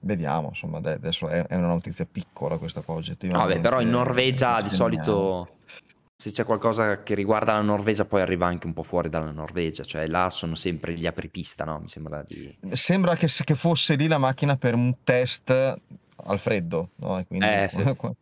vediamo, 0.00 0.48
insomma, 0.48 0.78
adesso 0.78 1.28
è, 1.28 1.46
una 1.50 1.68
notizia 1.68 2.06
piccola 2.10 2.56
questa 2.56 2.80
qua 2.80 2.94
oggettivamente. 2.94 3.54
Vabbè, 3.54 3.62
però 3.62 3.80
in 3.80 3.90
Norvegia 3.90 4.60
di 4.60 4.70
solito 4.70 5.58
se 6.20 6.32
c'è 6.32 6.44
qualcosa 6.44 7.02
che 7.02 7.14
riguarda 7.14 7.54
la 7.54 7.62
Norvegia 7.62 8.04
poi 8.04 8.20
arriva 8.20 8.46
anche 8.46 8.66
un 8.66 8.74
po' 8.74 8.82
fuori 8.82 9.08
dalla 9.08 9.30
Norvegia, 9.30 9.84
cioè 9.84 10.06
là 10.06 10.28
sono 10.28 10.54
sempre 10.54 10.92
gli 10.92 11.06
apripista, 11.06 11.64
no? 11.64 11.78
Mi 11.78 11.88
sembra 11.88 12.22
di... 12.26 12.54
Sembra 12.72 13.14
che, 13.14 13.26
che 13.26 13.54
fosse 13.54 13.94
lì 13.94 14.06
la 14.06 14.18
macchina 14.18 14.56
per 14.56 14.74
un 14.74 14.96
test 15.02 15.50
al 15.50 16.38
freddo, 16.38 16.90
no? 16.96 17.24
Quindi, 17.26 17.46
eh, 17.46 17.68
sì. 17.68 17.82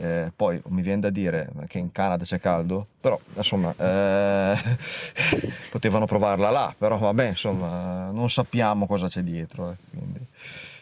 Eh, 0.00 0.32
poi 0.34 0.58
mi 0.68 0.80
viene 0.80 1.00
da 1.00 1.10
dire 1.10 1.50
che 1.66 1.76
in 1.76 1.92
Canada 1.92 2.24
c'è 2.24 2.40
caldo, 2.40 2.86
però 2.98 3.20
insomma 3.34 3.74
eh, 3.76 4.54
potevano 5.70 6.06
provarla 6.06 6.48
là, 6.48 6.74
però 6.76 6.96
vabbè 6.96 7.28
insomma 7.28 8.10
non 8.10 8.30
sappiamo 8.30 8.86
cosa 8.86 9.08
c'è 9.08 9.20
dietro. 9.20 9.70
Eh, 9.70 9.74
quindi, 9.90 10.26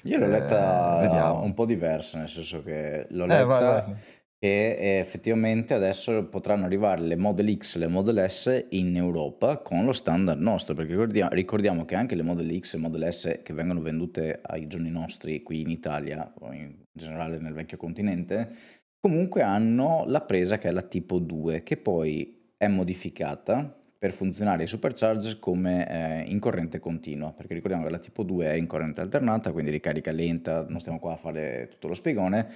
Io 0.02 0.18
l'ho 0.18 0.28
letta 0.28 1.32
un 1.42 1.52
po' 1.52 1.66
diversa, 1.66 2.18
nel 2.18 2.28
senso 2.28 2.62
che 2.62 3.06
l'ho 3.10 3.26
letta 3.26 3.44
vai, 3.44 3.60
vai. 3.60 3.94
che 4.38 5.00
effettivamente 5.00 5.74
adesso 5.74 6.26
potranno 6.26 6.66
arrivare 6.66 7.00
le 7.00 7.16
Model 7.16 7.58
X 7.58 7.74
e 7.74 7.78
le 7.80 7.88
Model 7.88 8.24
S 8.30 8.66
in 8.70 8.94
Europa 8.94 9.56
con 9.56 9.84
lo 9.84 9.92
standard 9.92 10.40
nostro, 10.40 10.76
perché 10.76 10.92
ricordiamo, 10.92 11.30
ricordiamo 11.32 11.84
che 11.84 11.96
anche 11.96 12.14
le 12.14 12.22
Model 12.22 12.56
X 12.60 12.74
e 12.74 12.78
Model 12.78 13.12
S 13.12 13.40
che 13.42 13.52
vengono 13.52 13.80
vendute 13.80 14.38
ai 14.42 14.68
giorni 14.68 14.90
nostri 14.90 15.42
qui 15.42 15.62
in 15.62 15.70
Italia 15.70 16.32
o 16.38 16.52
in 16.52 16.72
generale 16.92 17.38
nel 17.38 17.52
vecchio 17.52 17.76
continente 17.76 18.77
Comunque 19.00 19.42
hanno 19.42 20.04
la 20.06 20.22
presa 20.22 20.58
che 20.58 20.68
è 20.68 20.72
la 20.72 20.82
tipo 20.82 21.18
2, 21.18 21.62
che 21.62 21.76
poi 21.76 22.52
è 22.56 22.66
modificata 22.66 23.72
per 23.96 24.12
funzionare 24.12 24.62
ai 24.62 24.68
supercharger 24.68 25.38
come 25.38 25.88
eh, 25.88 26.30
in 26.30 26.40
corrente 26.40 26.80
continua, 26.80 27.32
perché 27.32 27.54
ricordiamo 27.54 27.84
che 27.84 27.90
la 27.90 27.98
tipo 27.98 28.22
2 28.22 28.46
è 28.46 28.54
in 28.54 28.66
corrente 28.66 29.00
alternata, 29.00 29.52
quindi 29.52 29.70
ricarica 29.70 30.10
lenta, 30.10 30.64
non 30.68 30.80
stiamo 30.80 30.98
qua 30.98 31.12
a 31.12 31.16
fare 31.16 31.68
tutto 31.70 31.88
lo 31.88 31.94
spiegone, 31.94 32.48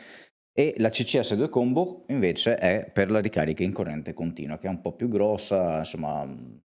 e 0.53 0.74
la 0.78 0.88
CCS2 0.88 1.49
Combo 1.49 2.05
invece 2.09 2.57
è 2.57 2.90
per 2.93 3.11
la 3.11 3.20
ricarica 3.20 3.62
in 3.62 3.72
corrente 3.72 4.12
continua, 4.12 4.59
che 4.59 4.66
è 4.66 4.70
un 4.70 4.80
po' 4.80 4.95
più 4.95 5.09
grossa, 5.09 5.78
insomma 5.78 6.22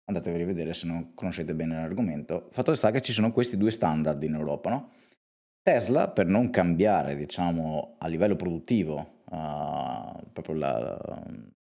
andatevi 0.06 0.36
a 0.36 0.40
rivedere 0.40 0.74
se 0.74 0.88
non 0.88 1.14
conoscete 1.14 1.54
bene 1.54 1.76
l'argomento. 1.76 2.48
Fatto 2.52 2.74
sta 2.74 2.92
che 2.92 3.02
ci 3.02 3.12
sono 3.12 3.32
questi 3.32 3.58
due 3.58 3.72
standard 3.72 4.24
in 4.24 4.34
Europa, 4.34 4.70
no? 4.70 4.92
Tesla, 5.62 6.08
per 6.10 6.26
non 6.26 6.50
cambiare, 6.50 7.18
diciamo, 7.18 7.96
a 8.00 8.08
livello 8.08 8.38
produttivo 8.38 9.16
uh, 9.30 10.32
proprio 10.34 10.56
la, 10.56 11.24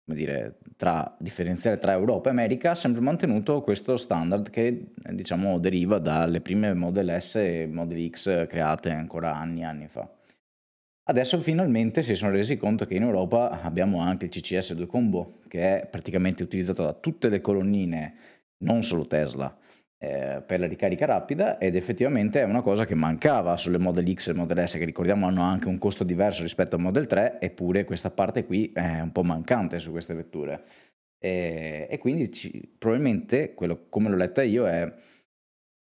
come 0.05 0.17
dire, 0.17 0.57
tra, 0.75 1.15
differenziare 1.19 1.77
tra 1.77 1.93
Europa 1.93 2.29
e 2.29 2.31
America, 2.31 2.71
ha 2.71 2.75
sempre 2.75 3.01
mantenuto 3.01 3.61
questo 3.61 3.95
standard 3.97 4.49
che 4.49 4.93
diciamo 5.11 5.59
deriva 5.59 5.99
dalle 5.99 6.41
prime 6.41 6.73
Model 6.73 7.21
S 7.21 7.35
e 7.35 7.67
Model 7.71 8.09
X 8.09 8.47
create 8.47 8.91
ancora 8.91 9.35
anni 9.35 9.61
e 9.61 9.65
anni 9.65 9.87
fa. 9.87 10.09
Adesso 11.05 11.37
finalmente 11.39 12.01
si 12.01 12.15
sono 12.15 12.31
resi 12.31 12.55
conto 12.55 12.85
che 12.85 12.95
in 12.95 13.03
Europa 13.03 13.61
abbiamo 13.61 13.99
anche 13.99 14.25
il 14.25 14.31
CCS2 14.33 14.85
Combo, 14.85 15.39
che 15.49 15.81
è 15.81 15.87
praticamente 15.87 16.43
utilizzato 16.43 16.83
da 16.83 16.93
tutte 16.93 17.27
le 17.27 17.41
colonnine, 17.41 18.15
non 18.59 18.83
solo 18.83 19.05
Tesla, 19.05 19.53
eh, 20.03 20.41
per 20.41 20.59
la 20.59 20.67
ricarica 20.67 21.05
rapida 21.05 21.57
ed 21.57 21.77
effettivamente 21.77 22.41
è 22.41 22.43
una 22.43 22.61
cosa 22.61 22.85
che 22.85 22.93
mancava 22.93 23.55
sulle 23.55 23.77
Model 23.77 24.13
X 24.13 24.27
e 24.27 24.33
Model 24.33 24.67
S 24.67 24.73
che 24.73 24.83
ricordiamo 24.83 25.27
hanno 25.27 25.43
anche 25.43 25.69
un 25.69 25.77
costo 25.77 26.03
diverso 26.03 26.41
rispetto 26.41 26.75
al 26.75 26.81
Model 26.81 27.07
3 27.07 27.39
eppure 27.39 27.85
questa 27.85 28.09
parte 28.09 28.43
qui 28.43 28.69
è 28.73 28.99
un 28.99 29.13
po' 29.13 29.23
mancante 29.23 29.79
su 29.79 29.91
queste 29.91 30.13
vetture. 30.13 30.63
E, 31.17 31.87
e 31.89 31.97
quindi 31.99 32.33
ci, 32.33 32.75
probabilmente 32.77 33.53
quello 33.53 33.85
come 33.87 34.09
l'ho 34.09 34.17
letta 34.17 34.43
io 34.43 34.67
è 34.67 34.93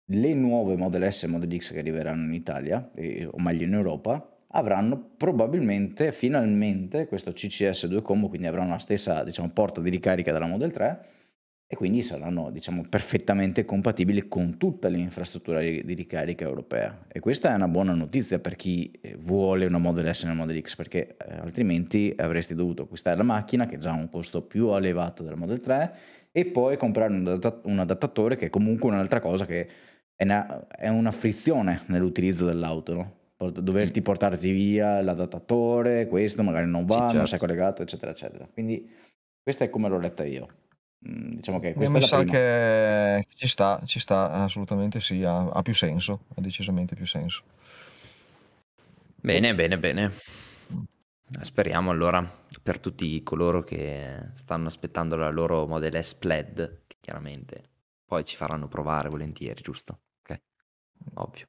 le 0.05 0.35
nuove 0.35 0.77
Model 0.77 1.11
S 1.11 1.23
e 1.23 1.27
Model 1.27 1.57
X 1.59 1.73
che 1.73 1.79
arriveranno 1.79 2.27
in 2.27 2.35
Italia 2.35 2.91
e, 2.95 3.25
o 3.25 3.41
meglio 3.41 3.65
in 3.65 3.73
Europa 3.73 4.37
avranno 4.49 5.13
probabilmente, 5.17 6.13
finalmente, 6.13 7.07
questo 7.07 7.33
CCS 7.33 7.87
2 7.87 8.03
combo, 8.03 8.29
quindi 8.29 8.49
avranno 8.49 8.73
la 8.73 8.79
stessa 8.79 9.25
diciamo, 9.25 9.49
porta 9.49 9.81
di 9.81 9.89
ricarica 9.89 10.31
della 10.31 10.47
Model 10.47 10.73
3 10.73 11.19
e 11.73 11.77
quindi 11.77 12.03
saranno 12.03 12.51
diciamo, 12.51 12.85
perfettamente 12.89 13.65
compatibili 13.65 14.27
con 14.27 14.59
tutta 14.59 14.89
l'infrastruttura 14.89 15.61
di 15.61 15.95
ricarica 15.95 16.45
europea. 16.45 17.05
E 17.07 17.21
questa 17.21 17.53
è 17.53 17.55
una 17.55 17.69
buona 17.69 17.95
notizia 17.95 18.41
per 18.41 18.57
chi 18.57 18.91
eh, 19.01 19.15
vuole 19.17 19.67
una 19.67 19.79
Model 19.79 20.13
S 20.13 20.25
e 20.25 20.25
una 20.25 20.35
Model 20.35 20.61
X, 20.61 20.75
perché 20.75 21.17
eh, 21.17 21.37
altrimenti 21.37 22.13
avresti 22.17 22.57
dovuto 22.57 22.83
acquistare 22.83 23.17
la 23.17 23.23
macchina, 23.23 23.67
che 23.67 23.79
già 23.79 23.93
ha 23.93 23.95
un 23.95 24.09
costo 24.09 24.43
più 24.43 24.75
elevato 24.75 25.23
della 25.23 25.37
Model 25.37 25.61
3, 25.61 25.95
e 26.33 26.45
poi 26.47 26.77
comprare 26.77 27.13
un, 27.13 27.25
adatt- 27.29 27.65
un 27.65 27.79
adattatore, 27.79 28.35
che 28.35 28.47
è 28.47 28.51
comunque 28.51 28.91
un'altra 28.91 29.21
cosa 29.21 29.47
che 29.47 29.69
è 30.17 30.25
una, 30.25 30.67
è 30.67 30.89
una 30.89 31.13
frizione 31.13 31.83
nell'utilizzo 31.87 32.47
dell'auto, 32.47 32.95
no? 32.95 33.49
doverti 33.49 34.03
portarti 34.03 34.51
via 34.51 35.01
l'adattatore, 35.01 36.09
questo 36.09 36.43
magari 36.43 36.69
non 36.69 36.85
va, 36.85 36.95
sì, 36.95 36.99
certo. 36.99 37.17
non 37.17 37.29
sei 37.29 37.39
collegato, 37.39 37.83
eccetera, 37.83 38.11
eccetera. 38.11 38.49
Quindi 38.53 38.91
questa 39.41 39.65
è 39.65 39.71
come 39.71 39.89
l'ho 39.89 40.01
letta 40.01 40.25
io. 40.25 40.49
Mm, 41.09 41.37
diciamo 41.37 41.61
che 41.61 41.73
questa 41.73 41.93
Mi 41.93 41.99
è 41.99 42.01
la 42.03 42.07
sa 42.07 42.17
prima. 42.19 42.33
che 42.33 43.27
ci 43.35 43.49
sta, 43.49 43.81
ci 43.87 43.99
sta, 43.99 44.33
assolutamente 44.33 45.01
sì, 45.01 45.25
ha, 45.25 45.49
ha 45.49 45.63
più 45.63 45.75
senso, 45.75 46.25
ha 46.35 46.41
decisamente 46.41 46.95
più 46.95 47.07
senso. 47.07 47.43
Bene, 49.17 49.55
bene, 49.55 49.79
bene. 49.79 50.13
Speriamo 51.43 51.91
allora 51.91 52.29
per 52.63 52.81
tutti 52.81 53.23
coloro 53.23 53.63
che 53.63 54.31
stanno 54.35 54.67
aspettando 54.67 55.17
la 55.17 55.31
loro 55.31 55.67
Model 55.67 56.03
S 56.03 56.15
Plaid, 56.15 56.83
che 56.87 56.97
chiaramente 57.01 57.63
poi 58.05 58.25
ci 58.25 58.37
faranno 58.37 58.69
provare 58.69 59.09
volentieri, 59.09 59.63
giusto? 59.63 60.01
Ok, 60.23 60.41
ovvio. 61.15 61.47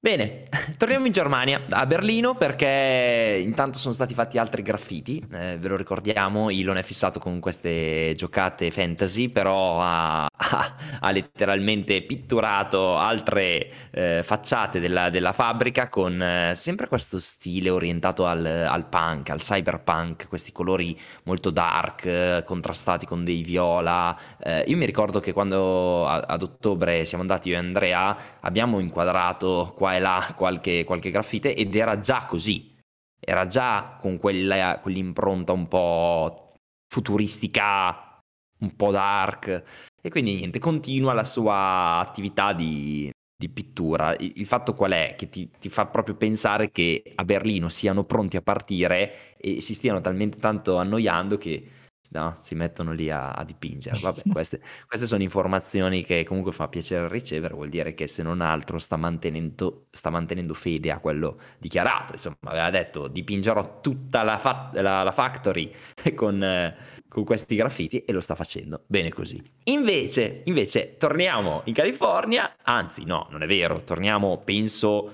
Bene, 0.00 0.44
torniamo 0.78 1.06
in 1.06 1.12
Germania, 1.12 1.64
a 1.70 1.84
Berlino, 1.84 2.36
perché 2.36 3.42
intanto 3.44 3.78
sono 3.78 3.92
stati 3.92 4.14
fatti 4.14 4.38
altri 4.38 4.62
graffiti, 4.62 5.20
eh, 5.32 5.58
ve 5.58 5.66
lo 5.66 5.74
ricordiamo, 5.74 6.50
Elon 6.50 6.76
è 6.76 6.84
fissato 6.84 7.18
con 7.18 7.40
queste 7.40 8.14
giocate 8.16 8.70
fantasy, 8.70 9.28
però 9.28 9.80
ha, 9.80 10.26
ha, 10.26 10.76
ha 11.00 11.10
letteralmente 11.10 12.00
pitturato 12.02 12.96
altre 12.96 13.72
eh, 13.90 14.22
facciate 14.22 14.78
della, 14.78 15.10
della, 15.10 15.32
fabbrica 15.32 15.88
con 15.88 16.22
eh, 16.22 16.52
sempre 16.54 16.86
questo 16.86 17.18
stile 17.18 17.68
orientato 17.68 18.24
al, 18.24 18.46
al, 18.46 18.86
punk, 18.88 19.30
al 19.30 19.40
cyberpunk, 19.40 20.28
questi 20.28 20.52
colori 20.52 20.96
molto 21.24 21.50
dark, 21.50 22.04
eh, 22.04 22.42
contrastati 22.44 23.04
con 23.04 23.24
dei 23.24 23.42
viola. 23.42 24.16
Eh, 24.38 24.62
io 24.68 24.76
mi 24.76 24.86
ricordo 24.86 25.18
che 25.18 25.32
quando 25.32 26.06
a, 26.06 26.20
ad 26.20 26.42
ottobre 26.42 27.04
siamo 27.04 27.24
andati 27.24 27.48
io 27.48 27.56
e 27.56 27.58
Andrea 27.58 28.16
abbiamo 28.42 28.78
inquadrato 28.78 29.72
qua 29.88 29.96
e 29.96 30.00
là 30.00 30.34
qualche, 30.36 30.84
qualche 30.84 31.10
graffite 31.10 31.54
ed 31.54 31.74
era 31.74 31.98
già 32.00 32.26
così, 32.26 32.76
era 33.18 33.46
già 33.46 33.96
con 33.98 34.18
quella, 34.18 34.78
quell'impronta 34.80 35.52
un 35.52 35.66
po' 35.66 36.52
futuristica, 36.92 38.20
un 38.60 38.76
po' 38.76 38.90
dark 38.90 39.62
e 40.02 40.10
quindi 40.10 40.34
niente, 40.34 40.58
continua 40.58 41.14
la 41.14 41.24
sua 41.24 41.98
attività 41.98 42.52
di, 42.52 43.10
di 43.36 43.48
pittura. 43.48 44.14
Il, 44.18 44.46
fatto 44.46 44.74
qual 44.74 44.92
è? 44.92 45.14
Che 45.16 45.28
ti, 45.28 45.50
ti, 45.58 45.68
fa 45.70 45.86
proprio 45.86 46.16
pensare 46.16 46.70
che 46.70 47.02
a 47.14 47.24
Berlino 47.24 47.68
siano 47.68 48.04
pronti 48.04 48.36
a 48.36 48.42
partire 48.42 49.36
e 49.38 49.60
si 49.60 49.74
stiano 49.74 50.00
talmente 50.00 50.38
tanto 50.38 50.76
annoiando 50.76 51.38
che 51.38 51.66
no? 52.10 52.36
si 52.40 52.54
mettono 52.54 52.92
lì 52.92 53.10
a, 53.10 53.30
a 53.30 53.44
dipingere. 53.44 53.98
Vabbè, 54.00 54.22
queste, 54.30 54.60
queste, 54.86 55.06
sono 55.06 55.22
informazioni 55.22 56.04
che 56.04 56.24
comunque 56.24 56.52
fa 56.52 56.68
piacere 56.68 57.08
ricevere, 57.08 57.54
vuol 57.54 57.68
dire 57.68 57.94
che 57.94 58.06
se 58.06 58.22
non 58.22 58.40
altro 58.40 58.78
sta 58.78 58.96
mantenendo, 58.96 59.86
sta 59.90 60.10
mantenendo 60.10 60.54
fede 60.54 60.90
a 60.90 60.98
quello 60.98 61.38
dichiarato. 61.58 62.14
Insomma, 62.14 62.36
aveva 62.44 62.70
detto 62.70 63.08
dipingerò 63.08 63.80
tutta 63.80 64.22
la, 64.22 64.38
fa- 64.38 64.70
la, 64.74 65.02
la 65.02 65.12
factory 65.12 65.72
con, 66.14 66.42
eh, 66.42 66.76
con, 67.08 67.24
questi 67.24 67.56
graffiti 67.56 68.04
e 68.04 68.12
lo 68.12 68.20
sta 68.20 68.34
facendo. 68.34 68.82
Bene 68.86 69.10
così. 69.10 69.42
Invece, 69.64 70.42
invece, 70.46 70.96
torniamo 70.96 71.62
in 71.64 71.74
California, 71.74 72.56
anzi 72.62 73.04
no, 73.04 73.26
non 73.30 73.42
è 73.42 73.46
vero, 73.46 73.82
torniamo, 73.82 74.38
penso... 74.38 75.12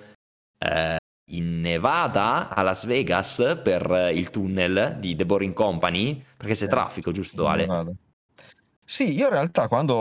Eh, 0.58 0.96
in 1.26 1.60
Nevada 1.60 2.48
a 2.48 2.62
Las 2.62 2.84
Vegas 2.86 3.60
per 3.62 4.10
il 4.12 4.30
tunnel 4.30 4.96
di 4.98 5.16
The 5.16 5.26
Boring 5.26 5.54
Company 5.54 6.22
perché 6.36 6.54
c'è 6.54 6.64
eh, 6.64 6.68
traffico, 6.68 7.12
giusto 7.12 7.46
Ale? 7.46 7.66
Sì, 8.86 9.14
io 9.14 9.26
in 9.26 9.32
realtà 9.32 9.66
quando 9.68 9.96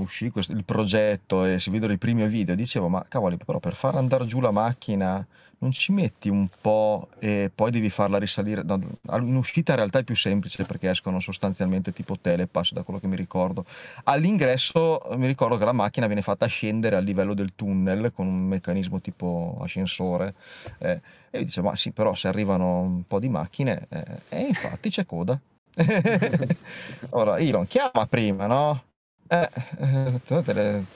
uscì 0.00 0.30
questo- 0.30 0.52
il 0.52 0.64
progetto 0.64 1.44
e 1.44 1.58
si 1.58 1.70
vedono 1.70 1.92
i 1.92 1.98
primi 1.98 2.26
video 2.28 2.54
dicevo 2.54 2.88
ma 2.88 3.04
cavoli 3.08 3.36
però 3.36 3.58
per 3.58 3.74
far 3.74 3.96
andare 3.96 4.24
giù 4.26 4.40
la 4.40 4.52
macchina 4.52 5.26
non 5.62 5.72
ci 5.72 5.92
metti 5.92 6.28
un 6.28 6.48
po' 6.60 7.08
e 7.18 7.50
poi 7.54 7.70
devi 7.70 7.90
farla 7.90 8.18
risalire. 8.18 8.62
No, 8.62 8.80
in 9.18 9.36
uscita 9.36 9.72
in 9.72 9.78
realtà 9.78 9.98
è 9.98 10.04
più 10.04 10.16
semplice 10.16 10.64
perché 10.64 10.88
escono 10.88 11.20
sostanzialmente 11.20 11.92
tipo 11.92 12.16
telepass, 12.18 12.72
da 12.72 12.82
quello 12.82 12.98
che 12.98 13.06
mi 13.06 13.16
ricordo. 13.16 13.64
All'ingresso 14.04 15.00
mi 15.16 15.26
ricordo 15.26 15.58
che 15.58 15.64
la 15.64 15.72
macchina 15.72 16.06
viene 16.06 16.22
fatta 16.22 16.46
scendere 16.46 16.96
a 16.96 17.00
livello 17.00 17.34
del 17.34 17.52
tunnel 17.54 18.12
con 18.14 18.26
un 18.26 18.40
meccanismo 18.46 19.00
tipo 19.00 19.58
ascensore. 19.60 20.34
Eh, 20.78 21.00
e 21.30 21.44
dice, 21.44 21.60
ma 21.60 21.76
sì, 21.76 21.90
però 21.90 22.14
se 22.14 22.28
arrivano 22.28 22.80
un 22.80 23.06
po' 23.06 23.20
di 23.20 23.28
macchine, 23.28 23.86
eh, 23.90 24.04
e 24.30 24.40
infatti 24.40 24.88
c'è 24.88 25.04
coda. 25.04 25.38
Ora, 27.10 27.38
Elon, 27.38 27.66
chiama 27.66 28.06
prima, 28.08 28.46
no? 28.46 28.89
Eh, 29.32 29.48
eh, 29.78 30.20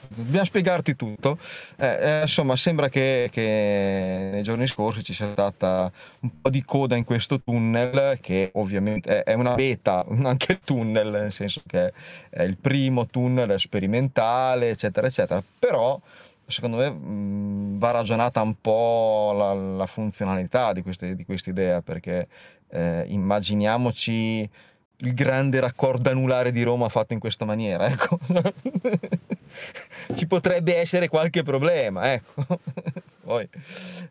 dobbiamo 0.09 0.45
spiegarti 0.45 0.97
tutto. 0.97 1.39
Eh, 1.77 1.87
eh, 1.87 2.21
insomma, 2.23 2.57
sembra 2.57 2.89
che, 2.89 3.29
che, 3.31 4.31
nei 4.33 4.43
giorni 4.43 4.67
scorsi 4.67 5.05
ci 5.05 5.13
sia 5.13 5.31
stata 5.31 5.89
un 6.19 6.41
po' 6.41 6.51
di 6.51 6.65
coda 6.65 6.97
in 6.97 7.05
questo 7.05 7.41
tunnel, 7.41 8.19
che 8.21 8.51
ovviamente 8.55 9.23
è, 9.23 9.35
una 9.35 9.55
beta, 9.55 10.05
anche 10.25 10.53
il 10.53 10.59
tunnel, 10.65 11.11
nel 11.13 11.33
senso 11.33 11.63
che 11.65 11.93
è 12.29 12.43
il 12.43 12.57
primo 12.57 13.07
tunnel 13.07 13.61
sperimentale, 13.61 14.71
eccetera, 14.71 15.07
eccetera. 15.07 15.41
Però, 15.57 16.01
secondo 16.45 16.79
me, 16.79 16.91
mh, 16.91 17.79
va 17.79 17.93
ragionata 17.93 18.43
un 18.43 18.61
po' 18.61 19.33
la, 19.37 19.55
la 19.55 19.87
funzionalità 19.87 20.73
di, 20.73 20.83
queste, 20.83 21.15
di 21.15 21.25
questa 21.25 21.51
idea, 21.51 21.83
perché 21.83 22.27
eh, 22.71 23.05
immaginiamoci 23.07 24.51
il 24.99 25.15
grande 25.15 25.61
raccordo 25.61 26.11
anulare 26.11 26.53
di 26.53 26.63
Roma 26.63 26.89
fatto 26.89 27.13
in 27.13 27.19
questa 27.19 27.45
maniera, 27.45 27.87
ecco. 27.87 28.19
Ci 30.15 30.27
potrebbe 30.27 30.77
essere 30.77 31.09
qualche 31.09 31.43
problema, 31.43 32.13
ecco. 32.13 32.45
Poi, 33.25 33.49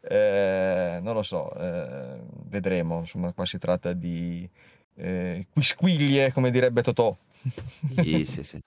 eh, 0.02 1.00
non 1.02 1.14
lo 1.14 1.24
so, 1.24 1.54
eh, 1.56 2.18
vedremo, 2.50 3.00
insomma, 3.00 3.32
qua 3.32 3.46
si 3.46 3.58
tratta 3.60 3.94
di 3.94 4.48
eh, 4.96 5.46
quisquiglie, 5.52 6.32
come 6.32 6.52
direbbe 6.52 6.82
Totò. 6.82 7.16
Sì, 7.96 8.24
sì, 8.24 8.44
sì. 8.44 8.62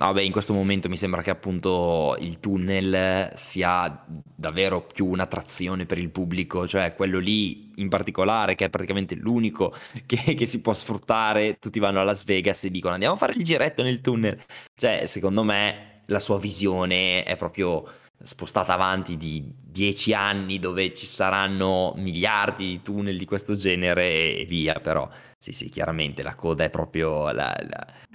No, 0.00 0.14
beh, 0.14 0.22
in 0.24 0.32
questo 0.32 0.54
momento 0.54 0.88
mi 0.88 0.96
sembra 0.96 1.20
che 1.20 1.28
appunto 1.28 2.16
il 2.20 2.40
tunnel 2.40 3.30
sia 3.34 4.02
davvero 4.34 4.80
più 4.80 5.04
un'attrazione 5.04 5.84
per 5.84 5.98
il 5.98 6.08
pubblico, 6.08 6.66
cioè 6.66 6.94
quello 6.94 7.18
lì 7.18 7.70
in 7.76 7.90
particolare, 7.90 8.54
che 8.54 8.64
è 8.64 8.70
praticamente 8.70 9.14
l'unico 9.14 9.74
che, 10.06 10.32
che 10.32 10.46
si 10.46 10.62
può 10.62 10.72
sfruttare. 10.72 11.58
Tutti 11.58 11.78
vanno 11.80 12.00
a 12.00 12.04
Las 12.04 12.24
Vegas 12.24 12.64
e 12.64 12.70
dicono 12.70 12.94
andiamo 12.94 13.12
a 13.14 13.18
fare 13.18 13.34
il 13.34 13.44
giretto 13.44 13.82
nel 13.82 14.00
tunnel. 14.00 14.38
Cioè, 14.74 15.04
secondo 15.04 15.42
me 15.42 15.96
la 16.06 16.18
sua 16.18 16.38
visione 16.38 17.22
è 17.24 17.36
proprio 17.36 17.84
spostata 18.22 18.72
avanti 18.72 19.18
di 19.18 19.52
dieci 19.62 20.14
anni 20.14 20.58
dove 20.58 20.94
ci 20.94 21.04
saranno 21.04 21.92
miliardi 21.96 22.66
di 22.66 22.82
tunnel 22.82 23.18
di 23.18 23.26
questo 23.26 23.52
genere 23.54 24.38
e 24.38 24.44
via, 24.46 24.80
però 24.80 25.06
sì 25.40 25.52
sì 25.52 25.70
chiaramente 25.70 26.22
la 26.22 26.34
coda 26.34 26.64
è 26.64 26.70
proprio 26.70 27.32
la, 27.32 27.56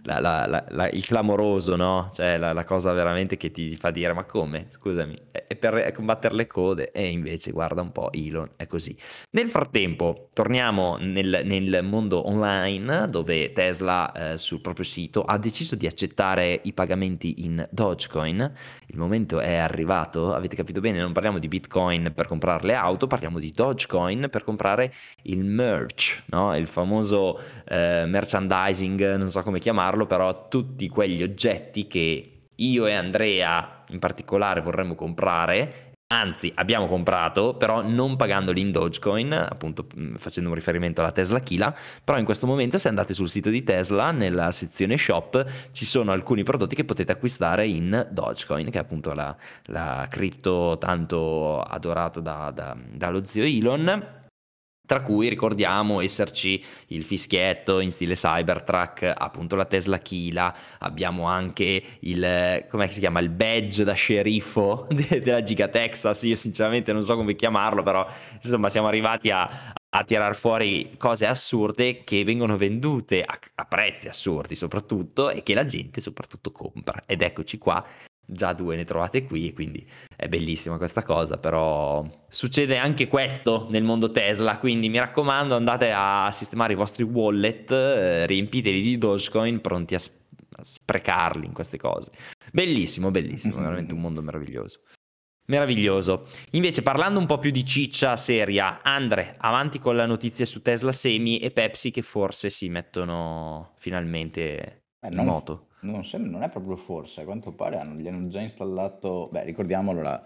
la, 0.05 0.63
la, 0.69 0.89
il 0.89 1.03
clamoroso, 1.03 1.76
no? 1.76 2.11
Cioè 2.13 2.38
la, 2.38 2.53
la, 2.53 2.63
cosa 2.63 2.93
veramente 2.93 3.36
che 3.38 3.49
ti 3.49 3.76
fa 3.76 3.89
dire 3.89 4.13
ma 4.13 4.26
come? 4.26 4.67
Scusami, 4.69 5.15
è 5.32 5.55
per 5.55 5.91
combattere 5.91 6.36
le 6.36 6.45
code 6.45 6.91
e 6.91 7.07
invece 7.07 7.51
guarda 7.51 7.82
un 7.82 7.91
po' 7.91 8.11
Elon, 8.11 8.51
è 8.55 8.67
così. 8.67 8.95
Nel 9.32 9.47
frattempo 9.47 10.30
torniamo 10.34 10.97
nel, 10.99 11.41
nel 11.45 11.84
mondo 11.84 12.28
online 12.28 13.09
dove 13.09 13.51
Tesla 13.53 14.11
eh, 14.11 14.38
sul 14.38 14.61
proprio 14.61 14.86
sito 14.86 15.23
ha 15.23 15.38
deciso 15.38 15.76
di 15.76 15.88
accettare 15.88 16.61
i 16.63 16.73
pagamenti 16.73 17.45
in 17.45 17.67
Dogecoin. 17.71 18.53
Il 18.88 18.97
momento 18.99 19.39
è 19.39 19.55
arrivato, 19.55 20.34
avete 20.34 20.55
capito 20.55 20.80
bene, 20.80 20.99
non 20.99 21.11
parliamo 21.11 21.39
di 21.39 21.47
Bitcoin 21.47 22.11
per 22.15 22.28
comprare 22.28 22.67
le 22.67 22.76
auto, 22.76 23.07
parliamo 23.07 23.39
di 23.39 23.51
Dogecoin 23.51 24.28
per 24.30 24.43
comprare 24.43 24.93
il 25.23 25.43
merch, 25.43 26.23
no? 26.28 26.55
Il 26.55 26.67
famoso 26.67 27.14
eh, 27.68 28.05
merchandising, 28.07 29.16
non 29.16 29.32
so 29.32 29.41
come 29.41 29.59
chiamarlo 29.59 30.05
però 30.05 30.47
tutti 30.47 30.88
quegli 30.88 31.24
oggetti 31.24 31.88
che 31.88 32.32
io 32.55 32.86
e 32.86 32.93
Andrea 32.93 33.84
in 33.89 33.99
particolare 33.99 34.61
vorremmo 34.61 34.95
comprare 34.95 35.86
Anzi, 36.07 36.51
abbiamo 36.53 36.86
comprato, 36.86 37.55
però 37.55 37.82
non 37.82 38.16
pagandoli 38.16 38.61
in 38.61 38.72
Dogecoin, 38.72 39.34
appunto 39.34 39.88
mm, 39.97 40.16
facendo 40.16 40.49
un 40.49 40.55
riferimento 40.55 41.01
alla 41.01 41.11
Tesla 41.11 41.39
Kila, 41.39 41.76
però 42.03 42.20
in 42.20 42.26
questo 42.26 42.45
momento 42.45 42.78
se 42.78 42.89
andate 42.89 43.16
sul 43.16 43.28
sito 43.28 43.49
di 43.49 43.63
Tesla, 43.63 44.11
nella 44.11 44.51
sezione 44.51 44.97
shop, 44.97 45.43
ci 45.72 45.84
sono 45.84 46.11
alcuni 46.11 46.43
prodotti 46.43 46.76
che 46.76 46.86
potete 46.86 47.11
acquistare 47.11 47.68
in 47.68 48.07
Dogecoin, 48.11 48.70
che 48.70 48.78
è 48.78 48.82
appunto 48.82 49.13
la, 49.13 49.36
la 49.66 50.05
cripto 50.07 50.78
tanto 50.80 51.59
adorata 51.61 52.20
da, 52.20 52.51
da, 52.53 52.78
dallo 52.93 53.26
zio 53.26 53.43
Elon 53.43 54.24
tra 54.86 55.01
cui 55.01 55.27
ricordiamo 55.29 56.01
esserci 56.01 56.63
il 56.88 57.03
fischietto 57.03 57.79
in 57.79 57.91
stile 57.91 58.15
Cybertruck, 58.15 59.13
appunto 59.15 59.55
la 59.55 59.65
Tesla 59.65 59.99
Kila, 59.99 60.55
abbiamo 60.79 61.25
anche 61.25 61.81
il, 61.99 62.65
come 62.69 62.88
si 62.89 62.99
chiama, 62.99 63.19
il 63.19 63.29
badge 63.29 63.83
da 63.83 63.93
sceriffo 63.93 64.88
de- 64.91 65.21
della 65.21 65.43
Giga 65.43 65.67
Texas, 65.67 66.23
io 66.23 66.36
sinceramente 66.36 66.93
non 66.93 67.03
so 67.03 67.15
come 67.15 67.36
chiamarlo, 67.36 67.83
però 67.83 68.07
insomma 68.41 68.69
siamo 68.69 68.88
arrivati 68.88 69.31
a, 69.31 69.73
a 69.89 70.03
tirar 70.03 70.36
fuori 70.36 70.91
cose 70.97 71.25
assurde 71.25 72.03
che 72.03 72.23
vengono 72.23 72.57
vendute 72.57 73.21
a, 73.21 73.38
a 73.55 73.65
prezzi 73.65 74.07
assurdi 74.07 74.55
soprattutto 74.55 75.29
e 75.29 75.43
che 75.43 75.53
la 75.53 75.65
gente 75.65 76.01
soprattutto 76.01 76.51
compra. 76.51 77.03
Ed 77.05 77.21
eccoci 77.21 77.57
qua 77.57 77.83
già 78.26 78.53
due 78.53 78.76
ne 78.76 78.84
trovate 78.84 79.23
qui, 79.26 79.53
quindi 79.53 79.88
è 80.15 80.28
bellissima 80.28 80.78
questa 80.78 81.03
cosa, 81.03 81.38
però 81.38 82.05
succede 82.28 82.78
anche 82.78 83.07
questo 83.07 83.67
nel 83.69 83.84
mondo 83.84 84.11
Tesla, 84.11 84.57
quindi 84.57 84.89
mi 84.89 84.97
raccomando 84.97 85.55
andate 85.55 85.91
a 85.93 86.30
sistemare 86.32 86.73
i 86.73 86.76
vostri 86.76 87.03
wallet, 87.03 87.71
eh, 87.71 88.26
riempiteli 88.26 88.82
di 88.82 88.97
Dogecoin 88.97 89.61
pronti 89.61 89.95
a, 89.95 89.99
sp- 89.99 90.19
a, 90.57 90.63
sprecarli 90.63 91.45
in 91.45 91.53
queste 91.53 91.78
cose. 91.78 92.11
Bellissimo, 92.51 93.11
bellissimo, 93.11 93.57
veramente 93.61 93.93
un 93.93 94.01
mondo 94.01 94.21
meraviglioso. 94.21 94.82
Meraviglioso. 95.47 96.28
Invece 96.51 96.82
parlando 96.82 97.19
un 97.19 97.28
po' 97.28 97.38
più 97.38 97.51
di 97.51 97.63
ciccia 97.63 98.17
seria, 98.17 98.82
Andre, 98.82 99.36
avanti 99.38 99.78
con 99.78 99.95
la 99.95 100.07
notizia 100.07 100.43
su 100.43 100.63
Tesla 100.63 100.91
Semi 100.91 101.38
e 101.38 101.51
Pepsi 101.51 101.91
che 101.91 102.01
forse 102.01 102.49
si 102.49 102.67
mettono 102.67 103.73
finalmente 103.78 104.86
eh, 104.99 105.07
in 105.07 105.23
moto 105.23 105.67
non, 105.91 106.03
sembra, 106.03 106.31
non 106.31 106.43
è 106.43 106.49
proprio 106.49 106.75
forse, 106.75 107.21
a 107.21 107.25
quanto 107.25 107.53
pare 107.53 107.77
hanno, 107.77 107.99
gli 107.99 108.07
hanno 108.07 108.27
già 108.27 108.41
installato, 108.41 109.29
beh 109.31 109.43
ricordiamolo, 109.43 110.01
la 110.01 110.25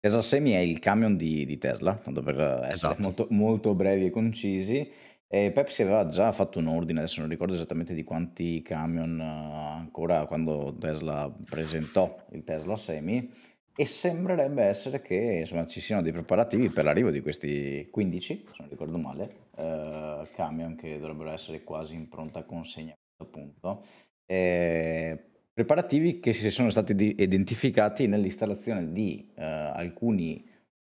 Tesla 0.00 0.22
Semi 0.22 0.52
è 0.52 0.58
il 0.58 0.78
camion 0.78 1.16
di, 1.16 1.44
di 1.44 1.58
Tesla, 1.58 1.94
tanto 1.94 2.22
per 2.22 2.40
essere 2.40 2.70
esatto. 2.70 3.02
molto, 3.02 3.26
molto 3.30 3.74
brevi 3.74 4.06
e 4.06 4.10
concisi. 4.10 4.88
E 5.30 5.50
Pepsi 5.50 5.82
aveva 5.82 6.08
già 6.08 6.32
fatto 6.32 6.58
un 6.58 6.68
ordine, 6.68 7.00
adesso 7.00 7.20
non 7.20 7.28
ricordo 7.28 7.52
esattamente 7.52 7.92
di 7.92 8.02
quanti 8.02 8.62
camion 8.62 9.18
uh, 9.18 9.76
ancora 9.76 10.24
quando 10.26 10.74
Tesla 10.78 11.30
presentò 11.44 12.24
il 12.30 12.44
Tesla 12.44 12.76
Semi 12.76 13.30
e 13.76 13.84
sembrerebbe 13.84 14.62
essere 14.62 15.02
che 15.02 15.38
insomma, 15.40 15.66
ci 15.66 15.80
siano 15.80 16.00
dei 16.00 16.12
preparativi 16.12 16.70
per 16.70 16.84
l'arrivo 16.84 17.10
di 17.10 17.20
questi 17.20 17.88
15, 17.90 18.44
se 18.46 18.54
non 18.58 18.68
ricordo 18.70 18.96
male, 18.96 19.30
uh, 19.56 20.26
camion 20.34 20.74
che 20.76 20.98
dovrebbero 20.98 21.30
essere 21.30 21.62
quasi 21.62 21.94
in 21.94 22.08
pronta 22.08 22.44
consegna 22.44 22.92
a 22.92 22.96
questo 23.16 23.38
punto 23.38 23.84
eh, 24.30 25.18
preparativi 25.52 26.20
che 26.20 26.32
si 26.32 26.50
sono 26.50 26.70
stati 26.70 26.94
di- 26.94 27.16
identificati 27.18 28.06
nell'installazione 28.06 28.92
di 28.92 29.30
eh, 29.34 29.42
alcuni 29.42 30.46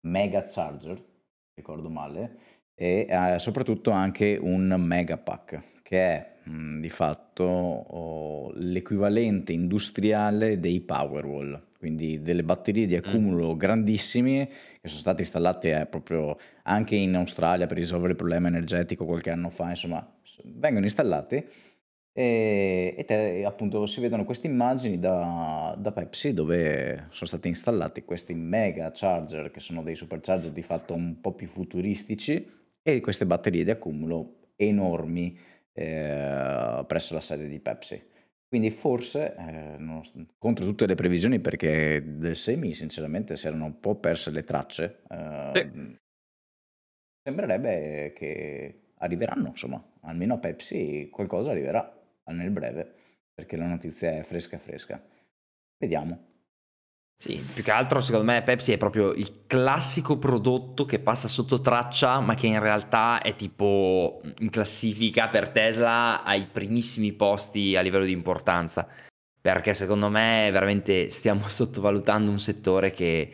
mega 0.06 0.44
charger, 0.46 1.02
ricordo 1.54 1.88
male, 1.88 2.36
e 2.74 3.06
eh, 3.08 3.38
soprattutto 3.38 3.90
anche 3.90 4.38
un 4.40 4.74
mega 4.78 5.16
pack, 5.16 5.62
che 5.82 5.98
è 5.98 6.32
mh, 6.44 6.80
di 6.80 6.90
fatto 6.90 7.44
oh, 7.44 8.52
l'equivalente 8.54 9.52
industriale 9.52 10.60
dei 10.60 10.80
Powerwall, 10.80 11.60
quindi 11.78 12.22
delle 12.22 12.44
batterie 12.44 12.86
di 12.86 12.94
mm. 12.94 12.98
accumulo 12.98 13.54
mm. 13.54 13.58
grandissimi 13.58 14.46
che 14.46 14.88
sono 14.88 15.00
state 15.00 15.22
installate 15.22 15.80
eh, 15.80 15.86
proprio 15.86 16.38
anche 16.64 16.96
in 16.96 17.14
Australia 17.14 17.66
per 17.66 17.78
risolvere 17.78 18.12
il 18.12 18.16
problema 18.16 18.48
energetico 18.48 19.06
qualche 19.06 19.30
anno 19.30 19.50
fa, 19.50 19.70
insomma, 19.70 20.06
vengono 20.44 20.84
installate 20.84 21.48
e, 22.14 22.94
e 22.96 23.04
te, 23.04 23.42
appunto 23.44 23.86
si 23.86 24.00
vedono 24.00 24.24
queste 24.24 24.46
immagini 24.46 24.98
da, 24.98 25.74
da, 25.78 25.92
Pepsi 25.92 26.34
dove 26.34 27.06
sono 27.10 27.26
stati 27.26 27.48
installati 27.48 28.04
questi 28.04 28.34
mega 28.34 28.90
charger 28.92 29.50
che 29.50 29.60
sono 29.60 29.82
dei 29.82 29.94
supercharger 29.94 30.50
di 30.50 30.62
fatto 30.62 30.92
un 30.92 31.20
po' 31.22 31.32
più 31.32 31.46
futuristici 31.46 32.60
e 32.82 33.00
queste 33.00 33.24
batterie 33.24 33.64
di 33.64 33.70
accumulo 33.70 34.50
enormi 34.56 35.38
eh, 35.72 36.84
presso 36.86 37.14
la 37.14 37.20
sede 37.20 37.48
di 37.48 37.60
Pepsi. 37.60 38.10
Quindi 38.46 38.70
forse, 38.70 39.34
eh, 39.34 39.76
non, 39.78 40.02
contro 40.36 40.66
tutte 40.66 40.84
le 40.84 40.94
previsioni, 40.94 41.40
perché 41.40 42.02
del 42.18 42.36
semi 42.36 42.74
sinceramente 42.74 43.34
si 43.36 43.46
erano 43.46 43.64
un 43.64 43.80
po' 43.80 43.94
perse 43.94 44.30
le 44.30 44.42
tracce, 44.42 45.00
eh, 45.08 45.50
sì. 45.54 45.98
sembrerebbe 47.22 48.12
che 48.14 48.80
arriveranno, 48.96 49.48
insomma, 49.48 49.82
almeno 50.02 50.34
a 50.34 50.38
Pepsi 50.38 51.08
qualcosa 51.10 51.50
arriverà 51.50 52.01
nel 52.30 52.50
breve, 52.50 52.94
perché 53.34 53.56
la 53.56 53.66
notizia 53.66 54.18
è 54.18 54.22
fresca 54.22 54.58
fresca. 54.58 55.02
Vediamo. 55.78 56.30
Sì, 57.22 57.36
più 57.54 57.62
che 57.62 57.70
altro 57.70 58.00
secondo 58.00 58.26
me 58.26 58.42
Pepsi 58.42 58.72
è 58.72 58.78
proprio 58.78 59.12
il 59.12 59.46
classico 59.46 60.18
prodotto 60.18 60.84
che 60.84 60.98
passa 60.98 61.28
sotto 61.28 61.60
traccia, 61.60 62.18
ma 62.18 62.34
che 62.34 62.48
in 62.48 62.58
realtà 62.58 63.22
è 63.22 63.36
tipo 63.36 64.20
in 64.40 64.50
classifica 64.50 65.28
per 65.28 65.50
Tesla 65.50 66.24
ai 66.24 66.46
primissimi 66.46 67.12
posti 67.12 67.76
a 67.76 67.80
livello 67.80 68.04
di 68.04 68.10
importanza. 68.10 68.88
Perché 69.40 69.72
secondo 69.72 70.08
me 70.08 70.48
veramente 70.52 71.08
stiamo 71.08 71.46
sottovalutando 71.48 72.28
un 72.28 72.40
settore 72.40 72.90
che 72.90 73.32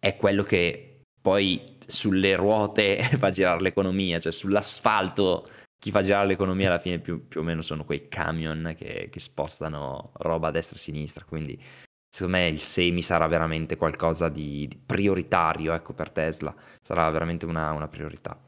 è 0.00 0.16
quello 0.16 0.42
che 0.42 1.02
poi 1.20 1.78
sulle 1.86 2.34
ruote 2.34 3.00
fa 3.18 3.30
girare 3.30 3.60
l'economia, 3.60 4.18
cioè 4.18 4.32
sull'asfalto 4.32 5.46
chi 5.78 5.90
fa 5.90 6.02
girare 6.02 6.26
l'economia 6.26 6.68
alla 6.68 6.78
fine 6.78 6.98
più, 6.98 7.28
più 7.28 7.40
o 7.40 7.44
meno 7.44 7.62
sono 7.62 7.84
quei 7.84 8.08
camion 8.08 8.74
che, 8.76 9.08
che, 9.10 9.20
spostano 9.20 10.10
roba 10.14 10.48
a 10.48 10.50
destra 10.50 10.76
e 10.76 10.78
a 10.78 10.82
sinistra, 10.82 11.24
quindi 11.24 11.60
secondo 12.08 12.38
me 12.38 12.48
il 12.48 12.58
semi 12.58 13.02
sarà 13.02 13.26
veramente 13.28 13.76
qualcosa 13.76 14.28
di, 14.28 14.66
di 14.66 14.76
prioritario 14.76 15.72
ecco, 15.72 15.92
per 15.92 16.10
Tesla, 16.10 16.54
sarà 16.82 17.08
veramente 17.10 17.46
una, 17.46 17.70
una 17.72 17.88
priorità. 17.88 18.38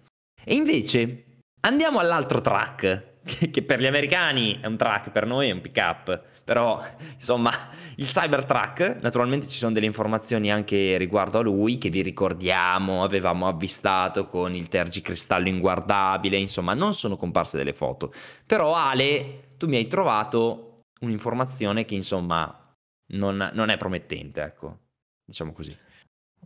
E 0.42 0.54
invece 0.54 1.42
andiamo 1.60 1.98
all'altro 2.00 2.40
track 2.40 3.19
che 3.50 3.62
per 3.62 3.80
gli 3.80 3.86
americani 3.86 4.58
è 4.60 4.66
un 4.66 4.76
track, 4.76 5.10
per 5.10 5.26
noi 5.26 5.48
è 5.48 5.52
un 5.52 5.60
pick 5.60 5.76
up. 5.76 6.22
Però, 6.42 6.82
insomma, 7.14 7.52
il 7.96 8.06
Cybertruck, 8.06 8.98
naturalmente 9.00 9.46
ci 9.46 9.56
sono 9.56 9.72
delle 9.72 9.86
informazioni 9.86 10.50
anche 10.50 10.96
riguardo 10.96 11.38
a 11.38 11.42
lui 11.42 11.78
che 11.78 11.90
vi 11.90 12.02
ricordiamo, 12.02 13.04
avevamo 13.04 13.46
avvistato 13.46 14.26
con 14.26 14.54
il 14.54 14.68
tergicristallo 14.68 15.48
inguardabile, 15.48 16.36
insomma, 16.36 16.74
non 16.74 16.92
sono 16.92 17.16
comparse 17.16 17.56
delle 17.56 17.72
foto. 17.72 18.12
Però 18.46 18.74
Ale, 18.74 19.48
tu 19.56 19.68
mi 19.68 19.76
hai 19.76 19.86
trovato 19.86 20.82
un'informazione 21.00 21.84
che 21.84 21.94
insomma 21.94 22.74
non, 23.12 23.50
non 23.52 23.68
è 23.68 23.76
promettente, 23.76 24.42
ecco, 24.42 24.78
diciamo 25.24 25.52
così. 25.52 25.76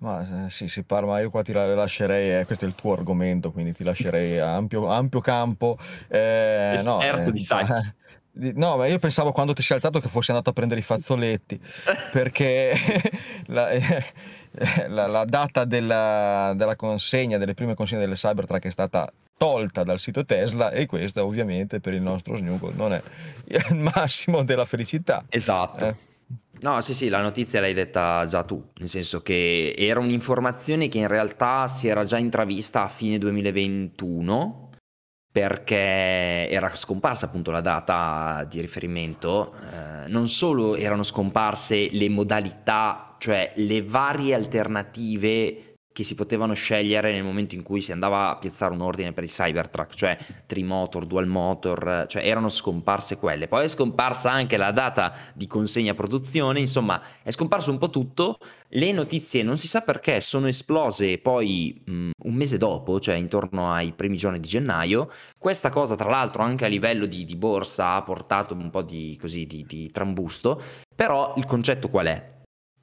Ma 0.04 0.44
eh, 0.46 0.50
sì, 0.50 0.68
si 0.68 0.82
parla, 0.82 1.12
ma 1.12 1.20
io 1.20 1.30
qua 1.30 1.42
ti 1.42 1.52
la- 1.52 1.74
lascerei, 1.74 2.40
eh, 2.40 2.44
questo 2.44 2.66
è 2.66 2.68
il 2.68 2.74
tuo 2.74 2.92
argomento, 2.92 3.50
quindi 3.52 3.72
ti 3.72 3.82
lascerei 3.82 4.38
ampio, 4.38 4.86
ampio 4.90 5.20
campo. 5.20 5.78
Eh, 6.08 6.78
no, 6.84 7.00
Esperto 7.00 7.30
eh, 7.30 7.32
di 7.32 7.38
site. 7.38 7.94
no, 8.54 8.76
ma 8.76 8.86
io 8.86 8.98
pensavo 8.98 9.32
quando 9.32 9.54
ti 9.54 9.62
sei 9.62 9.76
alzato 9.76 10.00
che 10.00 10.08
fossi 10.08 10.30
andato 10.30 10.50
a 10.50 10.52
prendere 10.52 10.80
i 10.80 10.82
fazzoletti, 10.82 11.58
perché 12.12 12.74
la, 13.46 13.70
eh, 13.70 14.04
la- 14.88 15.06
la 15.06 15.24
data 15.24 15.64
della, 15.64 16.52
della 16.54 16.76
consegna, 16.76 17.38
delle 17.38 17.54
prime 17.54 17.74
consegne 17.74 18.02
delle 18.02 18.14
Cybertruck 18.16 18.66
è 18.66 18.70
stata 18.70 19.10
tolta 19.38 19.84
dal 19.84 19.98
sito 19.98 20.26
Tesla 20.26 20.70
e 20.70 20.84
questa 20.84 21.24
ovviamente 21.24 21.80
per 21.80 21.94
il 21.94 22.02
nostro 22.02 22.36
Snuggle 22.36 22.72
non 22.74 22.92
è 22.92 23.02
il 23.46 23.90
massimo 23.94 24.42
della 24.44 24.66
felicità. 24.66 25.24
Esatto. 25.30 25.86
Eh. 25.86 25.94
No, 26.60 26.80
sì, 26.80 26.94
sì, 26.94 27.08
la 27.08 27.20
notizia 27.20 27.60
l'hai 27.60 27.74
detta 27.74 28.24
già 28.26 28.42
tu, 28.42 28.70
nel 28.76 28.88
senso 28.88 29.22
che 29.22 29.74
era 29.76 30.00
un'informazione 30.00 30.88
che 30.88 30.98
in 30.98 31.08
realtà 31.08 31.68
si 31.68 31.88
era 31.88 32.04
già 32.04 32.16
intravista 32.16 32.84
a 32.84 32.88
fine 32.88 33.18
2021 33.18 34.70
perché 35.34 36.48
era 36.48 36.72
scomparsa 36.72 37.26
appunto 37.26 37.50
la 37.50 37.60
data 37.60 38.46
di 38.48 38.60
riferimento, 38.60 39.52
eh, 39.52 40.08
non 40.08 40.28
solo 40.28 40.76
erano 40.76 41.02
scomparse 41.02 41.88
le 41.90 42.08
modalità, 42.08 43.16
cioè 43.18 43.52
le 43.56 43.82
varie 43.82 44.32
alternative 44.32 45.63
che 45.94 46.02
si 46.02 46.16
potevano 46.16 46.54
scegliere 46.54 47.12
nel 47.12 47.22
momento 47.22 47.54
in 47.54 47.62
cui 47.62 47.80
si 47.80 47.92
andava 47.92 48.30
a 48.30 48.36
piazzare 48.36 48.74
un 48.74 48.80
ordine 48.80 49.12
per 49.12 49.22
il 49.22 49.30
Cybertruck, 49.30 49.94
cioè 49.94 50.18
trimotor, 50.44 51.06
dual 51.06 51.28
motor, 51.28 52.06
cioè 52.08 52.26
erano 52.26 52.48
scomparse 52.48 53.16
quelle. 53.16 53.46
Poi 53.46 53.62
è 53.62 53.68
scomparsa 53.68 54.28
anche 54.28 54.56
la 54.56 54.72
data 54.72 55.14
di 55.34 55.46
consegna 55.46 55.94
produzione, 55.94 56.58
insomma 56.58 57.00
è 57.22 57.30
scomparso 57.30 57.70
un 57.70 57.78
po' 57.78 57.90
tutto. 57.90 58.38
Le 58.70 58.90
notizie 58.90 59.44
non 59.44 59.56
si 59.56 59.68
sa 59.68 59.82
perché 59.82 60.20
sono 60.20 60.48
esplose 60.48 61.18
poi 61.18 61.80
mh, 61.84 62.10
un 62.24 62.34
mese 62.34 62.58
dopo, 62.58 62.98
cioè 62.98 63.14
intorno 63.14 63.72
ai 63.72 63.92
primi 63.92 64.16
giorni 64.16 64.40
di 64.40 64.48
gennaio. 64.48 65.08
Questa 65.38 65.70
cosa 65.70 65.94
tra 65.94 66.10
l'altro 66.10 66.42
anche 66.42 66.64
a 66.64 66.68
livello 66.68 67.06
di, 67.06 67.24
di 67.24 67.36
borsa 67.36 67.94
ha 67.94 68.02
portato 68.02 68.52
un 68.54 68.68
po' 68.68 68.82
di, 68.82 69.16
così, 69.20 69.46
di, 69.46 69.64
di 69.64 69.88
trambusto, 69.92 70.60
però 70.92 71.34
il 71.36 71.46
concetto 71.46 71.88
qual 71.88 72.06
è? 72.06 72.33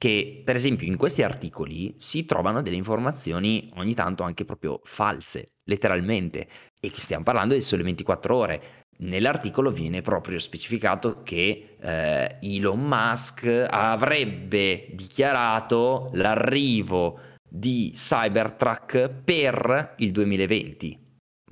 Che 0.02 0.42
per 0.44 0.56
esempio 0.56 0.84
in 0.88 0.96
questi 0.96 1.22
articoli 1.22 1.94
si 1.96 2.24
trovano 2.24 2.60
delle 2.60 2.74
informazioni 2.74 3.70
ogni 3.76 3.94
tanto 3.94 4.24
anche 4.24 4.44
proprio 4.44 4.80
false, 4.82 5.58
letteralmente, 5.62 6.48
e 6.80 6.90
stiamo 6.96 7.22
parlando 7.22 7.54
di 7.54 7.62
sole 7.62 7.84
24 7.84 8.34
ore. 8.34 8.62
Nell'articolo 8.98 9.70
viene 9.70 10.00
proprio 10.00 10.40
specificato 10.40 11.22
che 11.22 11.76
eh, 11.80 12.36
Elon 12.40 12.80
Musk 12.80 13.46
avrebbe 13.70 14.88
dichiarato 14.92 16.08
l'arrivo 16.14 17.20
di 17.48 17.92
Cybertruck 17.94 19.08
per 19.08 19.94
il 19.98 20.10
2020, 20.10 20.98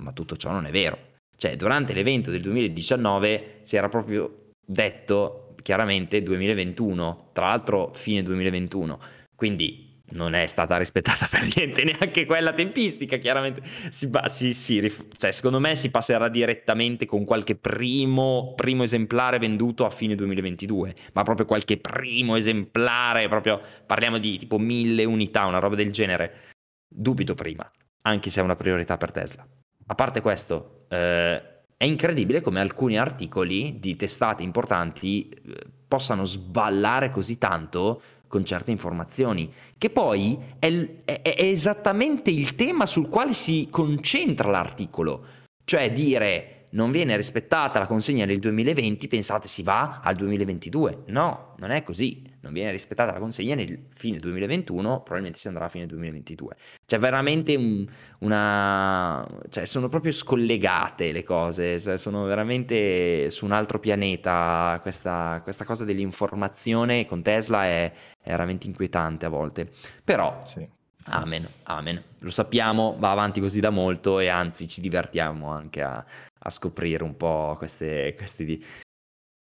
ma 0.01 0.11
tutto 0.11 0.35
ciò 0.35 0.51
non 0.51 0.65
è 0.65 0.71
vero. 0.71 0.97
Cioè, 1.37 1.55
durante 1.55 1.93
l'evento 1.93 2.31
del 2.31 2.41
2019 2.41 3.59
si 3.61 3.77
era 3.77 3.87
proprio 3.87 4.49
detto 4.65 5.50
chiaramente 5.61 6.21
2021, 6.23 7.29
tra 7.33 7.47
l'altro 7.47 7.91
fine 7.93 8.23
2021, 8.23 8.99
quindi 9.35 9.89
non 10.11 10.33
è 10.33 10.45
stata 10.45 10.77
rispettata 10.77 11.27
per 11.29 11.47
niente 11.55 11.83
neanche 11.83 12.25
quella 12.25 12.53
tempistica, 12.53 13.17
chiaramente. 13.17 13.61
Si, 13.89 14.09
si, 14.25 14.53
si, 14.53 14.93
cioè, 15.17 15.31
secondo 15.31 15.59
me 15.59 15.75
si 15.75 15.91
passerà 15.91 16.27
direttamente 16.29 17.05
con 17.05 17.25
qualche 17.25 17.55
primo, 17.55 18.53
primo, 18.55 18.83
esemplare 18.83 19.39
venduto 19.39 19.85
a 19.85 19.89
fine 19.89 20.15
2022, 20.15 20.95
ma 21.13 21.23
proprio 21.23 21.45
qualche 21.45 21.77
primo 21.77 22.35
esemplare, 22.35 23.27
proprio 23.27 23.61
parliamo 23.85 24.17
di 24.17 24.37
tipo 24.37 24.57
mille 24.57 25.03
unità, 25.03 25.45
una 25.45 25.59
roba 25.59 25.75
del 25.75 25.91
genere, 25.91 26.33
dubito 26.87 27.33
prima, 27.33 27.69
anche 28.03 28.29
se 28.29 28.41
è 28.41 28.43
una 28.43 28.55
priorità 28.55 28.97
per 28.97 29.11
Tesla. 29.11 29.47
A 29.87 29.95
parte 29.95 30.21
questo, 30.21 30.85
eh, 30.89 31.41
è 31.81 31.85
incredibile 31.85 32.41
come 32.41 32.59
alcuni 32.59 32.99
articoli 32.99 33.79
di 33.79 33.95
testate 33.95 34.43
importanti 34.43 35.27
eh, 35.27 35.65
possano 35.87 36.23
sballare 36.25 37.09
così 37.09 37.39
tanto 37.39 37.99
con 38.27 38.45
certe 38.45 38.69
informazioni, 38.69 39.51
che 39.79 39.89
poi 39.89 40.37
è, 40.59 40.67
è, 41.03 41.21
è, 41.23 41.35
esattamente 41.37 42.29
il 42.29 42.53
tema 42.53 42.85
sul 42.85 43.09
quale 43.09 43.33
si 43.33 43.67
concentra 43.71 44.51
l'articolo, 44.51 45.25
cioè 45.63 45.91
dire 45.91 46.67
non 46.73 46.91
viene 46.91 47.17
rispettata 47.17 47.79
la 47.79 47.87
consegna 47.87 48.27
del 48.27 48.37
2020, 48.37 49.07
pensate 49.07 49.47
si 49.47 49.63
va 49.63 50.01
al 50.03 50.15
2022. 50.15 51.05
No, 51.07 51.55
non 51.57 51.71
è 51.71 51.81
così. 51.81 52.21
Non 52.41 52.53
viene 52.53 52.71
rispettata 52.71 53.11
la 53.11 53.19
consegna 53.19 53.53
nel 53.53 53.85
fine 53.89 54.17
2021, 54.17 55.01
probabilmente 55.01 55.37
si 55.37 55.47
andrà 55.47 55.65
a 55.65 55.69
fine 55.69 55.85
2022. 55.85 56.55
C'è 56.85 56.97
veramente 56.97 57.55
un, 57.55 57.85
una... 58.19 59.25
cioè 59.49 59.65
sono 59.65 59.89
proprio 59.89 60.11
scollegate 60.11 61.11
le 61.11 61.23
cose, 61.23 61.79
cioè 61.79 61.97
sono 61.97 62.23
veramente 62.25 63.29
su 63.29 63.45
un 63.45 63.51
altro 63.51 63.79
pianeta. 63.79 64.79
Questa, 64.81 65.39
questa 65.43 65.65
cosa 65.65 65.85
dell'informazione 65.85 67.05
con 67.05 67.21
Tesla 67.21 67.65
è, 67.65 67.91
è 68.19 68.29
veramente 68.29 68.67
inquietante 68.67 69.25
a 69.25 69.29
volte. 69.29 69.69
Però... 70.03 70.41
Sì. 70.43 70.67
Amen, 71.05 71.47
amen. 71.63 72.03
Lo 72.19 72.29
sappiamo, 72.29 72.95
va 72.99 73.09
avanti 73.09 73.39
così 73.39 73.59
da 73.59 73.71
molto 73.71 74.19
e 74.19 74.27
anzi 74.27 74.67
ci 74.67 74.81
divertiamo 74.81 75.49
anche 75.49 75.81
a, 75.81 76.05
a 76.43 76.49
scoprire 76.51 77.03
un 77.03 77.17
po' 77.17 77.55
queste, 77.57 78.13
questi, 78.15 78.63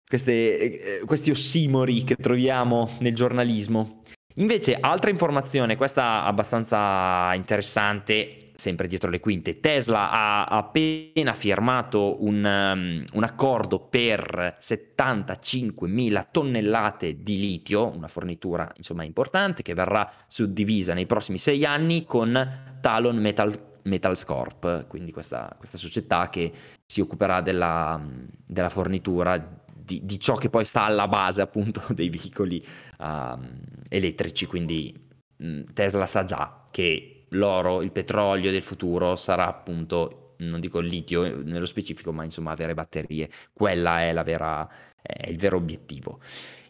queste, 0.07 0.99
eh, 0.99 1.05
questi 1.05 1.31
ossimori 1.31 2.03
che 2.03 2.15
troviamo 2.15 2.89
nel 2.99 3.13
giornalismo. 3.13 4.01
Invece, 4.35 4.77
altra 4.79 5.09
informazione, 5.09 5.77
questa 5.77 6.23
abbastanza 6.25 7.33
interessante, 7.35 8.51
sempre 8.55 8.87
dietro 8.87 9.09
le 9.09 9.21
quinte. 9.21 9.61
Tesla 9.61 10.11
ha 10.11 10.45
appena 10.45 11.33
firmato 11.33 12.23
un, 12.23 12.43
um, 12.43 13.05
un 13.13 13.23
accordo 13.23 13.79
per 13.79 14.57
75.000 14.59 16.25
tonnellate 16.31 17.23
di 17.23 17.39
litio, 17.39 17.95
una 17.95 18.09
fornitura 18.09 18.69
insomma 18.75 19.05
importante 19.05 19.63
che 19.63 19.73
verrà 19.73 20.09
suddivisa 20.27 20.93
nei 20.93 21.05
prossimi 21.05 21.37
sei 21.37 21.65
anni 21.65 22.03
con 22.03 22.77
Talon 22.81 23.15
Metal 23.17 23.73
Metals 23.85 24.25
Corp, 24.25 24.87
quindi 24.87 25.11
questa, 25.11 25.53
questa 25.57 25.77
società 25.77 26.29
che 26.29 26.51
si 26.87 27.01
occuperà 27.01 27.41
della, 27.41 28.01
della 28.43 28.69
fornitura 28.69 29.63
di, 29.85 30.01
di, 30.03 30.19
ciò 30.19 30.35
che 30.35 30.49
poi 30.49 30.65
sta 30.65 30.83
alla 30.83 31.07
base 31.07 31.41
appunto 31.41 31.81
dei 31.93 32.09
veicoli 32.09 32.65
uh, 32.97 33.39
elettrici, 33.87 34.47
quindi 34.47 34.93
mh, 35.37 35.73
Tesla 35.73 36.07
sa 36.07 36.25
già 36.25 36.67
che 36.71 37.27
l'oro, 37.29 37.81
il 37.81 37.91
petrolio 37.91 38.51
del 38.51 38.63
futuro 38.63 39.15
sarà 39.15 39.47
appunto, 39.47 40.33
non 40.39 40.59
dico 40.59 40.79
il 40.79 40.87
litio 40.87 41.43
nello 41.43 41.65
specifico, 41.65 42.11
ma 42.11 42.23
insomma 42.23 42.51
avere 42.51 42.73
batterie, 42.73 43.29
quella 43.53 44.01
è, 44.01 44.13
vera, 44.23 44.67
è 45.01 45.29
il 45.29 45.37
vero 45.37 45.57
obiettivo. 45.57 46.19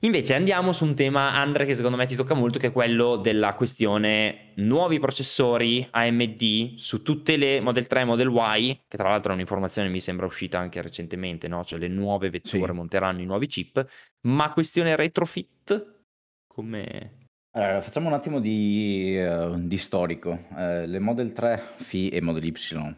Invece 0.06 0.36
andiamo 0.36 0.72
su 0.72 0.86
un 0.86 0.94
tema, 0.94 1.34
Andre, 1.34 1.66
che 1.66 1.74
secondo 1.74 1.98
me 1.98 2.06
ti 2.06 2.16
tocca 2.16 2.36
molto, 2.36 2.60
che 2.60 2.68
è 2.68 2.72
quello 2.72 3.16
della 3.16 3.56
questione 3.56 4.52
nuovi 4.58 5.00
processori 5.00 5.86
AMD 5.90 6.76
su 6.76 7.02
tutte 7.02 7.38
le 7.38 7.60
Model 7.60 7.88
3 7.88 8.02
e 8.02 8.06
Model 8.06 8.30
Y, 8.32 8.84
che 8.88 8.98
tra 8.98 9.10
l'altro 9.10 9.32
è 9.32 9.34
un'informazione 9.34 9.90
mi 9.90 10.00
sembra 10.00 10.28
uscita 10.28 10.60
anche 10.60 10.80
recentemente, 10.84 11.48
no? 11.48 11.64
cioè 11.64 11.80
le 11.80 11.88
nuove 11.88 12.30
vetture 12.30 12.68
sì. 12.68 12.72
monteranno 12.72 13.22
i 13.22 13.26
nuovi 13.26 13.48
chip, 13.48 13.84
ma 14.28 14.54
questione 14.54 14.96
retrofit, 14.96 16.04
come... 16.46 17.15
Allora, 17.58 17.80
facciamo 17.80 18.08
un 18.08 18.14
attimo 18.14 18.42
di, 18.42 19.18
uh, 19.18 19.58
di 19.58 19.78
storico. 19.78 20.48
Uh, 20.50 20.86
le 20.86 21.00
Model 21.00 21.32
3 21.32 21.64
Phi 21.88 22.10
e 22.10 22.20
Model 22.20 22.44
Y 22.44 22.54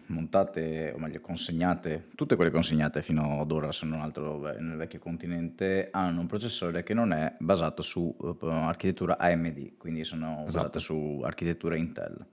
montate, 0.07 0.91
o 0.95 0.97
meglio 0.97 1.21
consegnate, 1.21 2.07
tutte 2.15 2.35
quelle 2.35 2.49
consegnate 2.49 3.03
fino 3.03 3.39
ad 3.39 3.51
ora, 3.51 3.71
se 3.71 3.85
non 3.85 4.01
altro 4.01 4.39
nel 4.57 4.75
vecchio 4.75 4.97
continente, 4.97 5.89
hanno 5.91 6.21
un 6.21 6.25
processore 6.25 6.81
che 6.81 6.95
non 6.95 7.13
è 7.13 7.35
basato 7.37 7.83
su 7.83 8.15
uh, 8.17 8.37
architettura 8.45 9.19
AMD, 9.19 9.77
quindi 9.77 10.03
sono 10.03 10.43
esatto. 10.47 10.63
basate 10.63 10.79
su 10.79 11.21
architettura 11.23 11.75
Intel. 11.75 12.25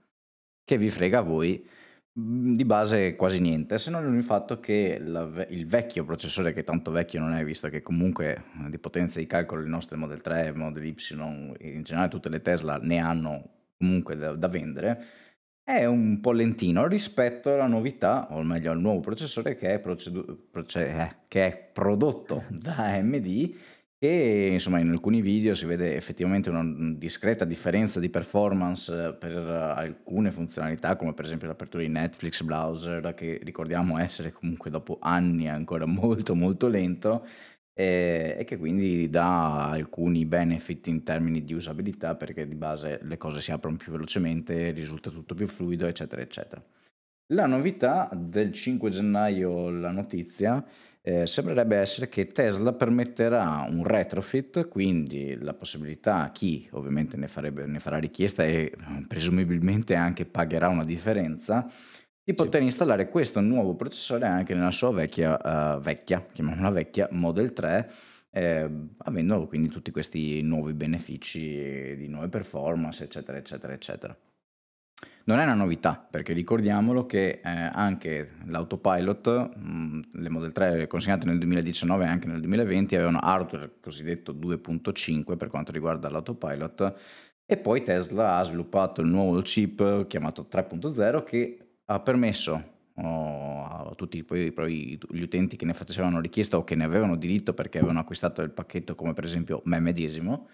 Che 0.63 0.77
vi 0.79 0.89
frega 0.89 1.19
a 1.19 1.21
voi 1.21 1.63
di 2.17 2.63
base 2.63 3.17
quasi 3.17 3.41
niente, 3.41 3.77
se 3.77 3.89
non 3.89 4.15
il 4.15 4.23
fatto 4.23 4.61
che 4.61 4.97
la 5.01 5.45
il 5.49 5.67
vecchio 5.67 6.05
processore, 6.05 6.53
che 6.53 6.63
tanto 6.63 6.91
vecchio 6.91 7.19
non 7.19 7.33
è, 7.33 7.43
visto 7.43 7.67
che 7.67 7.81
comunque 7.81 8.43
eh, 8.65 8.69
di 8.69 8.77
potenza 8.77 9.19
di 9.19 9.27
calcolo 9.27 9.61
le 9.61 9.67
nostre 9.67 9.97
Model 9.97 10.21
3, 10.21 10.53
Model 10.53 10.85
Y, 10.85 10.95
in 11.59 11.83
generale 11.83 12.09
tutte 12.09 12.29
le 12.29 12.41
Tesla 12.41 12.77
ne 12.77 12.99
hanno 12.99 13.49
comunque 13.77 14.15
da, 14.15 14.33
da 14.33 14.47
vendere, 14.47 15.03
è 15.61 15.83
un 15.83 16.21
po' 16.21 16.31
lentino 16.31 16.87
rispetto 16.87 17.51
alla 17.51 17.67
novità, 17.67 18.27
o 18.31 18.41
meglio 18.43 18.71
al 18.71 18.79
nuovo 18.79 19.01
processore 19.01 19.55
che 19.55 19.73
è, 19.73 19.79
procedu- 19.79 20.37
proce- 20.49 20.87
eh, 20.87 21.15
che 21.27 21.45
è 21.47 21.69
prodotto 21.73 22.43
da 22.49 22.75
AMD 22.77 23.55
e 24.07 24.53
insomma 24.53 24.79
in 24.79 24.89
alcuni 24.89 25.21
video 25.21 25.55
si 25.55 25.65
vede 25.65 25.95
effettivamente 25.95 26.49
una 26.49 26.63
discreta 26.95 27.45
differenza 27.45 27.99
di 27.99 28.09
performance 28.09 29.15
per 29.19 29.35
alcune 29.35 30.31
funzionalità 30.31 30.95
come 30.95 31.13
per 31.13 31.25
esempio 31.25 31.47
l'apertura 31.47 31.83
di 31.83 31.89
Netflix 31.89 32.41
browser 32.43 33.13
che 33.13 33.39
ricordiamo 33.43 33.97
essere 33.97 34.31
comunque 34.31 34.69
dopo 34.69 34.97
anni 35.01 35.49
ancora 35.49 35.85
molto 35.85 36.35
molto 36.35 36.67
lento 36.67 37.25
e, 37.73 38.35
e 38.37 38.43
che 38.45 38.57
quindi 38.57 39.09
dà 39.09 39.69
alcuni 39.69 40.25
benefit 40.25 40.87
in 40.87 41.03
termini 41.03 41.43
di 41.43 41.53
usabilità 41.53 42.15
perché 42.15 42.47
di 42.47 42.55
base 42.55 42.99
le 43.03 43.17
cose 43.17 43.41
si 43.41 43.51
aprono 43.51 43.75
più 43.75 43.91
velocemente, 43.91 44.71
risulta 44.71 45.09
tutto 45.09 45.35
più 45.35 45.47
fluido 45.47 45.85
eccetera 45.85 46.21
eccetera. 46.21 46.63
La 47.33 47.47
novità 47.47 48.09
del 48.13 48.51
5 48.53 48.91
gennaio, 48.91 49.71
la 49.71 49.89
notizia, 49.89 50.63
eh, 51.07 51.27
sembrerebbe 51.27 51.77
essere 51.77 52.09
che 52.09 52.31
Tesla 52.31 52.73
permetterà 52.73 53.63
un 53.69 53.83
retrofit, 53.83 54.67
quindi 54.67 55.37
la 55.39 55.53
possibilità 55.53 56.23
a 56.23 56.31
chi 56.31 56.67
ovviamente 56.71 57.15
ne, 57.15 57.27
farebbe, 57.27 57.67
ne 57.67 57.77
farà 57.77 57.99
richiesta 57.99 58.43
e 58.43 58.53
eh, 58.53 58.75
presumibilmente 59.07 59.93
anche 59.93 60.25
pagherà 60.25 60.67
una 60.67 60.83
differenza, 60.83 61.71
di 62.23 62.33
poter 62.33 62.61
sì. 62.61 62.65
installare 62.65 63.07
questo 63.09 63.39
nuovo 63.39 63.75
processore 63.75 64.25
anche 64.25 64.55
nella 64.55 64.71
sua 64.71 64.91
vecchia, 64.91 65.75
uh, 65.75 65.79
vecchia, 65.79 66.25
chiamiamola 66.33 66.71
vecchia, 66.71 67.07
Model 67.11 67.53
3, 67.53 67.91
eh, 68.31 68.69
avendo 68.97 69.45
quindi 69.45 69.69
tutti 69.69 69.91
questi 69.91 70.41
nuovi 70.41 70.73
benefici 70.73 71.95
di 71.95 72.07
nuove 72.07 72.29
performance, 72.29 73.03
eccetera, 73.03 73.37
eccetera, 73.37 73.73
eccetera. 73.73 74.17
Non 75.27 75.39
è 75.39 75.43
una 75.43 75.55
novità, 75.55 76.07
perché 76.07 76.33
ricordiamolo 76.33 77.07
che 77.07 77.41
eh, 77.43 77.49
anche 77.49 78.33
l'autopilot, 78.45 79.55
mh, 79.55 79.69
mm, 79.69 80.01
le 80.11 80.29
Model 80.29 80.51
3 80.51 80.85
consegnate 80.85 81.25
nel 81.25 81.39
2019 81.39 82.03
e 82.03 82.07
anche 82.07 82.27
nel 82.27 82.39
2020 82.39 82.95
avevano 82.95 83.19
hardware 83.19 83.77
cosiddetto 83.79 84.33
2.5 84.33 85.35
per 85.35 85.47
quanto 85.47 85.71
riguarda 85.71 86.09
l'autopilot 86.09 86.93
e 87.43 87.57
poi 87.57 87.81
Tesla 87.81 88.37
ha 88.37 88.43
sviluppato 88.43 89.01
il 89.01 89.07
nuovo 89.07 89.41
chip 89.41 90.05
chiamato 90.05 90.47
3.0 90.49 91.23
che 91.23 91.77
ha 91.85 91.99
permesso 91.99 92.63
oh, 92.93 93.65
a 93.65 93.93
tutti 93.95 94.23
poi, 94.23 94.51
poi, 94.51 94.99
gli 95.09 95.21
utenti 95.21 95.55
che 95.55 95.65
ne 95.65 95.73
facevano 95.73 96.19
richiesta 96.19 96.57
o 96.57 96.63
che 96.63 96.75
ne 96.75 96.83
avevano 96.83 97.15
diritto 97.15 97.55
perché 97.55 97.79
avevano 97.79 97.99
acquistato 97.99 98.43
il 98.43 98.51
pacchetto 98.51 98.93
come 98.93 99.13
per 99.13 99.23
esempio 99.23 99.61
me 99.65 99.79
medesimo, 99.79 100.49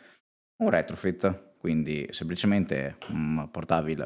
un 0.64 0.70
retrofit 0.70 1.51
quindi 1.62 2.08
semplicemente 2.10 2.98
mh, 3.08 3.16
mm, 3.16 3.44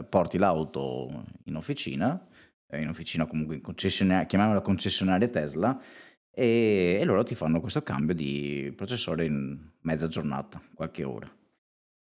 porti 0.10 0.38
l'auto 0.38 1.24
in 1.46 1.56
officina, 1.56 2.22
eh, 2.68 2.82
in 2.82 2.90
officina 2.90 3.26
comunque 3.26 3.56
in 3.56 3.62
concessionaria, 3.62 4.26
chiamiamola 4.26 4.60
concessionaria 4.60 5.30
Tesla, 5.30 5.82
e, 6.32 6.98
e 7.00 7.06
loro 7.06 7.24
ti 7.24 7.34
fanno 7.34 7.62
questo 7.62 7.82
cambio 7.82 8.14
di 8.14 8.74
processore 8.76 9.24
in 9.24 9.58
mezza 9.84 10.10
giornata, 10.10 10.62
qualche 10.74 11.06
ora. 11.06 11.34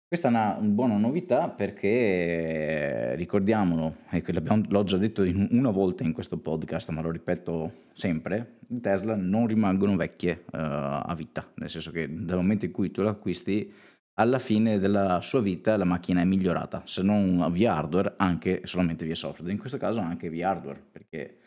Questa 0.07 0.29
è 0.29 0.31
una 0.31 0.59
buona 0.61 0.97
novità 0.97 1.49
perché 1.49 3.17
ricordiamolo, 3.17 3.97
e 4.11 4.23
l'ho 4.69 4.85
già 4.85 4.97
detto 4.97 5.23
una 5.23 5.71
volta 5.71 6.05
in 6.05 6.13
questo 6.13 6.39
podcast, 6.39 6.91
ma 6.91 7.01
lo 7.01 7.11
ripeto 7.11 7.87
sempre, 7.93 8.59
i 8.69 8.79
Tesla 8.79 9.17
non 9.17 9.49
rimangono 9.49 9.97
vecchie 9.97 10.45
uh, 10.53 10.57
a 10.57 11.15
vita, 11.17 11.51
nel 11.55 11.69
senso 11.69 11.91
che 11.91 12.07
dal 12.09 12.37
momento 12.37 12.67
in 12.67 12.71
cui 12.71 12.93
tu 12.93 13.03
l'acquisti, 13.03 13.73
alla 14.15 14.39
fine 14.39 14.79
della 14.79 15.21
sua 15.21 15.41
vita 15.41 15.77
la 15.77 15.85
macchina 15.85 16.21
è 16.21 16.25
migliorata, 16.25 16.83
se 16.85 17.03
non 17.03 17.51
via 17.53 17.75
hardware, 17.75 18.15
anche 18.17 18.61
solamente 18.65 19.05
via 19.05 19.15
software, 19.15 19.53
in 19.53 19.59
questo 19.59 19.79
caso 19.79 20.01
anche 20.01 20.29
via 20.29 20.51
hardware, 20.51 20.83
perché 20.91 21.39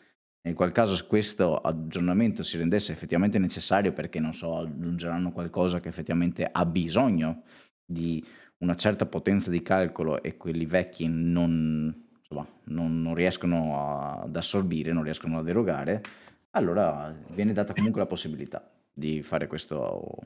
nel 0.46 0.54
qual 0.54 0.72
caso 0.72 1.04
questo 1.06 1.56
aggiornamento 1.56 2.42
si 2.42 2.56
rendesse 2.56 2.92
effettivamente 2.92 3.38
necessario 3.38 3.92
perché, 3.92 4.20
non 4.20 4.32
so, 4.32 4.58
aggiungeranno 4.58 5.32
qualcosa 5.32 5.80
che 5.80 5.88
effettivamente 5.88 6.48
ha 6.50 6.64
bisogno 6.64 7.42
di 7.84 8.24
una 8.58 8.74
certa 8.74 9.06
potenza 9.06 9.50
di 9.50 9.62
calcolo 9.62 10.22
e 10.22 10.36
quelli 10.36 10.66
vecchi 10.66 11.08
non, 11.08 12.06
insomma, 12.18 12.46
non, 12.64 13.02
non 13.02 13.14
riescono 13.14 13.78
a, 13.78 14.20
ad 14.22 14.36
assorbire, 14.36 14.92
non 14.92 15.02
riescono 15.02 15.38
ad 15.38 15.48
erogare, 15.48 16.02
allora 16.50 17.14
viene 17.30 17.52
data 17.52 17.74
comunque 17.74 18.00
la 18.00 18.06
possibilità 18.06 18.68
di 18.92 19.22
fare 19.22 19.46
questo 19.46 20.16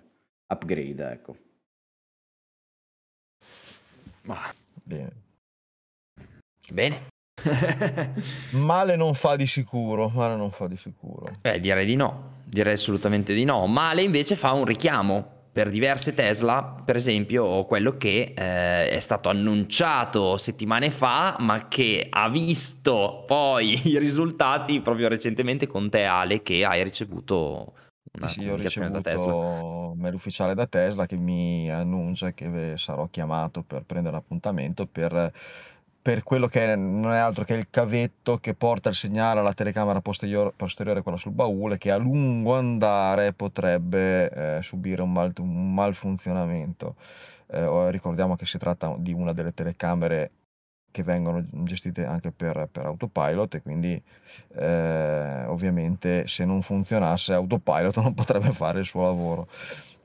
upgrade, 0.47 1.11
ecco. 1.11 1.37
Ma 4.23 4.39
bene. 4.83 5.13
Bene. 6.71 7.09
male 8.53 8.97
non 8.97 9.15
fa 9.15 9.37
di 9.37 9.47
sicuro, 9.47 10.09
male 10.09 10.37
non 10.37 10.51
fa 10.51 10.67
di 10.67 10.77
sicuro. 10.77 11.31
Eh, 11.43 11.59
direi 11.59 11.87
di 11.87 11.97
no, 11.97 12.43
direi 12.45 12.75
assolutamente 12.75 13.35
di 13.35 13.45
no. 13.45 13.67
Male 13.67 14.03
invece 14.03 14.37
fa 14.37 14.53
un 14.53 14.65
richiamo 14.65 15.39
per 15.53 15.69
diverse 15.69 16.15
Tesla, 16.15 16.63
per 16.63 16.95
esempio, 16.97 17.65
quello 17.65 17.97
che 17.97 18.35
eh, 18.37 18.91
è 18.91 18.99
stato 19.01 19.29
annunciato 19.29 20.37
settimane 20.37 20.91
fa, 20.91 21.37
ma 21.41 21.67
che 21.67 22.07
ha 22.09 22.29
visto 22.29 23.25
poi 23.27 23.81
i 23.91 23.99
risultati 23.99 24.81
proprio 24.81 25.09
recentemente 25.09 25.67
con 25.67 25.91
te, 25.91 26.05
Ale, 26.05 26.43
che 26.43 26.65
hai 26.65 26.85
ricevuto 26.85 27.73
una 28.13 28.29
sì, 28.29 28.41
comunicazione 28.41 28.91
da 28.91 29.01
Tesla. 29.01 29.35
Ho 29.35 29.95
mail 29.95 30.15
ufficiale 30.15 30.55
da 30.55 30.67
Tesla 30.67 31.07
che 31.07 31.17
mi 31.17 31.71
annuncia 31.71 32.33
che 32.33 32.75
sarò 32.77 33.07
chiamato 33.11 33.63
per 33.63 33.83
prendere 33.85 34.15
l'appuntamento 34.15 34.87
per 34.87 35.33
per 36.03 36.23
quello 36.23 36.47
che 36.47 36.65
è, 36.65 36.77
non 36.77 37.13
è 37.13 37.19
altro 37.19 37.45
che 37.45 37.53
il 37.55 37.69
cavetto 37.69 38.39
che 38.39 38.55
porta 38.55 38.89
il 38.89 38.95
segnale 38.95 39.41
alla 39.41 39.53
telecamera 39.53 40.01
posteriore, 40.01 40.53
posteriore 40.57 41.03
quella 41.03 41.19
sul 41.19 41.33
baule, 41.33 41.77
che 41.77 41.91
a 41.91 41.97
lungo 41.97 42.55
andare 42.55 43.35
potrebbe 43.35 44.31
eh, 44.31 44.63
subire 44.63 45.03
un, 45.03 45.13
mal, 45.13 45.33
un 45.39 45.75
malfunzionamento. 45.75 46.95
Eh, 47.49 47.91
ricordiamo 47.91 48.35
che 48.35 48.47
si 48.47 48.57
tratta 48.57 48.95
di 48.99 49.13
una 49.13 49.33
delle 49.33 49.53
telecamere 49.53 50.31
che 50.91 51.03
vengono 51.03 51.45
gestite 51.51 52.05
anche 52.05 52.33
per, 52.33 52.69
per 52.71 52.87
autopilot 52.87 53.55
e 53.55 53.63
quindi 53.63 54.03
eh, 54.55 55.45
ovviamente 55.47 56.27
se 56.27 56.45
non 56.45 56.63
funzionasse 56.63 57.33
autopilot 57.33 57.97
non 58.03 58.15
potrebbe 58.15 58.51
fare 58.51 58.81
il 58.81 58.87
suo 58.87 59.03
lavoro. 59.03 59.49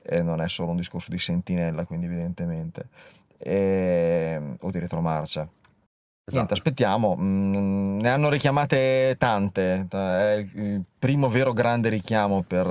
E 0.01 0.21
non 0.21 0.41
è 0.41 0.47
solo 0.47 0.69
un 0.71 0.77
discorso 0.77 1.09
di 1.09 1.17
sentinella 1.17 1.85
quindi 1.85 2.05
evidentemente. 2.05 2.87
E, 3.37 4.39
o 4.59 4.71
di 4.71 4.79
retromarcia 4.79 5.49
Esatto. 6.27 6.43
Niente, 6.43 6.53
aspettiamo, 6.55 7.15
mm, 7.15 7.99
ne 7.99 8.09
hanno 8.09 8.29
richiamate 8.29 9.15
tante, 9.19 9.85
è 9.87 10.43
il, 10.55 10.83
primo 10.97 11.29
vero 11.29 11.53
grande 11.53 11.89
richiamo 11.89 12.41
per, 12.41 12.65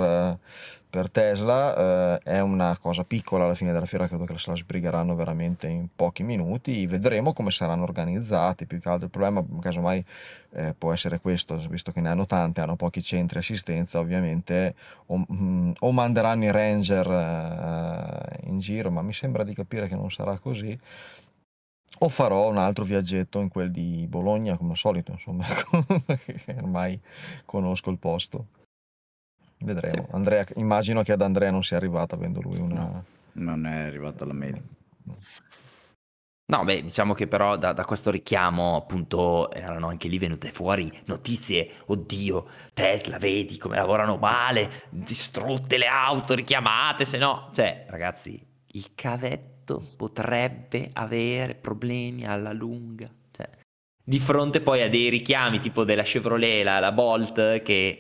per 0.95 1.11
Tesla, 1.11 2.15
eh, 2.15 2.19
è 2.23 2.39
una 2.39 2.79
cosa 2.79 3.03
piccola 3.03 3.47
alla 3.47 3.55
fine 3.55 3.73
della 3.73 3.85
fiera, 3.85 4.07
credo 4.07 4.27
che 4.27 4.39
se 4.39 4.51
la 4.51 4.55
sbrigheranno 4.55 5.17
veramente 5.17 5.67
in 5.67 5.89
pochi 5.93 6.23
minuti, 6.23 6.87
vedremo 6.87 7.33
come 7.33 7.51
saranno 7.51 7.83
organizzati, 7.83 8.65
più 8.65 8.79
che 8.79 8.89
altro 8.89 9.07
il 9.07 9.11
problema 9.11 9.45
casomai 9.61 10.05
eh, 10.53 10.73
può 10.79 10.93
essere 10.93 11.19
questo, 11.19 11.57
visto 11.69 11.91
che 11.91 12.01
ne 12.01 12.11
hanno 12.11 12.27
tante, 12.27 12.61
hanno 12.61 12.77
pochi 12.77 13.03
centri 13.03 13.41
assistenza, 13.41 13.99
ovviamente 13.99 14.77
o, 15.07 15.27
mm, 15.33 15.73
o 15.81 15.91
manderanno 15.91 16.45
i 16.45 16.53
ranger 16.53 17.11
eh, 17.11 18.47
in 18.47 18.61
giro, 18.61 18.93
ma 18.93 19.03
mi 19.03 19.13
sembra 19.13 19.43
di 19.43 19.53
capire 19.53 19.89
che 19.89 19.97
non 19.97 20.13
sarà 20.13 20.39
così 20.39 20.79
o 21.99 22.09
farò 22.09 22.49
un 22.49 22.59
altro 22.59 22.85
viaggetto 22.85 23.41
in 23.41 23.49
quel 23.49 23.73
di 23.73 24.07
Bologna, 24.09 24.57
come 24.57 24.71
al 24.71 24.77
solito, 24.77 25.11
insomma, 25.11 25.45
ormai 26.57 27.01
conosco 27.45 27.91
il 27.91 27.99
posto. 27.99 28.47
Vedremo. 29.65 30.07
Sì. 30.09 30.15
Andrea, 30.15 30.45
immagino 30.57 31.03
che 31.03 31.13
ad 31.13 31.23
Andrea 31.23 31.51
non 31.51 31.65
sia 31.65 31.77
arrivata, 31.79 32.15
avendo 32.15 32.41
lui 32.41 32.59
una... 32.59 32.81
No, 32.81 33.05
non 33.33 33.67
è 33.67 33.87
arrivata 33.87 34.25
la 34.25 34.35
mail. 34.35 34.63
No, 36.47 36.63
beh, 36.63 36.83
diciamo 36.83 37.15
che 37.15 37.27
però 37.27 37.57
da, 37.57 37.73
da, 37.73 37.87
questo 37.87 38.11
richiamo, 38.11 38.77
appunto, 38.77 39.51
erano 39.51 39.89
anche 39.89 40.09
lì 40.09 40.19
venute 40.19 40.51
fuori 40.51 40.93
notizie, 41.07 41.71
oddio, 41.87 42.47
Tesla, 42.75 43.17
vedi 43.17 43.57
come 43.57 43.77
lavorano 43.77 44.17
male, 44.19 44.83
distrutte 44.91 45.79
le 45.79 45.87
auto, 45.87 46.35
richiamate, 46.35 47.07
se 47.07 47.17
no... 47.17 47.49
Cioè, 47.55 47.87
ragazzi, 47.89 48.39
il 48.73 48.91
cavetto 48.95 49.83
potrebbe 49.97 50.91
avere 50.93 51.55
problemi 51.55 52.27
alla 52.27 52.53
lunga. 52.53 53.09
Cioè, 53.31 53.49
di 54.05 54.19
fronte 54.19 54.61
poi 54.61 54.83
a 54.83 54.91
dei 54.91 55.09
richiami 55.09 55.61
tipo 55.61 55.83
della 55.85 56.03
Chevrolet, 56.03 56.63
la, 56.63 56.79
la 56.79 56.93
Bolt, 56.93 57.63
che... 57.63 57.99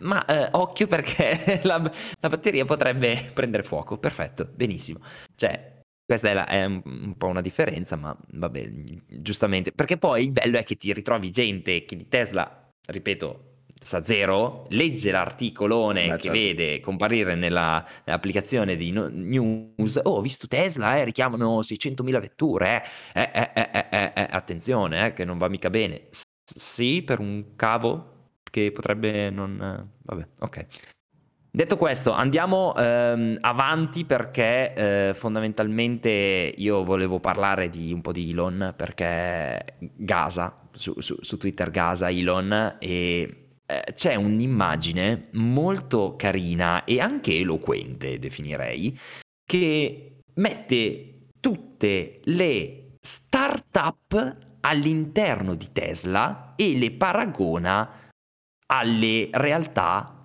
Ma 0.00 0.24
eh, 0.24 0.48
occhio 0.52 0.86
perché 0.86 1.60
la, 1.64 1.78
la, 2.20 2.28
batteria 2.28 2.64
potrebbe 2.64 3.30
prendere 3.32 3.62
fuoco. 3.62 3.98
Perfetto, 3.98 4.48
benissimo. 4.54 5.00
Cioè, 5.34 5.82
questa 6.04 6.30
è, 6.30 6.34
la, 6.34 6.46
è 6.46 6.64
un, 6.64 6.80
un, 6.84 7.16
po' 7.16 7.26
una 7.26 7.40
differenza, 7.40 7.96
ma 7.96 8.16
vabbè, 8.32 8.70
giustamente. 9.06 9.72
Perché 9.72 9.96
poi 9.96 10.24
il 10.24 10.32
bello 10.32 10.58
è 10.58 10.64
che 10.64 10.76
ti 10.76 10.92
ritrovi 10.92 11.30
gente 11.30 11.84
che 11.84 11.96
di 11.96 12.08
Tesla, 12.08 12.70
ripeto, 12.86 13.48
sa 13.80 14.02
zero, 14.02 14.66
legge 14.70 15.10
l'articolone 15.10 16.06
Beh, 16.06 16.16
che 16.16 16.22
certo. 16.22 16.38
vede 16.38 16.80
comparire 16.80 17.34
nella, 17.34 17.84
nell'applicazione 18.04 18.76
di 18.76 18.90
no, 18.90 19.08
news, 19.08 20.00
oh 20.02 20.16
ho 20.16 20.20
visto 20.20 20.46
Tesla, 20.46 20.96
eh, 20.96 21.04
richiamano 21.04 21.60
600.000 21.60 22.20
vetture, 22.20 22.82
eh. 23.12 23.20
Eh, 23.20 23.50
eh, 23.54 23.70
eh, 23.90 24.12
eh, 24.14 24.26
attenzione, 24.30 25.06
eh, 25.06 25.12
che 25.12 25.24
non 25.24 25.38
va 25.38 25.48
mica 25.48 25.70
bene. 25.70 26.06
S- 26.10 26.22
sì, 26.42 27.02
per 27.02 27.18
un 27.20 27.52
cavo 27.54 28.16
che 28.50 28.72
potrebbe 28.72 29.30
non... 29.30 29.90
vabbè, 30.02 30.26
ok. 30.40 30.66
Detto 31.50 31.76
questo, 31.76 32.12
andiamo 32.12 32.74
ehm, 32.76 33.38
avanti 33.40 34.04
perché 34.04 34.74
eh, 34.74 35.14
fondamentalmente 35.14 36.54
io 36.56 36.84
volevo 36.84 37.20
parlare 37.20 37.68
di 37.68 37.92
un 37.92 38.00
po' 38.00 38.12
di 38.12 38.30
Elon 38.30 38.74
perché 38.76 39.76
Gaza, 39.78 40.68
su, 40.72 41.00
su, 41.00 41.16
su 41.20 41.36
Twitter 41.38 41.70
Gaza 41.70 42.10
Elon 42.10 42.76
e 42.78 43.48
eh, 43.66 43.92
c'è 43.92 44.14
un'immagine 44.14 45.28
molto 45.32 46.16
carina 46.16 46.84
e 46.84 47.00
anche 47.00 47.38
eloquente, 47.38 48.18
definirei, 48.18 48.96
che 49.44 50.20
mette 50.34 51.14
tutte 51.40 52.20
le 52.24 52.94
start-up 53.00 54.36
all'interno 54.60 55.54
di 55.54 55.68
Tesla 55.72 56.54
e 56.56 56.78
le 56.78 56.92
paragona 56.92 58.06
alle 58.72 59.28
realtà 59.32 60.18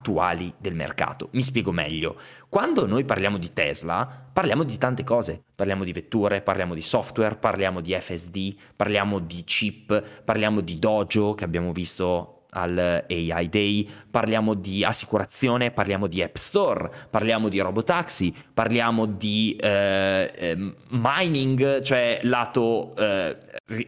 attuali 0.00 0.52
del 0.58 0.74
mercato. 0.74 1.28
Mi 1.32 1.42
spiego 1.42 1.72
meglio. 1.72 2.16
Quando 2.48 2.86
noi 2.86 3.04
parliamo 3.04 3.36
di 3.36 3.52
Tesla, 3.52 4.28
parliamo 4.32 4.62
di 4.62 4.78
tante 4.78 5.02
cose. 5.04 5.42
Parliamo 5.54 5.84
di 5.84 5.92
vetture, 5.92 6.40
parliamo 6.40 6.74
di 6.74 6.82
software, 6.82 7.36
parliamo 7.36 7.80
di 7.80 7.92
FSD, 7.98 8.54
parliamo 8.76 9.18
di 9.18 9.42
chip, 9.44 10.22
parliamo 10.24 10.60
di 10.60 10.78
Dojo 10.78 11.34
che 11.34 11.44
abbiamo 11.44 11.72
visto 11.72 12.34
al 12.50 13.04
AI 13.06 13.48
Day, 13.48 13.88
parliamo 14.10 14.54
di 14.54 14.82
assicurazione, 14.84 15.70
parliamo 15.70 16.06
di 16.06 16.22
App 16.22 16.36
Store, 16.36 16.90
parliamo 17.10 17.48
di 17.48 17.58
robotaxi, 17.58 18.34
parliamo 18.54 19.04
di 19.04 19.54
eh, 19.60 20.30
eh, 20.34 20.74
mining, 20.90 21.82
cioè 21.82 22.20
lato 22.22 22.94
eh, 22.96 23.36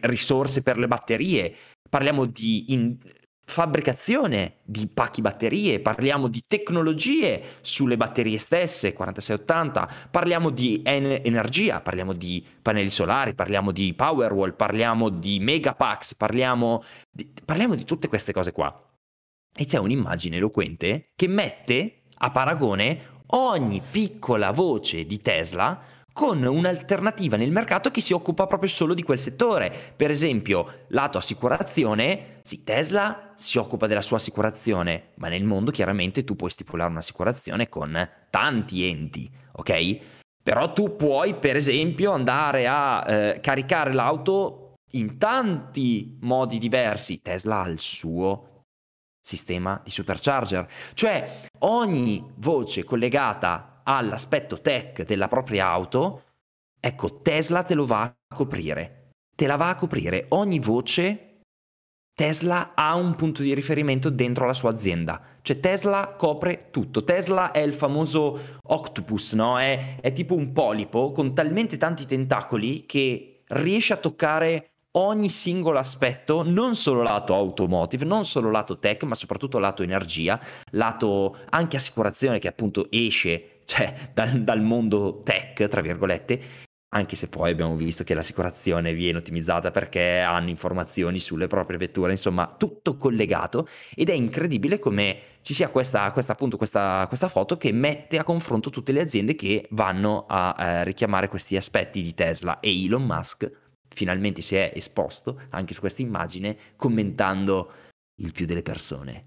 risorse 0.01 0.61
per 0.61 0.77
le 0.77 0.87
batterie, 0.87 1.55
parliamo 1.89 2.25
di 2.25 2.73
in- 2.73 2.97
fabbricazione 3.51 4.53
di 4.63 4.87
pacchi 4.87 5.19
batterie, 5.19 5.81
parliamo 5.81 6.29
di 6.29 6.41
tecnologie 6.47 7.43
sulle 7.59 7.97
batterie 7.97 8.37
stesse, 8.37 8.93
4680, 8.93 10.07
parliamo 10.09 10.49
di 10.49 10.81
en- 10.85 11.19
energia, 11.21 11.81
parliamo 11.81 12.13
di 12.13 12.43
pannelli 12.61 12.89
solari, 12.89 13.33
parliamo 13.33 13.73
di 13.73 13.93
Powerwall, 13.93 14.55
parliamo 14.55 15.09
di 15.09 15.39
Megapacks, 15.39 16.15
parliamo 16.15 16.81
di, 17.11 17.29
parliamo 17.43 17.75
di 17.75 17.83
tutte 17.83 18.07
queste 18.07 18.31
cose 18.31 18.53
qua. 18.53 18.73
E 19.53 19.65
c'è 19.65 19.77
un'immagine 19.77 20.37
eloquente 20.37 21.09
che 21.13 21.27
mette 21.27 22.03
a 22.19 22.31
paragone 22.31 23.19
ogni 23.33 23.81
piccola 23.81 24.51
voce 24.51 25.05
di 25.05 25.19
Tesla 25.19 26.00
con 26.13 26.43
un'alternativa 26.43 27.37
nel 27.37 27.51
mercato 27.51 27.89
che 27.89 28.01
si 28.01 28.13
occupa 28.13 28.45
proprio 28.45 28.69
solo 28.69 28.93
di 28.93 29.03
quel 29.03 29.19
settore. 29.19 29.73
Per 29.95 30.09
esempio, 30.09 30.85
lato 30.89 31.17
assicurazione, 31.17 32.39
sì, 32.41 32.63
Tesla 32.63 33.31
si 33.35 33.57
occupa 33.57 33.87
della 33.87 34.01
sua 34.01 34.17
assicurazione, 34.17 35.09
ma 35.15 35.27
nel 35.27 35.43
mondo 35.43 35.71
chiaramente 35.71 36.23
tu 36.23 36.35
puoi 36.35 36.49
stipulare 36.49 36.91
un'assicurazione 36.91 37.69
con 37.69 38.09
tanti 38.29 38.87
enti, 38.87 39.29
ok? 39.53 39.97
Però 40.43 40.73
tu 40.73 40.95
puoi, 40.95 41.35
per 41.35 41.55
esempio, 41.55 42.11
andare 42.11 42.67
a 42.67 43.05
eh, 43.07 43.39
caricare 43.41 43.93
l'auto 43.93 44.73
in 44.93 45.17
tanti 45.17 46.17
modi 46.21 46.57
diversi. 46.57 47.21
Tesla 47.21 47.61
ha 47.61 47.67
il 47.67 47.79
suo 47.79 48.47
sistema 49.23 49.79
di 49.83 49.91
supercharger, 49.91 50.67
cioè 50.95 51.41
ogni 51.59 52.25
voce 52.37 52.83
collegata 52.83 53.70
all'aspetto 53.97 54.61
tech 54.61 55.03
della 55.03 55.27
propria 55.27 55.67
auto, 55.67 56.23
ecco, 56.79 57.21
Tesla 57.21 57.63
te 57.63 57.73
lo 57.73 57.85
va 57.85 58.01
a 58.01 58.35
coprire. 58.35 59.09
Te 59.35 59.47
la 59.47 59.55
va 59.55 59.69
a 59.69 59.75
coprire 59.75 60.25
ogni 60.29 60.59
voce 60.59 61.31
Tesla 62.13 62.73
ha 62.75 62.93
un 62.95 63.15
punto 63.15 63.41
di 63.41 63.53
riferimento 63.55 64.11
dentro 64.11 64.45
la 64.45 64.53
sua 64.53 64.69
azienda, 64.69 65.19
cioè 65.41 65.59
Tesla 65.59 66.13
copre 66.17 66.67
tutto. 66.69 67.03
Tesla 67.03 67.51
è 67.51 67.59
il 67.59 67.73
famoso 67.73 68.39
octopus, 68.61 69.33
no? 69.33 69.57
È, 69.57 69.97
è 70.01 70.13
tipo 70.13 70.35
un 70.35 70.51
polipo 70.51 71.11
con 71.13 71.33
talmente 71.33 71.77
tanti 71.77 72.05
tentacoli 72.05 72.85
che 72.85 73.41
riesce 73.47 73.93
a 73.93 73.97
toccare 73.97 74.71
ogni 74.91 75.29
singolo 75.29 75.79
aspetto, 75.79 76.43
non 76.43 76.75
solo 76.75 77.01
lato 77.01 77.33
automotive, 77.33 78.05
non 78.05 78.23
solo 78.23 78.51
lato 78.51 78.77
tech, 78.77 79.03
ma 79.03 79.15
soprattutto 79.15 79.57
lato 79.57 79.81
energia, 79.81 80.39
lato 80.71 81.37
anche 81.49 81.77
assicurazione 81.77 82.39
che 82.39 82.49
appunto 82.49 82.85
esce 82.91 83.50
cioè, 83.65 84.11
dal, 84.13 84.43
dal 84.43 84.61
mondo 84.61 85.21
tech, 85.23 85.67
tra 85.67 85.81
virgolette, 85.81 86.69
anche 86.93 87.15
se 87.15 87.29
poi 87.29 87.51
abbiamo 87.51 87.75
visto 87.75 88.03
che 88.03 88.13
l'assicurazione 88.13 88.93
viene 88.93 89.19
ottimizzata 89.19 89.71
perché 89.71 90.19
hanno 90.19 90.49
informazioni 90.49 91.19
sulle 91.19 91.47
proprie 91.47 91.77
vetture, 91.77 92.11
insomma 92.11 92.53
tutto 92.57 92.97
collegato 92.97 93.67
ed 93.95 94.09
è 94.09 94.13
incredibile 94.13 94.77
come 94.77 95.19
ci 95.41 95.53
sia 95.53 95.69
questa, 95.69 96.11
questa, 96.11 96.33
appunto, 96.33 96.57
questa, 96.57 97.05
questa 97.07 97.29
foto 97.29 97.55
che 97.55 97.71
mette 97.71 98.17
a 98.17 98.25
confronto 98.25 98.69
tutte 98.69 98.91
le 98.91 98.99
aziende 98.99 99.35
che 99.35 99.67
vanno 99.71 100.25
a 100.27 100.55
eh, 100.57 100.83
richiamare 100.83 101.29
questi 101.29 101.55
aspetti 101.55 102.01
di 102.01 102.13
Tesla 102.13 102.59
e 102.59 102.83
Elon 102.83 103.05
Musk 103.05 103.49
finalmente 103.93 104.41
si 104.41 104.55
è 104.55 104.71
esposto 104.75 105.39
anche 105.49 105.73
su 105.73 105.79
questa 105.79 106.01
immagine 106.01 106.57
commentando 106.75 107.71
il 108.21 108.33
più 108.33 108.45
delle 108.45 108.63
persone. 108.63 109.21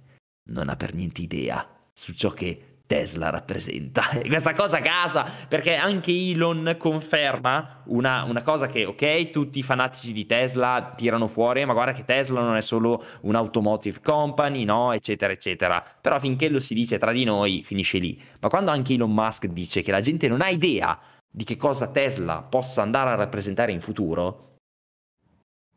Non 0.51 0.69
ha 0.69 0.77
per 0.77 0.95
niente 0.95 1.23
idea 1.23 1.67
su 1.93 2.13
ciò 2.13 2.31
che 2.31 2.74
Tesla 2.87 3.31
rappresenta. 3.31 4.03
Questa 4.27 4.53
cosa 4.53 4.79
a 4.79 4.83
casa, 4.83 5.27
perché 5.49 5.75
anche 5.77 6.13
Elon 6.13 6.77
conferma 6.79 7.83
una, 7.87 8.25
una, 8.25 8.43
cosa 8.43 8.67
che, 8.67 8.85
ok, 8.85 9.31
tutti 9.31 9.59
i 9.59 9.63
fanatici 9.63 10.13
di 10.13 10.27
Tesla 10.27 10.93
tirano 10.95 11.27
fuori, 11.27 11.65
ma 11.65 11.73
guarda 11.73 11.93
che 11.93 12.05
Tesla 12.05 12.41
non 12.41 12.57
è 12.57 12.63
solo 12.63 13.03
un'automotive 13.23 14.01
company, 14.03 14.65
no, 14.65 14.93
eccetera, 14.93 15.33
eccetera. 15.33 15.83
Però 16.01 16.19
finché 16.19 16.49
lo 16.49 16.59
si 16.59 16.75
dice 16.75 16.99
tra 16.99 17.13
di 17.13 17.25
noi, 17.25 17.63
finisce 17.65 17.99
lì. 17.99 18.21
Ma 18.41 18.49
quando 18.49 18.71
anche 18.71 18.95
Elon 18.95 19.13
Musk 19.13 19.47
dice 19.47 19.81
che 19.81 19.91
la 19.91 20.01
gente 20.01 20.29
non 20.29 20.43
ha 20.43 20.49
idea 20.49 20.99
di 21.31 21.45
che 21.45 21.57
cosa 21.57 21.91
Tesla 21.91 22.43
possa 22.43 22.83
andare 22.83 23.11
a 23.11 23.15
rappresentare 23.15 23.73
in 23.73 23.81
futuro, 23.81 24.53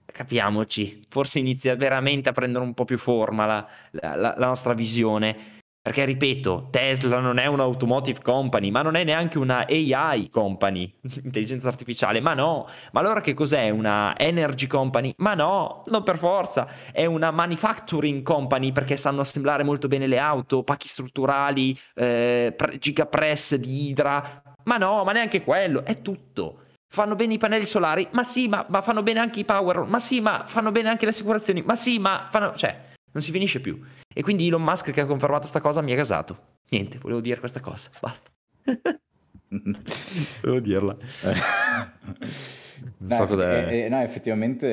capiamoci, 0.06 1.00
forse 1.10 1.40
inizia 1.40 1.76
veramente 1.76 2.30
a 2.30 2.32
prendere 2.34 2.64
un 2.64 2.74
po' 2.74 2.86
più 2.86 2.98
forma 2.98 3.46
la, 3.46 3.68
la, 3.92 4.36
la 4.38 4.46
nostra 4.46 4.74
visione. 4.74 5.56
Perché 5.88 6.04
ripeto, 6.04 6.68
Tesla 6.70 7.20
non 7.20 7.38
è 7.38 7.46
un'automotive 7.46 8.20
company, 8.22 8.72
ma 8.72 8.82
non 8.82 8.96
è 8.96 9.06
neanche 9.06 9.38
una 9.38 9.66
AI 9.66 10.30
company, 10.30 10.94
intelligenza 11.24 11.70
artificiale, 11.70 12.20
ma 12.20 12.34
no. 12.34 12.68
Ma 12.92 13.00
allora 13.00 13.22
che 13.22 13.34
cos'è? 13.34 13.70
Una 13.70 14.14
energy 14.20 14.68
company? 14.68 15.14
Ma 15.20 15.34
no, 15.34 15.86
non 15.88 16.04
per 16.04 16.18
forza. 16.18 16.68
È 16.92 17.06
una 17.06 17.32
manufacturing 17.32 18.22
company 18.22 18.74
perché 18.74 18.98
sanno 18.98 19.22
assemblare 19.22 19.64
molto 19.64 19.88
bene 19.88 20.08
le 20.08 20.20
auto, 20.20 20.62
pacchi 20.64 20.90
strutturali, 20.90 21.80
eh, 21.96 22.54
gigapress 22.80 23.56
di 23.56 23.88
Hydra. 23.88 24.42
Ma 24.66 24.76
no, 24.76 25.06
ma 25.06 25.14
neanche 25.14 25.42
quello, 25.42 25.86
è 25.86 26.02
tutto. 26.02 26.64
Fanno 26.90 27.16
bene 27.16 27.36
i 27.36 27.38
pannelli 27.38 27.66
solari? 27.66 28.06
Ma 28.12 28.24
sì, 28.24 28.50
ma, 28.50 28.66
ma 28.68 28.82
fanno 28.82 29.04
bene 29.04 29.20
anche 29.20 29.40
i 29.40 29.46
power? 29.46 29.86
Ma 29.86 30.00
sì, 30.00 30.20
ma 30.20 30.44
fanno 30.46 30.72
bene 30.72 30.90
anche 30.90 31.06
le 31.06 31.12
assicurazioni? 31.12 31.62
Ma 31.62 31.78
sì, 31.78 31.98
ma 31.98 32.26
fanno... 32.28 32.54
Cioè, 32.54 32.87
non 33.18 33.26
si 33.26 33.32
finisce 33.32 33.60
più. 33.60 33.82
E 34.14 34.22
quindi 34.22 34.48
Elon 34.48 34.64
Musk 34.64 34.92
che 34.92 35.02
ha 35.02 35.06
confermato 35.06 35.42
questa 35.42 35.60
cosa 35.60 35.82
mi 35.82 35.92
ha 35.92 35.96
gasato. 35.96 36.56
Niente, 36.70 37.00
volevo 37.00 37.20
dire 37.20 37.40
questa 37.40 37.60
cosa, 37.60 37.90
basta. 38.00 38.30
volevo 40.42 40.60
dirla. 40.60 40.96
non 43.00 43.10
so 43.10 43.22
no, 43.22 43.26
cos'è. 43.26 43.68
Eh, 43.70 43.80
eh, 43.86 43.90
no, 43.90 44.02
effettivamente, 44.02 44.68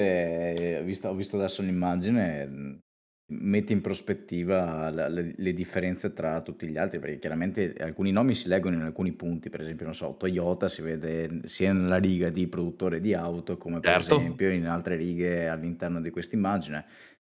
eh, 0.78 0.82
visto, 0.84 1.09
ho 1.09 1.14
visto 1.14 1.36
adesso 1.36 1.62
l'immagine, 1.62 2.80
mette 3.28 3.72
in 3.72 3.80
prospettiva 3.80 4.90
la, 4.90 5.09
le, 5.09 5.32
le, 5.34 5.55
differenze 5.55 6.12
tra 6.12 6.42
tutti 6.42 6.66
gli 6.66 6.76
altri, 6.76 6.99
perché 6.99 7.18
chiaramente 7.18 7.72
alcuni 7.78 8.12
nomi 8.12 8.34
si 8.34 8.49
leggono 8.49 8.76
in 8.76 8.82
alcuni 8.82 9.12
punti, 9.12 9.49
per 9.49 9.61
esempio, 9.62 9.86
non 9.86 9.95
so, 9.95 10.16
Toyota 10.18 10.68
si 10.68 10.82
vede 10.82 11.40
sia 11.45 11.72
nella 11.72 11.97
riga 11.97 12.28
di 12.28 12.47
produttore 12.47 13.01
di 13.01 13.14
auto, 13.14 13.57
come 13.57 13.80
per 13.80 14.03
certo. 14.03 14.18
esempio 14.18 14.51
in 14.51 14.66
altre 14.66 14.97
righe 14.97 15.49
all'interno 15.49 16.03
di 16.03 16.11
questa 16.11 16.34
immagine. 16.34 16.84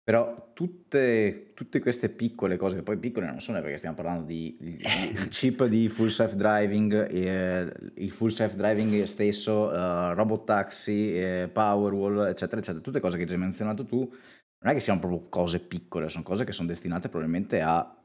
Però 0.05 0.51
tutte, 0.53 1.49
tutte 1.55 1.79
queste 1.79 2.09
piccole 2.09 2.57
cose, 2.57 2.75
che 2.75 2.83
poi 2.83 2.97
piccole 2.97 3.25
non 3.25 3.41
sono 3.41 3.59
perché 3.59 3.77
stiamo 3.77 3.95
parlando 3.95 4.23
di 4.23 4.55
il, 4.59 5.29
chip 5.29 5.65
di 5.65 5.89
full 5.89 6.09
self 6.09 6.33
driving, 6.33 7.09
eh, 7.09 7.73
il 7.95 8.11
full 8.11 8.29
self 8.29 8.53
driving 8.53 9.01
stesso, 9.05 9.63
uh, 9.63 10.13
robot 10.13 10.45
taxi, 10.45 11.17
eh, 11.17 11.49
Powerwall, 11.51 12.27
eccetera, 12.27 12.61
eccetera, 12.61 12.83
tutte 12.83 12.99
cose 12.99 13.17
che 13.17 13.25
ci 13.25 13.33
hai 13.33 13.39
menzionato 13.39 13.83
tu, 13.83 13.97
non 13.97 14.71
è 14.71 14.73
che 14.75 14.79
siano 14.79 14.99
proprio 14.99 15.27
cose 15.27 15.59
piccole, 15.59 16.07
sono 16.07 16.23
cose 16.23 16.43
che 16.45 16.51
sono 16.51 16.67
destinate 16.67 17.09
probabilmente 17.09 17.61
a 17.61 17.99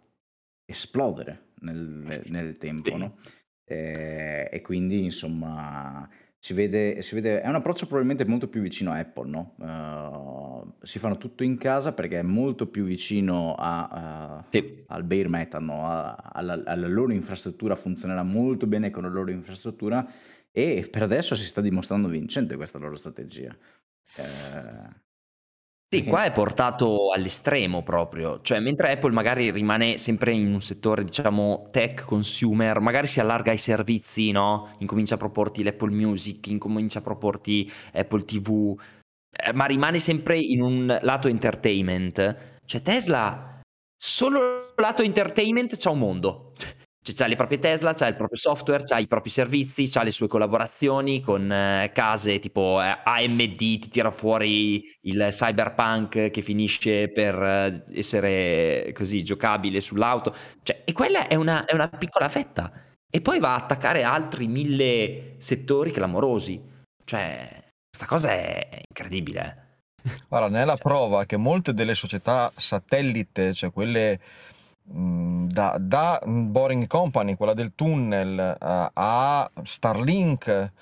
esplodere 0.65 1.49
nel, 1.61 2.23
nel 2.29 2.57
tempo, 2.57 2.97
no? 2.97 3.19
E, 3.63 4.49
e 4.51 4.63
quindi 4.63 5.05
insomma 5.05 6.09
si 6.43 6.55
vede, 6.55 7.03
si 7.03 7.15
vede, 7.15 7.43
è 7.43 7.49
un 7.49 7.57
approccio 7.57 7.85
probabilmente 7.85 8.25
molto 8.25 8.49
più 8.49 8.63
vicino 8.63 8.93
a 8.93 8.97
Apple, 8.97 9.29
no? 9.29 9.55
Uh, 9.59 10.73
si 10.83 10.99
fanno 10.99 11.19
tutto 11.19 11.45
in 11.45 11.59
casa 11.59 11.93
perché 11.93 12.21
è 12.21 12.23
molto 12.23 12.67
più 12.67 12.85
vicino 12.85 13.55
a, 13.59 14.39
uh, 14.41 14.51
sì. 14.51 14.83
al 14.87 15.05
bare 15.05 15.29
metal, 15.29 15.63
no? 15.63 15.87
a, 15.87 16.15
alla, 16.15 16.63
alla, 16.65 16.89
loro 16.89 17.13
infrastruttura, 17.13 17.75
funzionerà 17.75 18.23
molto 18.23 18.67
bene 18.67 18.89
con 18.89 19.03
la 19.03 19.11
loro 19.11 19.31
infrastruttura 19.31 20.11
e 20.51 20.89
per 20.91 21.03
adesso 21.03 21.37
si 21.37 21.45
sta 21.45 21.61
dimostrando 21.61 22.09
vincente 22.09 22.57
questa 22.57 22.79
loro 22.79 22.97
strategia. 22.97 23.55
Uh, 24.17 24.89
sì, 25.93 26.05
qua 26.05 26.23
è 26.23 26.31
portato 26.31 27.11
all'estremo 27.11 27.83
proprio, 27.83 28.41
cioè 28.43 28.61
mentre 28.61 28.93
Apple 28.93 29.11
magari 29.11 29.51
rimane 29.51 29.99
sempre 29.99 30.31
in 30.31 30.53
un 30.53 30.61
settore 30.61 31.03
diciamo 31.03 31.67
tech 31.73 32.05
consumer, 32.05 32.79
magari 32.79 33.09
si 33.09 33.19
allarga 33.19 33.51
ai 33.51 33.59
servizi, 33.59 34.31
no? 34.31 34.77
Incomincia 34.79 35.17
a 35.17 35.19
proporti 35.19 35.65
l'Apple 35.65 35.91
Music, 35.91 36.47
incomincia 36.47 37.01
a 37.01 37.03
proporti 37.03 37.69
Apple 37.93 38.25
TV, 38.25 38.81
eh, 39.31 39.53
ma 39.53 39.65
rimane 39.65 39.99
sempre 39.99 40.39
in 40.39 40.63
un 40.63 40.97
lato 41.03 41.27
entertainment. 41.27 42.59
Cioè 42.65 42.83
Tesla, 42.83 43.61
solo 43.97 44.73
lato 44.77 45.03
entertainment 45.03 45.77
c'ha 45.77 45.91
un 45.91 45.99
mondo. 45.99 46.53
Cioè, 47.03 47.15
c'ha 47.15 47.27
le 47.27 47.37
proprie 47.37 47.59
Tesla, 47.59 47.95
c'ha 47.95 48.09
il 48.09 48.17
proprio 48.17 48.39
software, 48.39 48.83
c'ha 48.83 48.99
i 48.99 49.07
propri 49.07 49.31
servizi, 49.31 49.89
c'ha 49.89 50.03
le 50.03 50.11
sue 50.11 50.29
collaborazioni 50.29 51.23
con 51.23 51.51
eh, 51.51 51.91
case 51.95 52.39
tipo 52.39 52.81
eh, 52.83 52.99
AMD, 53.03 53.57
ti 53.57 53.89
tira 53.89 54.11
fuori 54.11 54.85
il 55.03 55.29
cyberpunk 55.31 56.31
che 56.31 56.43
finisce 56.43 57.09
per 57.09 57.35
eh, 57.43 57.85
essere 57.95 58.93
così 58.95 59.25
giocabile 59.25 59.81
sull'auto. 59.81 60.35
Cioè, 60.63 60.83
e 60.85 60.93
quella 60.93 61.27
è 61.27 61.37
una, 61.37 61.65
è 61.65 61.73
una 61.73 61.89
piccola 61.89 62.29
fetta. 62.29 62.71
E 63.11 63.21
poi 63.23 63.39
va 63.39 63.55
a 63.55 63.57
attaccare 63.57 64.03
altri 64.03 64.47
mille 64.47 65.37
settori 65.39 65.91
clamorosi. 65.91 66.63
Cioè, 67.03 67.71
questa 67.89 68.07
cosa 68.07 68.31
è 68.31 68.83
incredibile. 68.87 69.69
Guarda, 70.29 70.49
ne 70.49 70.63
è 70.63 70.65
la 70.65 70.77
prova 70.77 71.25
che 71.25 71.37
molte 71.37 71.75
delle 71.75 71.95
società 71.95 72.53
satellite, 72.55 73.53
cioè 73.53 73.73
quelle 73.73 74.21
da, 74.83 75.77
da 75.79 76.21
Boring 76.25 76.87
Company, 76.87 77.37
quella 77.37 77.55
del 77.55 77.73
tunnel, 77.75 78.57
uh, 78.61 78.91
a 78.93 79.51
Starlink, 79.63 80.73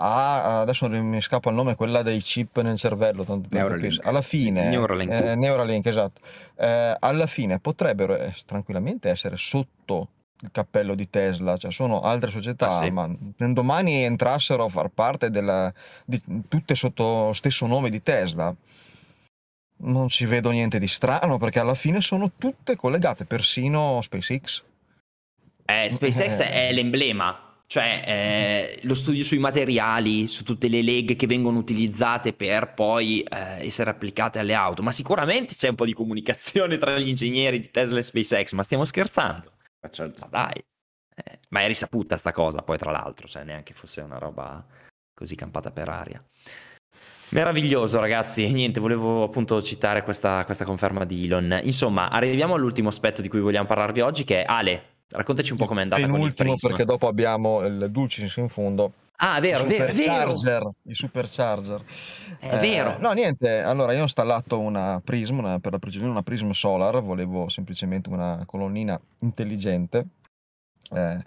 a 0.00 0.60
adesso 0.60 0.88
mi 0.88 1.20
scappa 1.20 1.50
il 1.50 1.56
nome, 1.56 1.74
quella 1.74 2.02
dei 2.02 2.20
chip 2.20 2.60
nel 2.60 2.76
cervello, 2.76 3.24
tanto 3.24 3.48
Neuralink. 3.50 4.06
alla 4.06 4.22
fine, 4.22 4.68
Neuralink, 4.68 5.12
eh, 5.12 5.34
Neuralink 5.34 5.86
esatto, 5.86 6.20
eh, 6.56 6.96
alla 6.98 7.26
fine 7.26 7.58
potrebbero 7.58 8.16
eh, 8.16 8.32
tranquillamente 8.46 9.08
essere 9.08 9.36
sotto 9.36 10.08
il 10.40 10.50
cappello 10.52 10.94
di 10.94 11.10
Tesla, 11.10 11.56
cioè 11.56 11.72
sono 11.72 12.00
altre 12.00 12.30
società, 12.30 12.68
ah, 12.68 12.82
sì. 12.82 12.90
ma 12.90 13.10
domani 13.36 14.04
entrassero 14.04 14.64
a 14.64 14.68
far 14.68 14.88
parte 14.88 15.30
della, 15.30 15.72
di, 16.04 16.22
tutte 16.46 16.76
sotto 16.76 17.26
lo 17.26 17.32
stesso 17.32 17.66
nome 17.66 17.90
di 17.90 18.00
Tesla 18.02 18.54
non 19.80 20.08
ci 20.08 20.24
vedo 20.26 20.50
niente 20.50 20.78
di 20.78 20.88
strano 20.88 21.38
perché 21.38 21.58
alla 21.58 21.74
fine 21.74 22.00
sono 22.00 22.32
tutte 22.36 22.76
collegate, 22.76 23.24
persino 23.24 24.00
SpaceX. 24.02 24.64
Eh, 25.64 25.90
SpaceX 25.90 26.40
eh. 26.40 26.50
è 26.50 26.72
l'emblema, 26.72 27.62
cioè 27.66 28.02
eh, 28.06 28.80
lo 28.84 28.94
studio 28.94 29.22
sui 29.22 29.38
materiali, 29.38 30.26
su 30.26 30.42
tutte 30.42 30.68
le 30.68 30.80
leghe 30.80 31.14
che 31.14 31.26
vengono 31.26 31.58
utilizzate 31.58 32.32
per 32.32 32.72
poi 32.72 33.20
eh, 33.20 33.66
essere 33.66 33.90
applicate 33.90 34.38
alle 34.38 34.54
auto, 34.54 34.82
ma 34.82 34.90
sicuramente 34.90 35.54
c'è 35.54 35.68
un 35.68 35.74
po' 35.74 35.84
di 35.84 35.92
comunicazione 35.92 36.78
tra 36.78 36.98
gli 36.98 37.08
ingegneri 37.08 37.60
di 37.60 37.70
Tesla 37.70 37.98
e 37.98 38.02
SpaceX, 38.02 38.52
ma 38.52 38.62
stiamo 38.62 38.84
scherzando? 38.84 39.52
Ma 39.80 39.88
certo. 39.90 40.18
Ma 40.20 40.26
dai. 40.26 40.64
Eh, 41.14 41.38
Ma 41.50 41.60
è 41.60 41.66
risaputa 41.66 42.16
sta 42.16 42.32
cosa, 42.32 42.62
poi 42.62 42.78
tra 42.78 42.90
l'altro, 42.90 43.28
cioè 43.28 43.44
neanche 43.44 43.74
fosse 43.74 44.00
una 44.00 44.18
roba 44.18 44.64
così 45.12 45.34
campata 45.34 45.70
per 45.70 45.88
aria. 45.88 46.24
Meraviglioso 47.30 48.00
ragazzi, 48.00 48.50
niente, 48.50 48.80
volevo 48.80 49.22
appunto 49.22 49.60
citare 49.60 50.02
questa, 50.02 50.44
questa, 50.46 50.64
conferma 50.64 51.04
di 51.04 51.26
Elon. 51.26 51.60
Insomma, 51.62 52.08
arriviamo 52.08 52.54
all'ultimo 52.54 52.88
aspetto 52.88 53.20
di 53.20 53.28
cui 53.28 53.40
vogliamo 53.40 53.66
parlarvi 53.66 54.00
oggi 54.00 54.24
che 54.24 54.42
è 54.42 54.44
Ale, 54.46 54.82
raccontaci 55.10 55.52
un 55.52 55.58
po' 55.58 55.66
com'è 55.66 55.82
andata 55.82 56.00
il 56.00 56.32
Prisma. 56.34 56.68
perché 56.68 56.84
dopo 56.84 57.06
abbiamo 57.06 57.64
il 57.66 57.88
Dulcis 57.90 58.34
in 58.36 58.48
fondo. 58.48 58.92
Ah, 59.20 59.40
vero, 59.40 59.64
I 59.64 59.92
vero, 59.92 60.32
vero. 60.42 60.74
I 60.84 60.94
supercharger. 60.94 61.84
È 62.38 62.54
eh, 62.54 62.58
vero. 62.58 62.96
No, 62.98 63.12
niente, 63.12 63.60
allora 63.60 63.92
io 63.92 64.00
ho 64.00 64.04
installato 64.04 64.58
una 64.58 65.02
Prism, 65.04 65.38
una, 65.38 65.58
per 65.58 65.72
la 65.72 65.78
precisione 65.78 66.10
una 66.10 66.22
Prism 66.22 66.50
Solar, 66.50 67.02
volevo 67.02 67.48
semplicemente 67.48 68.08
una 68.08 68.42
colonnina 68.46 68.98
intelligente 69.20 70.06
eh, 70.92 71.18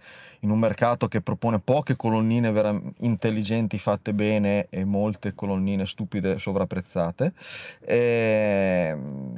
in 0.41 0.49
un 0.49 0.59
mercato 0.59 1.07
che 1.07 1.21
propone 1.21 1.59
poche 1.59 1.95
colonnine 1.95 2.51
vera- 2.51 2.79
intelligenti 2.99 3.77
fatte 3.77 4.13
bene 4.13 4.67
e 4.69 4.85
molte 4.85 5.33
colonnine 5.33 5.85
stupide 5.85 6.39
sovrapprezzate. 6.39 7.33
E, 7.79 8.95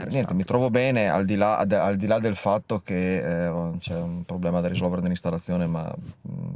niente, 0.10 0.34
mi 0.34 0.44
trovo 0.44 0.70
bene 0.70 1.10
al 1.10 1.26
di 1.26 1.36
là, 1.36 1.58
ad, 1.58 1.72
al 1.74 1.98
di 1.98 2.08
là 2.08 2.20
del 2.20 2.36
fatto 2.36 2.80
che 2.80 3.48
eh, 3.48 3.78
c'è 3.80 4.00
un 4.00 4.24
problema 4.26 4.62
da 4.62 4.68
risolvere 4.68 5.02
nell'installazione, 5.02 5.68
ma 5.68 5.94
mh, 6.22 6.32
mm, 6.32 6.54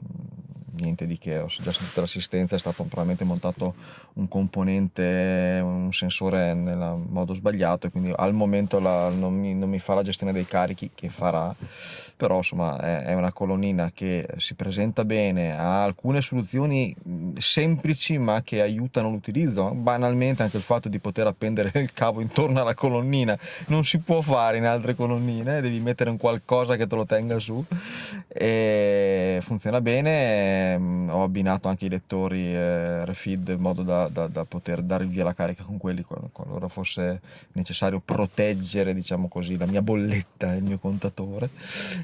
niente 0.79 1.05
di 1.05 1.17
che, 1.17 1.39
ho 1.39 1.47
già 1.47 1.71
sentito 1.71 2.01
l'assistenza, 2.01 2.55
è 2.55 2.59
stato 2.59 2.83
probabilmente 2.83 3.23
montato 3.23 3.73
un 4.13 4.27
componente, 4.27 5.59
un 5.61 5.91
sensore 5.91 6.53
nel 6.53 6.99
modo 7.07 7.33
sbagliato 7.33 7.87
e 7.87 7.91
quindi 7.91 8.11
al 8.15 8.33
momento 8.33 8.79
la, 8.79 9.09
non, 9.09 9.33
mi, 9.33 9.53
non, 9.53 9.69
mi, 9.69 9.79
fa 9.79 9.93
la 9.93 10.01
gestione 10.01 10.33
dei 10.33 10.45
carichi 10.45 10.91
che 10.93 11.09
farà, 11.09 11.53
però 12.17 12.37
insomma 12.37 12.79
è, 12.79 13.03
è, 13.03 13.13
una 13.13 13.31
colonnina 13.31 13.91
che 13.93 14.27
si 14.37 14.55
presenta 14.55 15.05
bene, 15.05 15.55
ha 15.55 15.83
alcune 15.83 16.21
soluzioni 16.21 16.95
semplici 17.37 18.17
ma 18.17 18.41
che 18.41 18.61
aiutano 18.61 19.09
l'utilizzo, 19.09 19.69
banalmente 19.69 20.43
anche 20.43 20.57
il 20.57 20.63
fatto 20.63 20.89
di 20.89 20.99
poter 20.99 21.27
appendere 21.27 21.71
il 21.79 21.93
cavo 21.93 22.19
intorno 22.21 22.59
alla 22.59 22.73
colonnina. 22.73 23.37
Non 23.67 23.85
si 23.85 23.99
può 23.99 24.21
fare 24.21 24.57
in 24.57 24.65
altre 24.65 24.95
colonnine, 24.95 25.61
devi 25.61 25.79
mettere 25.79 26.09
un 26.09 26.17
qualcosa 26.17 26.75
che 26.75 26.87
te 26.87 26.95
lo 26.95 27.05
tenga 27.05 27.37
su. 27.39 27.63
E 28.27 29.39
funziona 29.41 29.79
bene 29.79 30.73
ehm, 30.73 31.09
ho 31.11 31.23
abbinato 31.23 31.67
anche 31.67 31.85
i 31.85 31.89
lettori 31.89 32.53
eh, 32.53 33.05
refeed 33.05 33.49
in 33.49 33.59
modo 33.59 33.83
da, 33.83 34.07
da, 34.07 34.27
da, 34.27 34.45
poter 34.45 34.81
dare 34.81 35.05
via 35.05 35.23
la 35.23 35.33
carica 35.33 35.63
con 35.63 35.77
quelli 35.77 36.03
qualora 36.31 36.67
fosse 36.67 37.21
necessario 37.53 38.01
proteggere 38.03 38.93
diciamo 38.93 39.27
così 39.27 39.57
la 39.57 39.65
mia 39.65 39.81
bolletta 39.81 40.53
il 40.53 40.63
mio 40.63 40.77
contatore 40.79 41.49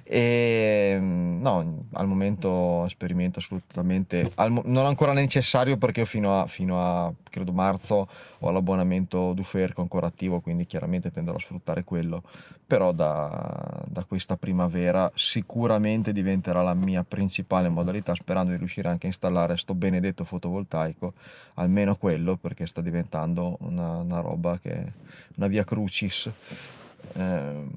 e 0.03 0.97
no 1.01 1.85
al 1.93 2.07
momento 2.07 2.83
esperimento 2.85 3.39
assolutamente 3.39 4.31
al, 4.35 4.51
non 4.65 4.85
ancora 4.85 5.13
necessario 5.13 5.77
perché 5.77 6.05
fino 6.05 6.41
a, 6.41 6.47
fino 6.47 6.81
a 6.81 7.13
credo 7.29 7.53
marzo 7.53 8.07
ho 8.39 8.51
l'abbonamento 8.51 9.33
Duferco 9.33 9.81
ancora 9.81 10.07
attivo 10.07 10.41
quindi 10.41 10.65
chiaramente 10.65 11.11
tenderò 11.11 11.37
a 11.37 11.39
sfruttare 11.39 11.83
quello 11.83 12.21
però 12.65 12.91
da, 12.91 13.83
da 13.85 14.03
questa 14.03 14.35
primavera 14.35 15.11
sicuramente 15.13 16.11
diventerà 16.11 16.63
la 16.63 16.73
mia 16.73 17.03
principale 17.03 17.69
modalità 17.69 18.15
sperando 18.15 18.51
di 18.51 18.57
riuscire 18.57 18.89
anche 18.89 19.05
a 19.05 19.09
installare 19.09 19.57
sto 19.57 19.75
benedetto 19.75 20.23
fotovoltaico, 20.23 21.13
almeno 21.55 21.95
quello, 21.95 22.35
perché 22.35 22.65
sta 22.65 22.81
diventando 22.81 23.57
una, 23.61 23.97
una 23.97 24.19
roba 24.21 24.57
che 24.57 24.93
una 25.35 25.47
via 25.47 25.63
crucis. 25.63 26.31
Eh, 27.13 27.67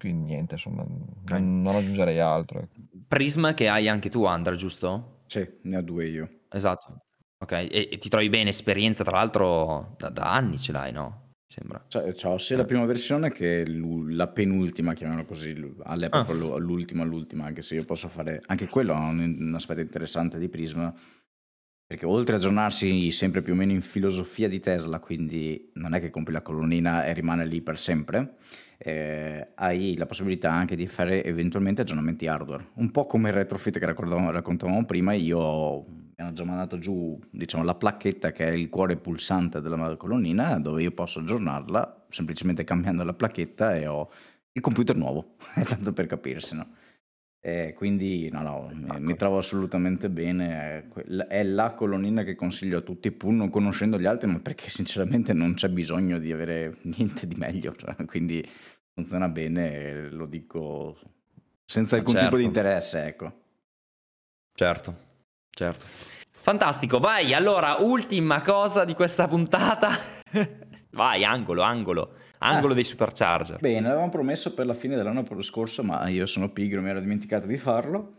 quindi 0.00 0.32
niente, 0.32 0.54
insomma, 0.54 0.82
okay. 0.82 1.38
non, 1.38 1.60
non, 1.60 1.76
aggiungerei 1.76 2.18
altro. 2.18 2.60
Ecco. 2.60 2.80
Prisma 3.06 3.52
che 3.52 3.68
hai 3.68 3.86
anche 3.86 4.08
tu, 4.08 4.24
Andra, 4.24 4.54
giusto? 4.54 5.20
Sì, 5.26 5.46
ne 5.62 5.76
ho 5.76 5.82
due 5.82 6.06
io. 6.06 6.28
Esatto. 6.48 7.04
Ok, 7.38 7.52
e, 7.52 7.88
e 7.92 7.98
ti 7.98 8.08
trovi 8.08 8.30
bene, 8.30 8.48
esperienza 8.48 9.04
tra 9.04 9.18
l'altro 9.18 9.94
da, 9.98 10.08
da 10.08 10.32
anni 10.32 10.58
ce 10.58 10.72
l'hai, 10.72 10.92
no? 10.92 11.28
sembra. 11.50 11.84
Cioè, 11.88 12.14
c'ho 12.14 12.38
sia 12.38 12.56
la 12.56 12.62
eh. 12.62 12.66
prima 12.66 12.84
versione 12.84 13.32
che 13.32 13.64
la 13.66 14.28
penultima, 14.28 14.94
chiamiamola 14.94 15.26
così, 15.26 15.54
all'epoca 15.82 16.32
ah. 16.32 16.58
l'ultima, 16.58 17.02
l'ultima, 17.02 17.44
anche 17.44 17.62
se 17.62 17.74
io 17.74 17.84
posso 17.84 18.06
fare... 18.06 18.40
Anche 18.46 18.68
quello 18.68 18.92
è 18.92 18.96
un, 18.96 19.36
un 19.38 19.54
aspetto 19.54 19.80
interessante 19.80 20.38
di 20.38 20.48
Prisma, 20.48 20.94
perché 21.90 22.06
oltre 22.06 22.34
a 22.34 22.38
aggiornarsi 22.38 23.10
sempre 23.10 23.42
più 23.42 23.52
o 23.52 23.56
meno 23.56 23.72
in 23.72 23.82
filosofia 23.82 24.48
di 24.48 24.60
Tesla, 24.60 25.00
quindi 25.00 25.72
non 25.72 25.92
è 25.92 25.98
che 25.98 26.08
compri 26.08 26.32
la 26.32 26.40
colonnina 26.40 27.04
e 27.04 27.12
rimane 27.14 27.44
lì 27.44 27.62
per 27.62 27.76
sempre, 27.76 28.36
eh, 28.78 29.48
hai 29.56 29.96
la 29.96 30.06
possibilità 30.06 30.52
anche 30.52 30.76
di 30.76 30.86
fare 30.86 31.24
eventualmente 31.24 31.80
aggiornamenti 31.80 32.28
hardware. 32.28 32.68
Un 32.74 32.92
po' 32.92 33.06
come 33.06 33.30
il 33.30 33.34
retrofit 33.34 33.80
che 33.80 33.86
raccontavamo 33.86 34.84
prima, 34.84 35.14
io 35.14 35.84
mi 35.88 36.14
hanno 36.18 36.32
già 36.32 36.44
mandato 36.44 36.78
giù 36.78 37.18
diciamo, 37.28 37.64
la 37.64 37.74
placchetta 37.74 38.30
che 38.30 38.46
è 38.46 38.52
il 38.52 38.68
cuore 38.68 38.96
pulsante 38.96 39.60
della 39.60 39.96
colonnina 39.96 40.60
dove 40.60 40.82
io 40.82 40.92
posso 40.92 41.18
aggiornarla 41.18 42.04
semplicemente 42.08 42.62
cambiando 42.62 43.02
la 43.02 43.14
placchetta 43.14 43.74
e 43.74 43.88
ho 43.88 44.08
il 44.52 44.60
computer 44.60 44.94
nuovo, 44.94 45.34
tanto 45.66 45.92
per 45.92 46.06
capirsi. 46.06 46.54
No? 46.54 46.68
E 47.42 47.72
quindi 47.74 48.28
no, 48.30 48.42
no, 48.42 48.70
mi, 48.72 49.00
mi, 49.00 49.16
trovo 49.16 49.38
assolutamente 49.38 50.10
bene, 50.10 50.90
è 51.26 51.42
la 51.42 51.72
colonnina 51.72 52.22
che 52.22 52.34
consiglio 52.34 52.78
a 52.78 52.82
tutti 52.82 53.10
pur 53.12 53.32
non 53.32 53.48
conoscendo 53.48 53.98
gli 53.98 54.04
altri, 54.04 54.30
ma 54.30 54.40
perché 54.40 54.68
sinceramente 54.70 55.32
non 55.32 55.54
c'è 55.54 55.68
bisogno 55.68 56.18
di 56.18 56.32
avere 56.32 56.76
niente 56.82 57.26
di 57.26 57.36
meglio, 57.36 57.74
cioè, 57.74 57.96
quindi 58.04 58.46
funziona 58.92 59.28
bene, 59.28 60.10
lo 60.10 60.26
dico 60.26 60.98
senza 61.64 61.96
alcun 61.96 62.14
certo. 62.14 62.28
tipo 62.28 62.36
di 62.36 62.42
certo. 62.42 62.58
interesse, 62.58 63.04
ecco. 63.06 63.32
Certo. 64.54 65.08
Certo. 65.50 65.86
Fantastico, 66.42 66.98
vai. 66.98 67.32
Allora, 67.32 67.76
ultima 67.78 68.42
cosa 68.42 68.84
di 68.84 68.94
questa 68.94 69.28
puntata. 69.28 69.90
vai, 70.92 71.24
angolo, 71.24 71.62
angolo. 71.62 72.14
Angolo 72.38 72.72
ah, 72.72 72.74
dei 72.74 72.84
supercharger. 72.84 73.60
Bene, 73.60 73.82
l'avevamo 73.82 74.08
promesso 74.08 74.54
per 74.54 74.66
la 74.66 74.74
fine 74.74 74.96
dell'anno 74.96 75.24
scorso, 75.42 75.82
ma 75.82 76.08
io 76.08 76.24
sono 76.26 76.48
pigro, 76.48 76.80
mi 76.80 76.88
ero 76.88 77.00
dimenticato 77.00 77.46
di 77.46 77.56
farlo. 77.58 78.16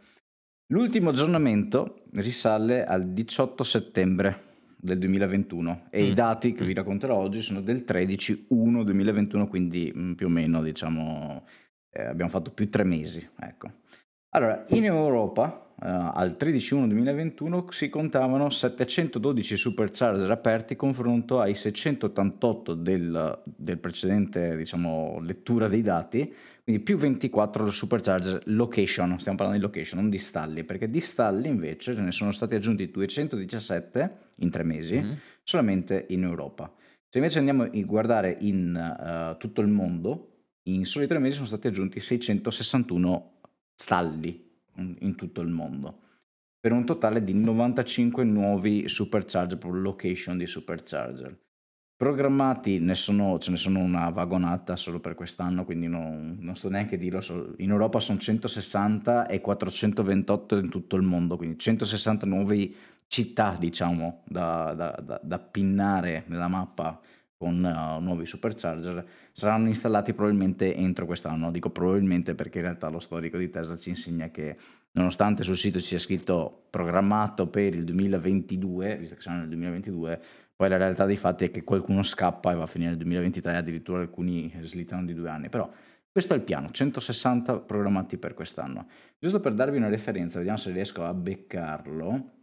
L'ultimo 0.67 1.09
aggiornamento 1.09 2.03
risale 2.13 2.85
al 2.85 3.11
18 3.11 3.63
settembre 3.63 4.49
del 4.77 4.97
2021 4.99 5.87
e 5.89 6.01
mm. 6.01 6.05
i 6.05 6.13
dati 6.13 6.53
che 6.53 6.65
vi 6.65 6.73
racconterò 6.73 7.15
oggi 7.15 7.41
sono 7.41 7.61
del 7.61 7.83
13-1-2021, 7.85 9.47
quindi 9.47 9.91
mm, 9.95 10.13
più 10.13 10.27
o 10.27 10.29
meno 10.29 10.61
diciamo 10.61 11.45
eh, 11.91 12.03
abbiamo 12.03 12.31
fatto 12.31 12.51
più 12.51 12.69
tre 12.69 12.83
mesi. 12.83 13.27
Ecco. 13.39 13.79
Allora, 14.31 14.65
in 14.69 14.85
Europa 14.85 15.65
Uh, 15.83 16.11
al 16.13 16.35
13-1-2021 16.39 17.69
si 17.69 17.89
contavano 17.89 18.51
712 18.51 19.57
supercharger 19.57 20.29
aperti 20.29 20.75
confronto 20.75 21.39
ai 21.39 21.55
688 21.55 22.75
del, 22.75 23.41
del 23.43 23.79
precedente 23.79 24.55
diciamo, 24.55 25.17
lettura 25.23 25.67
dei 25.67 25.81
dati, 25.81 26.31
quindi 26.63 26.83
più 26.83 26.97
24 26.97 27.71
supercharger 27.71 28.43
location, 28.45 29.19
stiamo 29.19 29.39
parlando 29.39 29.59
di 29.59 29.65
location, 29.65 30.01
non 30.01 30.11
di 30.11 30.19
stalli, 30.19 30.63
perché 30.63 30.87
di 30.87 30.99
stalli 30.99 31.47
invece 31.47 31.95
ne 31.95 32.11
sono 32.11 32.31
stati 32.31 32.53
aggiunti 32.53 32.91
217 32.91 34.17
in 34.35 34.51
tre 34.51 34.61
mesi, 34.61 34.99
mm-hmm. 34.99 35.13
solamente 35.41 36.05
in 36.09 36.21
Europa. 36.21 36.71
Se 37.09 37.17
invece 37.17 37.39
andiamo 37.39 37.63
a 37.63 37.69
guardare 37.71 38.37
in 38.41 39.33
uh, 39.33 39.35
tutto 39.39 39.61
il 39.61 39.67
mondo, 39.67 40.43
in 40.65 40.85
soli 40.85 41.07
tre 41.07 41.17
mesi 41.17 41.37
sono 41.37 41.47
stati 41.47 41.65
aggiunti 41.65 41.99
661 41.99 43.39
stalli 43.81 44.49
in 44.75 45.15
tutto 45.15 45.41
il 45.41 45.49
mondo, 45.49 45.99
per 46.59 46.71
un 46.71 46.85
totale 46.85 47.23
di 47.23 47.33
95 47.33 48.23
nuovi 48.23 48.87
supercharger, 48.87 49.59
location 49.71 50.37
di 50.37 50.45
supercharger. 50.45 51.37
Programmati 51.97 52.79
ne 52.79 52.95
sono, 52.95 53.37
ce 53.37 53.51
ne 53.51 53.57
sono 53.57 53.79
una 53.79 54.09
vagonata 54.09 54.75
solo 54.75 54.99
per 54.99 55.13
quest'anno, 55.13 55.65
quindi 55.65 55.87
non, 55.87 56.37
non 56.39 56.55
sto 56.55 56.69
neanche 56.69 56.97
dirlo. 56.97 57.21
In 57.57 57.69
Europa 57.69 57.99
sono 57.99 58.17
160 58.17 59.27
e 59.27 59.39
428 59.39 60.57
in 60.57 60.69
tutto 60.69 60.95
il 60.95 61.03
mondo, 61.03 61.37
quindi 61.37 61.59
160 61.59 62.25
nuove 62.25 62.71
città, 63.07 63.55
diciamo, 63.59 64.23
da, 64.25 64.73
da, 64.73 64.99
da, 65.03 65.19
da 65.21 65.39
pinnare 65.39 66.23
nella 66.27 66.47
mappa 66.47 66.99
con 67.41 67.55
uh, 67.63 67.99
nuovi 67.99 68.27
supercharger 68.27 69.03
saranno 69.31 69.65
installati 69.65 70.13
probabilmente 70.13 70.75
entro 70.75 71.07
quest'anno. 71.07 71.49
Dico 71.49 71.71
probabilmente 71.71 72.35
perché 72.35 72.59
in 72.59 72.65
realtà 72.65 72.89
lo 72.89 72.99
storico 72.99 73.39
di 73.39 73.49
Tesla 73.49 73.75
ci 73.77 73.89
insegna 73.89 74.29
che 74.29 74.55
nonostante 74.91 75.41
sul 75.41 75.57
sito 75.57 75.79
ci 75.79 75.87
sia 75.87 75.97
scritto 75.97 76.67
programmato 76.69 77.47
per 77.47 77.73
il 77.73 77.83
2022, 77.83 78.97
visto 78.97 79.15
che 79.15 79.21
siamo 79.21 79.39
nel 79.39 79.47
2022, 79.47 80.21
poi 80.55 80.69
la 80.69 80.77
realtà 80.77 81.05
dei 81.05 81.15
fatti 81.15 81.45
è 81.45 81.49
che 81.49 81.63
qualcuno 81.63 82.03
scappa 82.03 82.51
e 82.51 82.55
va 82.55 82.63
a 82.63 82.67
finire 82.67 82.91
nel 82.91 82.99
2023, 82.99 83.55
addirittura 83.55 84.01
alcuni 84.01 84.53
slittano 84.61 85.03
di 85.03 85.15
due 85.15 85.29
anni. 85.29 85.49
Però 85.49 85.67
questo 86.11 86.33
è 86.33 86.37
il 86.37 86.43
piano, 86.43 86.69
160 86.69 87.61
programmati 87.61 88.17
per 88.17 88.35
quest'anno. 88.35 88.85
Giusto 89.17 89.39
per 89.39 89.55
darvi 89.55 89.77
una 89.77 89.89
referenza, 89.89 90.37
vediamo 90.37 90.59
se 90.59 90.71
riesco 90.71 91.03
a 91.03 91.11
beccarlo. 91.15 92.33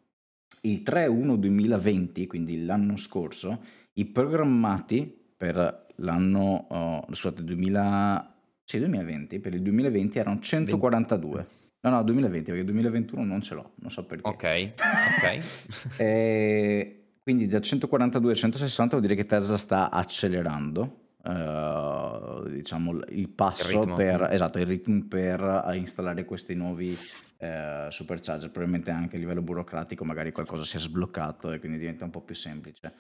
Il 0.62 0.82
3-1-2020, 0.84 2.26
quindi 2.26 2.64
l'anno 2.64 2.96
scorso, 2.96 3.62
i 3.98 4.04
programmati 4.06 5.26
per 5.36 5.86
l'anno, 5.96 6.66
oh, 6.68 7.06
scusate, 7.08 7.44
2000, 7.44 8.34
sì, 8.64 8.78
2020, 8.78 9.38
per 9.40 9.54
il 9.54 9.62
2020 9.62 10.18
erano 10.18 10.38
142. 10.40 11.46
No, 11.80 11.90
no, 11.90 12.02
2020, 12.02 12.50
perché 12.50 12.64
2021 12.64 13.24
non 13.24 13.40
ce 13.40 13.54
l'ho, 13.54 13.72
non 13.76 13.90
so 13.90 14.04
perché. 14.04 14.28
Ok, 14.28 14.72
ok. 15.16 15.98
e 16.00 16.98
quindi 17.22 17.46
da 17.46 17.60
142 17.60 18.32
a 18.32 18.34
160 18.34 18.96
vuol 18.96 19.02
dire 19.02 19.14
che 19.14 19.26
Tesla 19.26 19.56
sta 19.56 19.90
accelerando. 19.90 21.04
Uh, 21.20 22.48
diciamo 22.48 23.00
il 23.08 23.28
passo 23.28 23.82
Il 23.82 23.92
per 23.94 24.28
esatto 24.30 24.58
il 24.60 24.66
ritmo 24.66 25.04
per 25.08 25.68
installare 25.74 26.24
questi 26.24 26.54
nuovi 26.54 26.96
uh, 27.38 27.90
supercharger 27.90 28.50
probabilmente 28.50 28.92
anche 28.92 29.16
a 29.16 29.18
livello 29.18 29.42
burocratico 29.42 30.04
magari 30.04 30.30
qualcosa 30.30 30.64
si 30.64 30.76
è 30.76 30.80
sbloccato 30.80 31.50
e 31.50 31.58
quindi 31.58 31.76
diventa 31.76 32.04
un 32.04 32.10
po' 32.10 32.22
più 32.22 32.36
semplice 32.36 32.92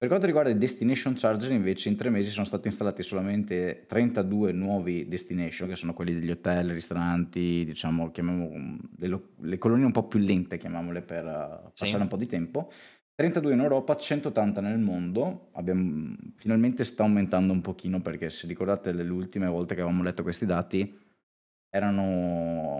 per 0.00 0.08
quanto 0.08 0.24
riguarda 0.24 0.48
i 0.48 0.56
destination 0.56 1.12
charger 1.14 1.52
invece 1.52 1.90
in 1.90 1.96
tre 1.96 2.08
mesi 2.08 2.30
sono 2.30 2.46
stati 2.46 2.68
installati 2.68 3.02
solamente 3.02 3.84
32 3.86 4.50
nuovi 4.50 5.06
destination, 5.06 5.68
che 5.68 5.76
sono 5.76 5.92
quelli 5.92 6.14
degli 6.14 6.30
hotel, 6.30 6.70
ristoranti, 6.70 7.66
diciamo, 7.66 8.10
chiamiamo 8.10 8.78
le, 8.96 9.20
le 9.40 9.58
colonie 9.58 9.84
un 9.84 9.92
po' 9.92 10.04
più 10.04 10.18
lente, 10.18 10.56
chiamiamole 10.56 11.02
per 11.02 11.26
uh, 11.26 11.68
passare 11.68 11.90
sì. 11.90 11.96
un 11.96 12.08
po' 12.08 12.16
di 12.16 12.26
tempo. 12.26 12.72
32 13.14 13.52
in 13.52 13.60
Europa, 13.60 13.94
180 13.94 14.62
nel 14.62 14.78
mondo, 14.78 15.50
Abbiamo, 15.52 16.16
finalmente 16.36 16.82
sta 16.84 17.02
aumentando 17.02 17.52
un 17.52 17.60
pochino 17.60 18.00
perché 18.00 18.30
se 18.30 18.46
ricordate 18.46 18.92
le 18.92 19.02
ultime 19.02 19.48
volte 19.48 19.74
che 19.74 19.82
avevamo 19.82 20.02
letto 20.02 20.22
questi 20.22 20.46
dati 20.46 20.98
erano 21.70 22.78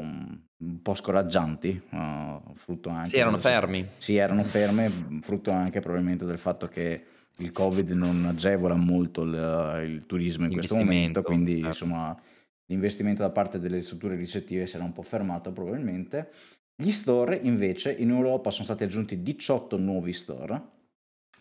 un 0.61 0.83
po' 0.83 0.95
scoraggianti, 0.95 1.81
uh, 1.91 2.55
frutto 2.55 2.91
anche... 2.91 3.11
Sì, 3.11 3.17
erano 3.19 3.39
fermi. 3.39 3.87
Sì, 3.97 4.17
erano 4.17 4.43
ferme, 4.43 4.91
frutto 5.21 5.51
anche 5.51 5.81
probabilmente 5.81 6.27
del 6.27 6.39
fatto 6.39 6.67
che 6.67 7.05
il 7.37 7.53
Covid 7.53 7.91
non 7.91 8.27
agevola 8.27 8.75
molto 8.75 9.23
il, 9.23 9.83
il 9.87 10.07
turismo 10.07 10.45
in 10.45 10.53
questo 10.53 10.77
momento, 10.77 11.23
quindi 11.23 11.55
certo. 11.55 11.67
insomma 11.69 12.21
l'investimento 12.67 13.23
da 13.23 13.31
parte 13.31 13.59
delle 13.59 13.83
strutture 13.83 14.15
ricettive 14.15 14.67
si 14.67 14.77
era 14.77 14.85
un 14.85 14.93
po' 14.93 15.03
fermato 15.03 15.51
probabilmente. 15.51 16.31
Gli 16.77 16.91
store 16.91 17.37
invece 17.43 17.93
in 17.93 18.11
Europa 18.11 18.51
sono 18.51 18.65
stati 18.65 18.85
aggiunti 18.85 19.23
18 19.23 19.77
nuovi 19.77 20.13
store, 20.13 20.63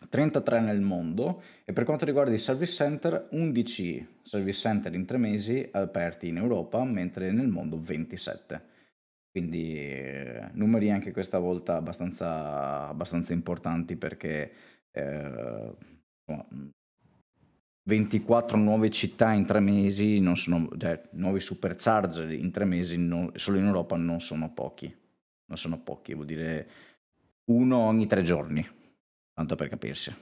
33 0.07 0.59
nel 0.61 0.79
mondo 0.79 1.41
e 1.65 1.73
per 1.73 1.83
quanto 1.83 2.05
riguarda 2.05 2.33
i 2.33 2.37
service 2.37 2.73
center 2.73 3.27
11 3.31 4.19
service 4.21 4.59
center 4.59 4.93
in 4.93 5.05
tre 5.05 5.17
mesi 5.17 5.67
aperti 5.71 6.27
in 6.27 6.37
Europa 6.37 6.83
mentre 6.83 7.31
nel 7.31 7.47
mondo 7.47 7.79
27 7.79 8.77
quindi 9.31 9.77
eh, 9.77 10.49
numeri 10.53 10.89
anche 10.89 11.11
questa 11.11 11.37
volta 11.37 11.75
abbastanza, 11.75 12.87
abbastanza 12.87 13.33
importanti 13.33 13.95
perché 13.95 14.51
eh, 14.91 15.75
24 17.83 18.57
nuove 18.57 18.89
città 18.89 19.33
in 19.33 19.45
tre 19.45 19.59
mesi, 19.59 20.19
non 20.19 20.35
sono, 20.35 20.67
cioè, 20.77 21.01
nuovi 21.11 21.39
supercharger 21.39 22.31
in 22.31 22.51
tre 22.51 22.65
mesi 22.65 22.97
non, 22.97 23.31
solo 23.35 23.57
in 23.57 23.65
Europa 23.65 23.95
non 23.95 24.19
sono 24.19 24.51
pochi, 24.53 24.93
non 25.45 25.57
sono 25.57 25.79
pochi, 25.79 26.13
vuol 26.13 26.25
dire 26.25 26.69
uno 27.45 27.77
ogni 27.77 28.07
tre 28.07 28.21
giorni, 28.21 28.65
tanto 29.39 29.55
per 29.55 29.69
capirsi. 29.69 30.13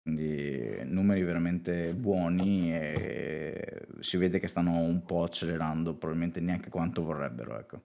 Quindi 0.00 0.80
numeri 0.84 1.22
veramente 1.22 1.92
buoni 1.92 2.74
e 2.74 3.86
si 4.00 4.16
vede 4.16 4.38
che 4.38 4.48
stanno 4.48 4.78
un 4.78 5.04
po' 5.04 5.24
accelerando, 5.24 5.92
probabilmente 5.92 6.40
neanche 6.40 6.70
quanto 6.70 7.02
vorrebbero, 7.02 7.58
ecco. 7.58 7.80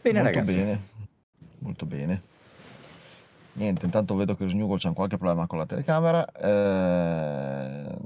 Bene 0.00 0.22
Molto 0.22 0.38
ragazzi. 0.38 0.56
Bene. 0.58 0.80
Molto 1.58 1.86
bene. 1.86 2.22
Niente, 3.54 3.86
intanto 3.86 4.14
vedo 4.14 4.36
che 4.36 4.46
Snugol 4.46 4.78
c'è 4.78 4.92
qualche 4.92 5.16
problema 5.16 5.48
con 5.48 5.58
la 5.58 5.66
telecamera, 5.66 6.24
eh, 6.30 7.96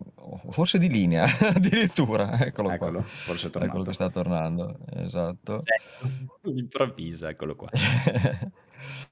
forse 0.50 0.78
di 0.78 0.88
linea 0.88 1.26
addirittura, 1.52 2.38
eccolo, 2.38 2.70
eccolo 2.70 2.98
qua, 3.00 3.02
forse 3.02 3.48
è 3.48 3.50
tornato. 3.50 3.72
Eccolo 3.72 3.84
che 3.84 3.92
sta 3.92 4.08
tornando, 4.08 4.78
esatto. 4.94 5.64
Eh, 5.64 6.50
improvvisa, 6.50 7.28
eccolo 7.28 7.56
qua. 7.56 7.68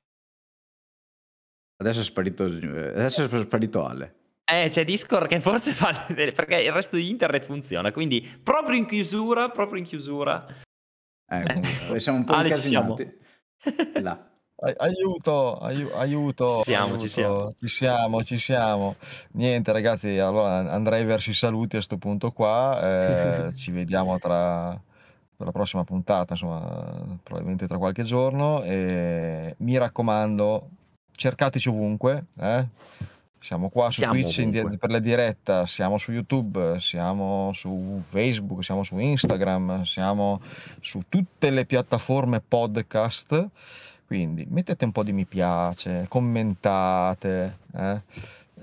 adesso 1.79 2.01
è 2.01 2.05
sparito, 2.05 2.45
adesso 2.45 3.25
è 3.25 3.39
sparito 3.41 3.85
Ale. 3.85 4.15
Eh, 4.51 4.69
c'è 4.71 4.85
Discord 4.85 5.27
che 5.27 5.41
forse 5.41 5.73
fa 5.73 5.93
perché 6.15 6.57
il 6.57 6.73
resto 6.73 6.97
di 6.97 7.11
internet 7.11 7.45
funziona, 7.45 7.91
quindi 7.93 8.27
proprio 8.43 8.77
in 8.77 8.87
chiusura, 8.87 9.51
proprio 9.51 9.79
in 9.79 9.85
chiusura. 9.85 10.47
Eh, 11.31 11.99
siamo 12.01 12.19
un 12.19 12.25
po' 12.25 12.33
Ale, 12.33 12.49
incasinati. 12.49 13.19
Là. 14.01 14.27
Aiuto, 14.61 15.57
aiu- 15.59 15.93
aiuto, 15.95 16.59
Ci 16.59 16.63
siamo, 16.65 16.99
ci 16.99 17.07
siamo. 17.09 17.53
ci 17.53 17.69
siamo, 17.69 18.25
ci 18.25 18.39
siamo. 18.39 18.97
Niente 19.33 19.71
ragazzi, 19.71 20.19
allora 20.19 20.69
andrei 20.73 21.05
verso 21.05 21.31
i 21.31 21.35
saluti 21.35 21.77
a 21.77 21.79
questo 21.79 21.97
punto 21.97 22.33
qua, 22.33 22.81
eh, 22.83 23.55
ci 23.55 23.71
vediamo 23.71 24.19
tra 24.19 24.71
per 25.39 25.47
la 25.47 25.53
prossima 25.53 25.85
puntata, 25.85 26.33
insomma, 26.33 27.21
probabilmente 27.23 27.69
tra 27.69 27.79
qualche 27.79 28.03
giorno 28.03 28.61
e 28.65 29.55
mi 29.59 29.77
raccomando, 29.79 30.71
cercateci 31.19 31.69
ovunque, 31.69 32.27
eh. 32.39 32.67
Siamo 33.41 33.69
qua 33.69 33.91
su 33.91 34.01
Siamo 34.01 34.15
Twitch 34.15 34.39
ovunque. 34.39 34.79
per 34.79 34.91
la 34.91 34.99
diretta, 34.99 35.67
siamo 35.67 35.99
su 35.99 36.13
YouTube, 36.13 36.81
siamo 36.81 37.53
su 37.55 38.03
Facebook, 38.05 38.65
siamo 38.65 38.83
su 38.83 38.99
Instagram, 38.99 39.83
siamo 39.83 40.41
su 40.81 41.03
tutte 41.09 41.51
le 41.51 41.65
piattaforme 41.65 42.41
podcast. 42.41 43.49
Quindi 44.07 44.47
mettete 44.49 44.85
un 44.85 44.93
po' 44.93 45.03
di 45.03 45.13
mi 45.13 45.25
piace, 45.25 46.07
commentate. 46.09 47.59
Eh? 47.75 48.01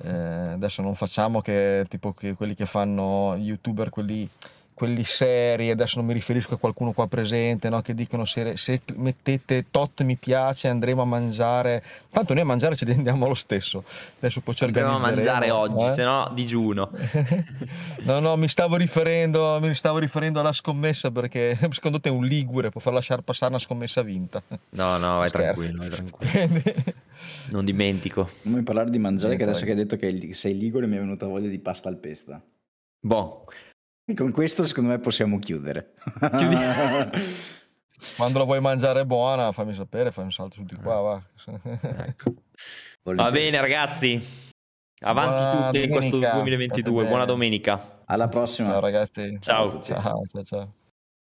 Eh, 0.02 0.10
adesso 0.54 0.82
non 0.82 0.96
facciamo 0.96 1.42
che 1.42 1.86
tipo 1.88 2.14
che 2.14 2.34
quelli 2.34 2.56
che 2.56 2.66
fanno 2.66 3.36
youtuber, 3.38 3.90
quelli 3.90 4.28
quelli 4.76 5.06
seri, 5.06 5.72
adesso 5.72 5.98
non 6.00 6.06
mi 6.06 6.14
riferisco 6.14 6.56
a 6.56 6.58
qualcuno 6.58 6.92
qua 6.92 7.08
presente, 7.08 7.70
no? 7.70 7.82
che 7.82 7.94
dicono 7.94 8.26
se, 8.26 8.58
se, 8.58 8.82
mettete 8.96 9.68
tot 9.72 10.04
mi 10.04 10.18
piace 10.18 10.68
andremo 10.68 11.02
a 11.02 11.06
mangiare, 11.06 11.82
tanto 12.12 12.34
noi 12.34 12.44
a 12.44 12.46
mangiare 12.46 12.76
ci 12.76 12.84
andiamo 12.84 13.26
lo 13.26 13.36
stesso, 13.36 13.86
adesso 14.18 14.42
poi 14.42 14.54
ci 14.54 14.66
Andremo 14.66 14.98
a 14.98 15.00
mangiare 15.00 15.50
oggi, 15.50 15.86
eh? 15.86 15.90
se 15.92 16.04
no 16.04 16.30
digiuno. 16.34 16.92
no, 18.04 18.20
no, 18.20 18.36
mi 18.36 18.50
stavo, 18.50 18.76
riferendo, 18.76 19.60
mi 19.62 19.74
stavo 19.74 19.98
riferendo 19.98 20.42
alla 20.42 20.52
scommessa 20.52 21.10
perché 21.10 21.58
secondo 21.72 22.02
te 22.02 22.10
un 22.10 22.26
ligure 22.26 22.70
può 22.70 22.82
far 22.82 22.94
lasciare 22.94 23.22
passare 23.22 23.52
una 23.52 23.62
scommessa 23.62 24.02
vinta? 24.02 24.44
No, 24.72 24.98
no, 24.98 25.20
vai 25.20 25.32
tranquillo, 25.32 25.78
vai 25.78 25.90
tranquillo. 25.90 26.74
non 27.52 27.64
dimentico. 27.64 28.30
Non 28.42 28.56
mi 28.56 28.64
parlare 28.64 28.90
di 28.90 29.00
mangiare, 29.00 29.38
che 29.38 29.44
adesso 29.44 29.64
che 29.64 29.72
hai 29.72 29.78
detto 29.78 29.96
che 29.96 30.34
sei 30.34 30.58
ligure 30.58 30.86
mi 30.86 30.98
è 30.98 31.00
venuta 31.00 31.28
voglia 31.28 31.48
di 31.48 31.60
pasta 31.60 31.88
al 31.88 31.96
pesto. 31.96 32.42
Boh. 33.00 33.45
E 34.06 34.14
con 34.16 34.32
questo 34.32 34.64
secondo 34.64 34.92
me 34.92 35.00
possiamo 35.00 35.40
chiudere. 35.40 35.94
Quando 38.16 38.38
la 38.38 38.46
vuoi 38.46 38.62
mangiare 38.62 39.06
buona, 39.06 39.52
fammi 39.52 39.74
sapere, 39.74 40.12
fai 40.12 40.26
un 40.26 40.32
salto 40.32 40.56
su 40.56 40.64
di 40.64 40.76
qua, 40.76 41.00
va. 41.00 41.24
Ecco. 42.06 42.34
Va 43.04 43.32
bene 43.32 43.60
ragazzi, 43.62 44.20
avanti 45.02 45.42
Buona 45.42 45.66
tutte 45.66 45.84
in 45.84 45.90
questo 45.90 46.18
2022, 46.20 47.06
buona 47.06 47.26
domenica. 47.26 48.04
Alla 48.06 48.28
prossima. 48.28 48.70
Ciao 48.70 48.80
ragazzi. 48.80 49.38
Ciao. 49.40 49.82
Ciao, 49.82 50.26
ciao, 50.28 50.44
ciao. 50.44 50.74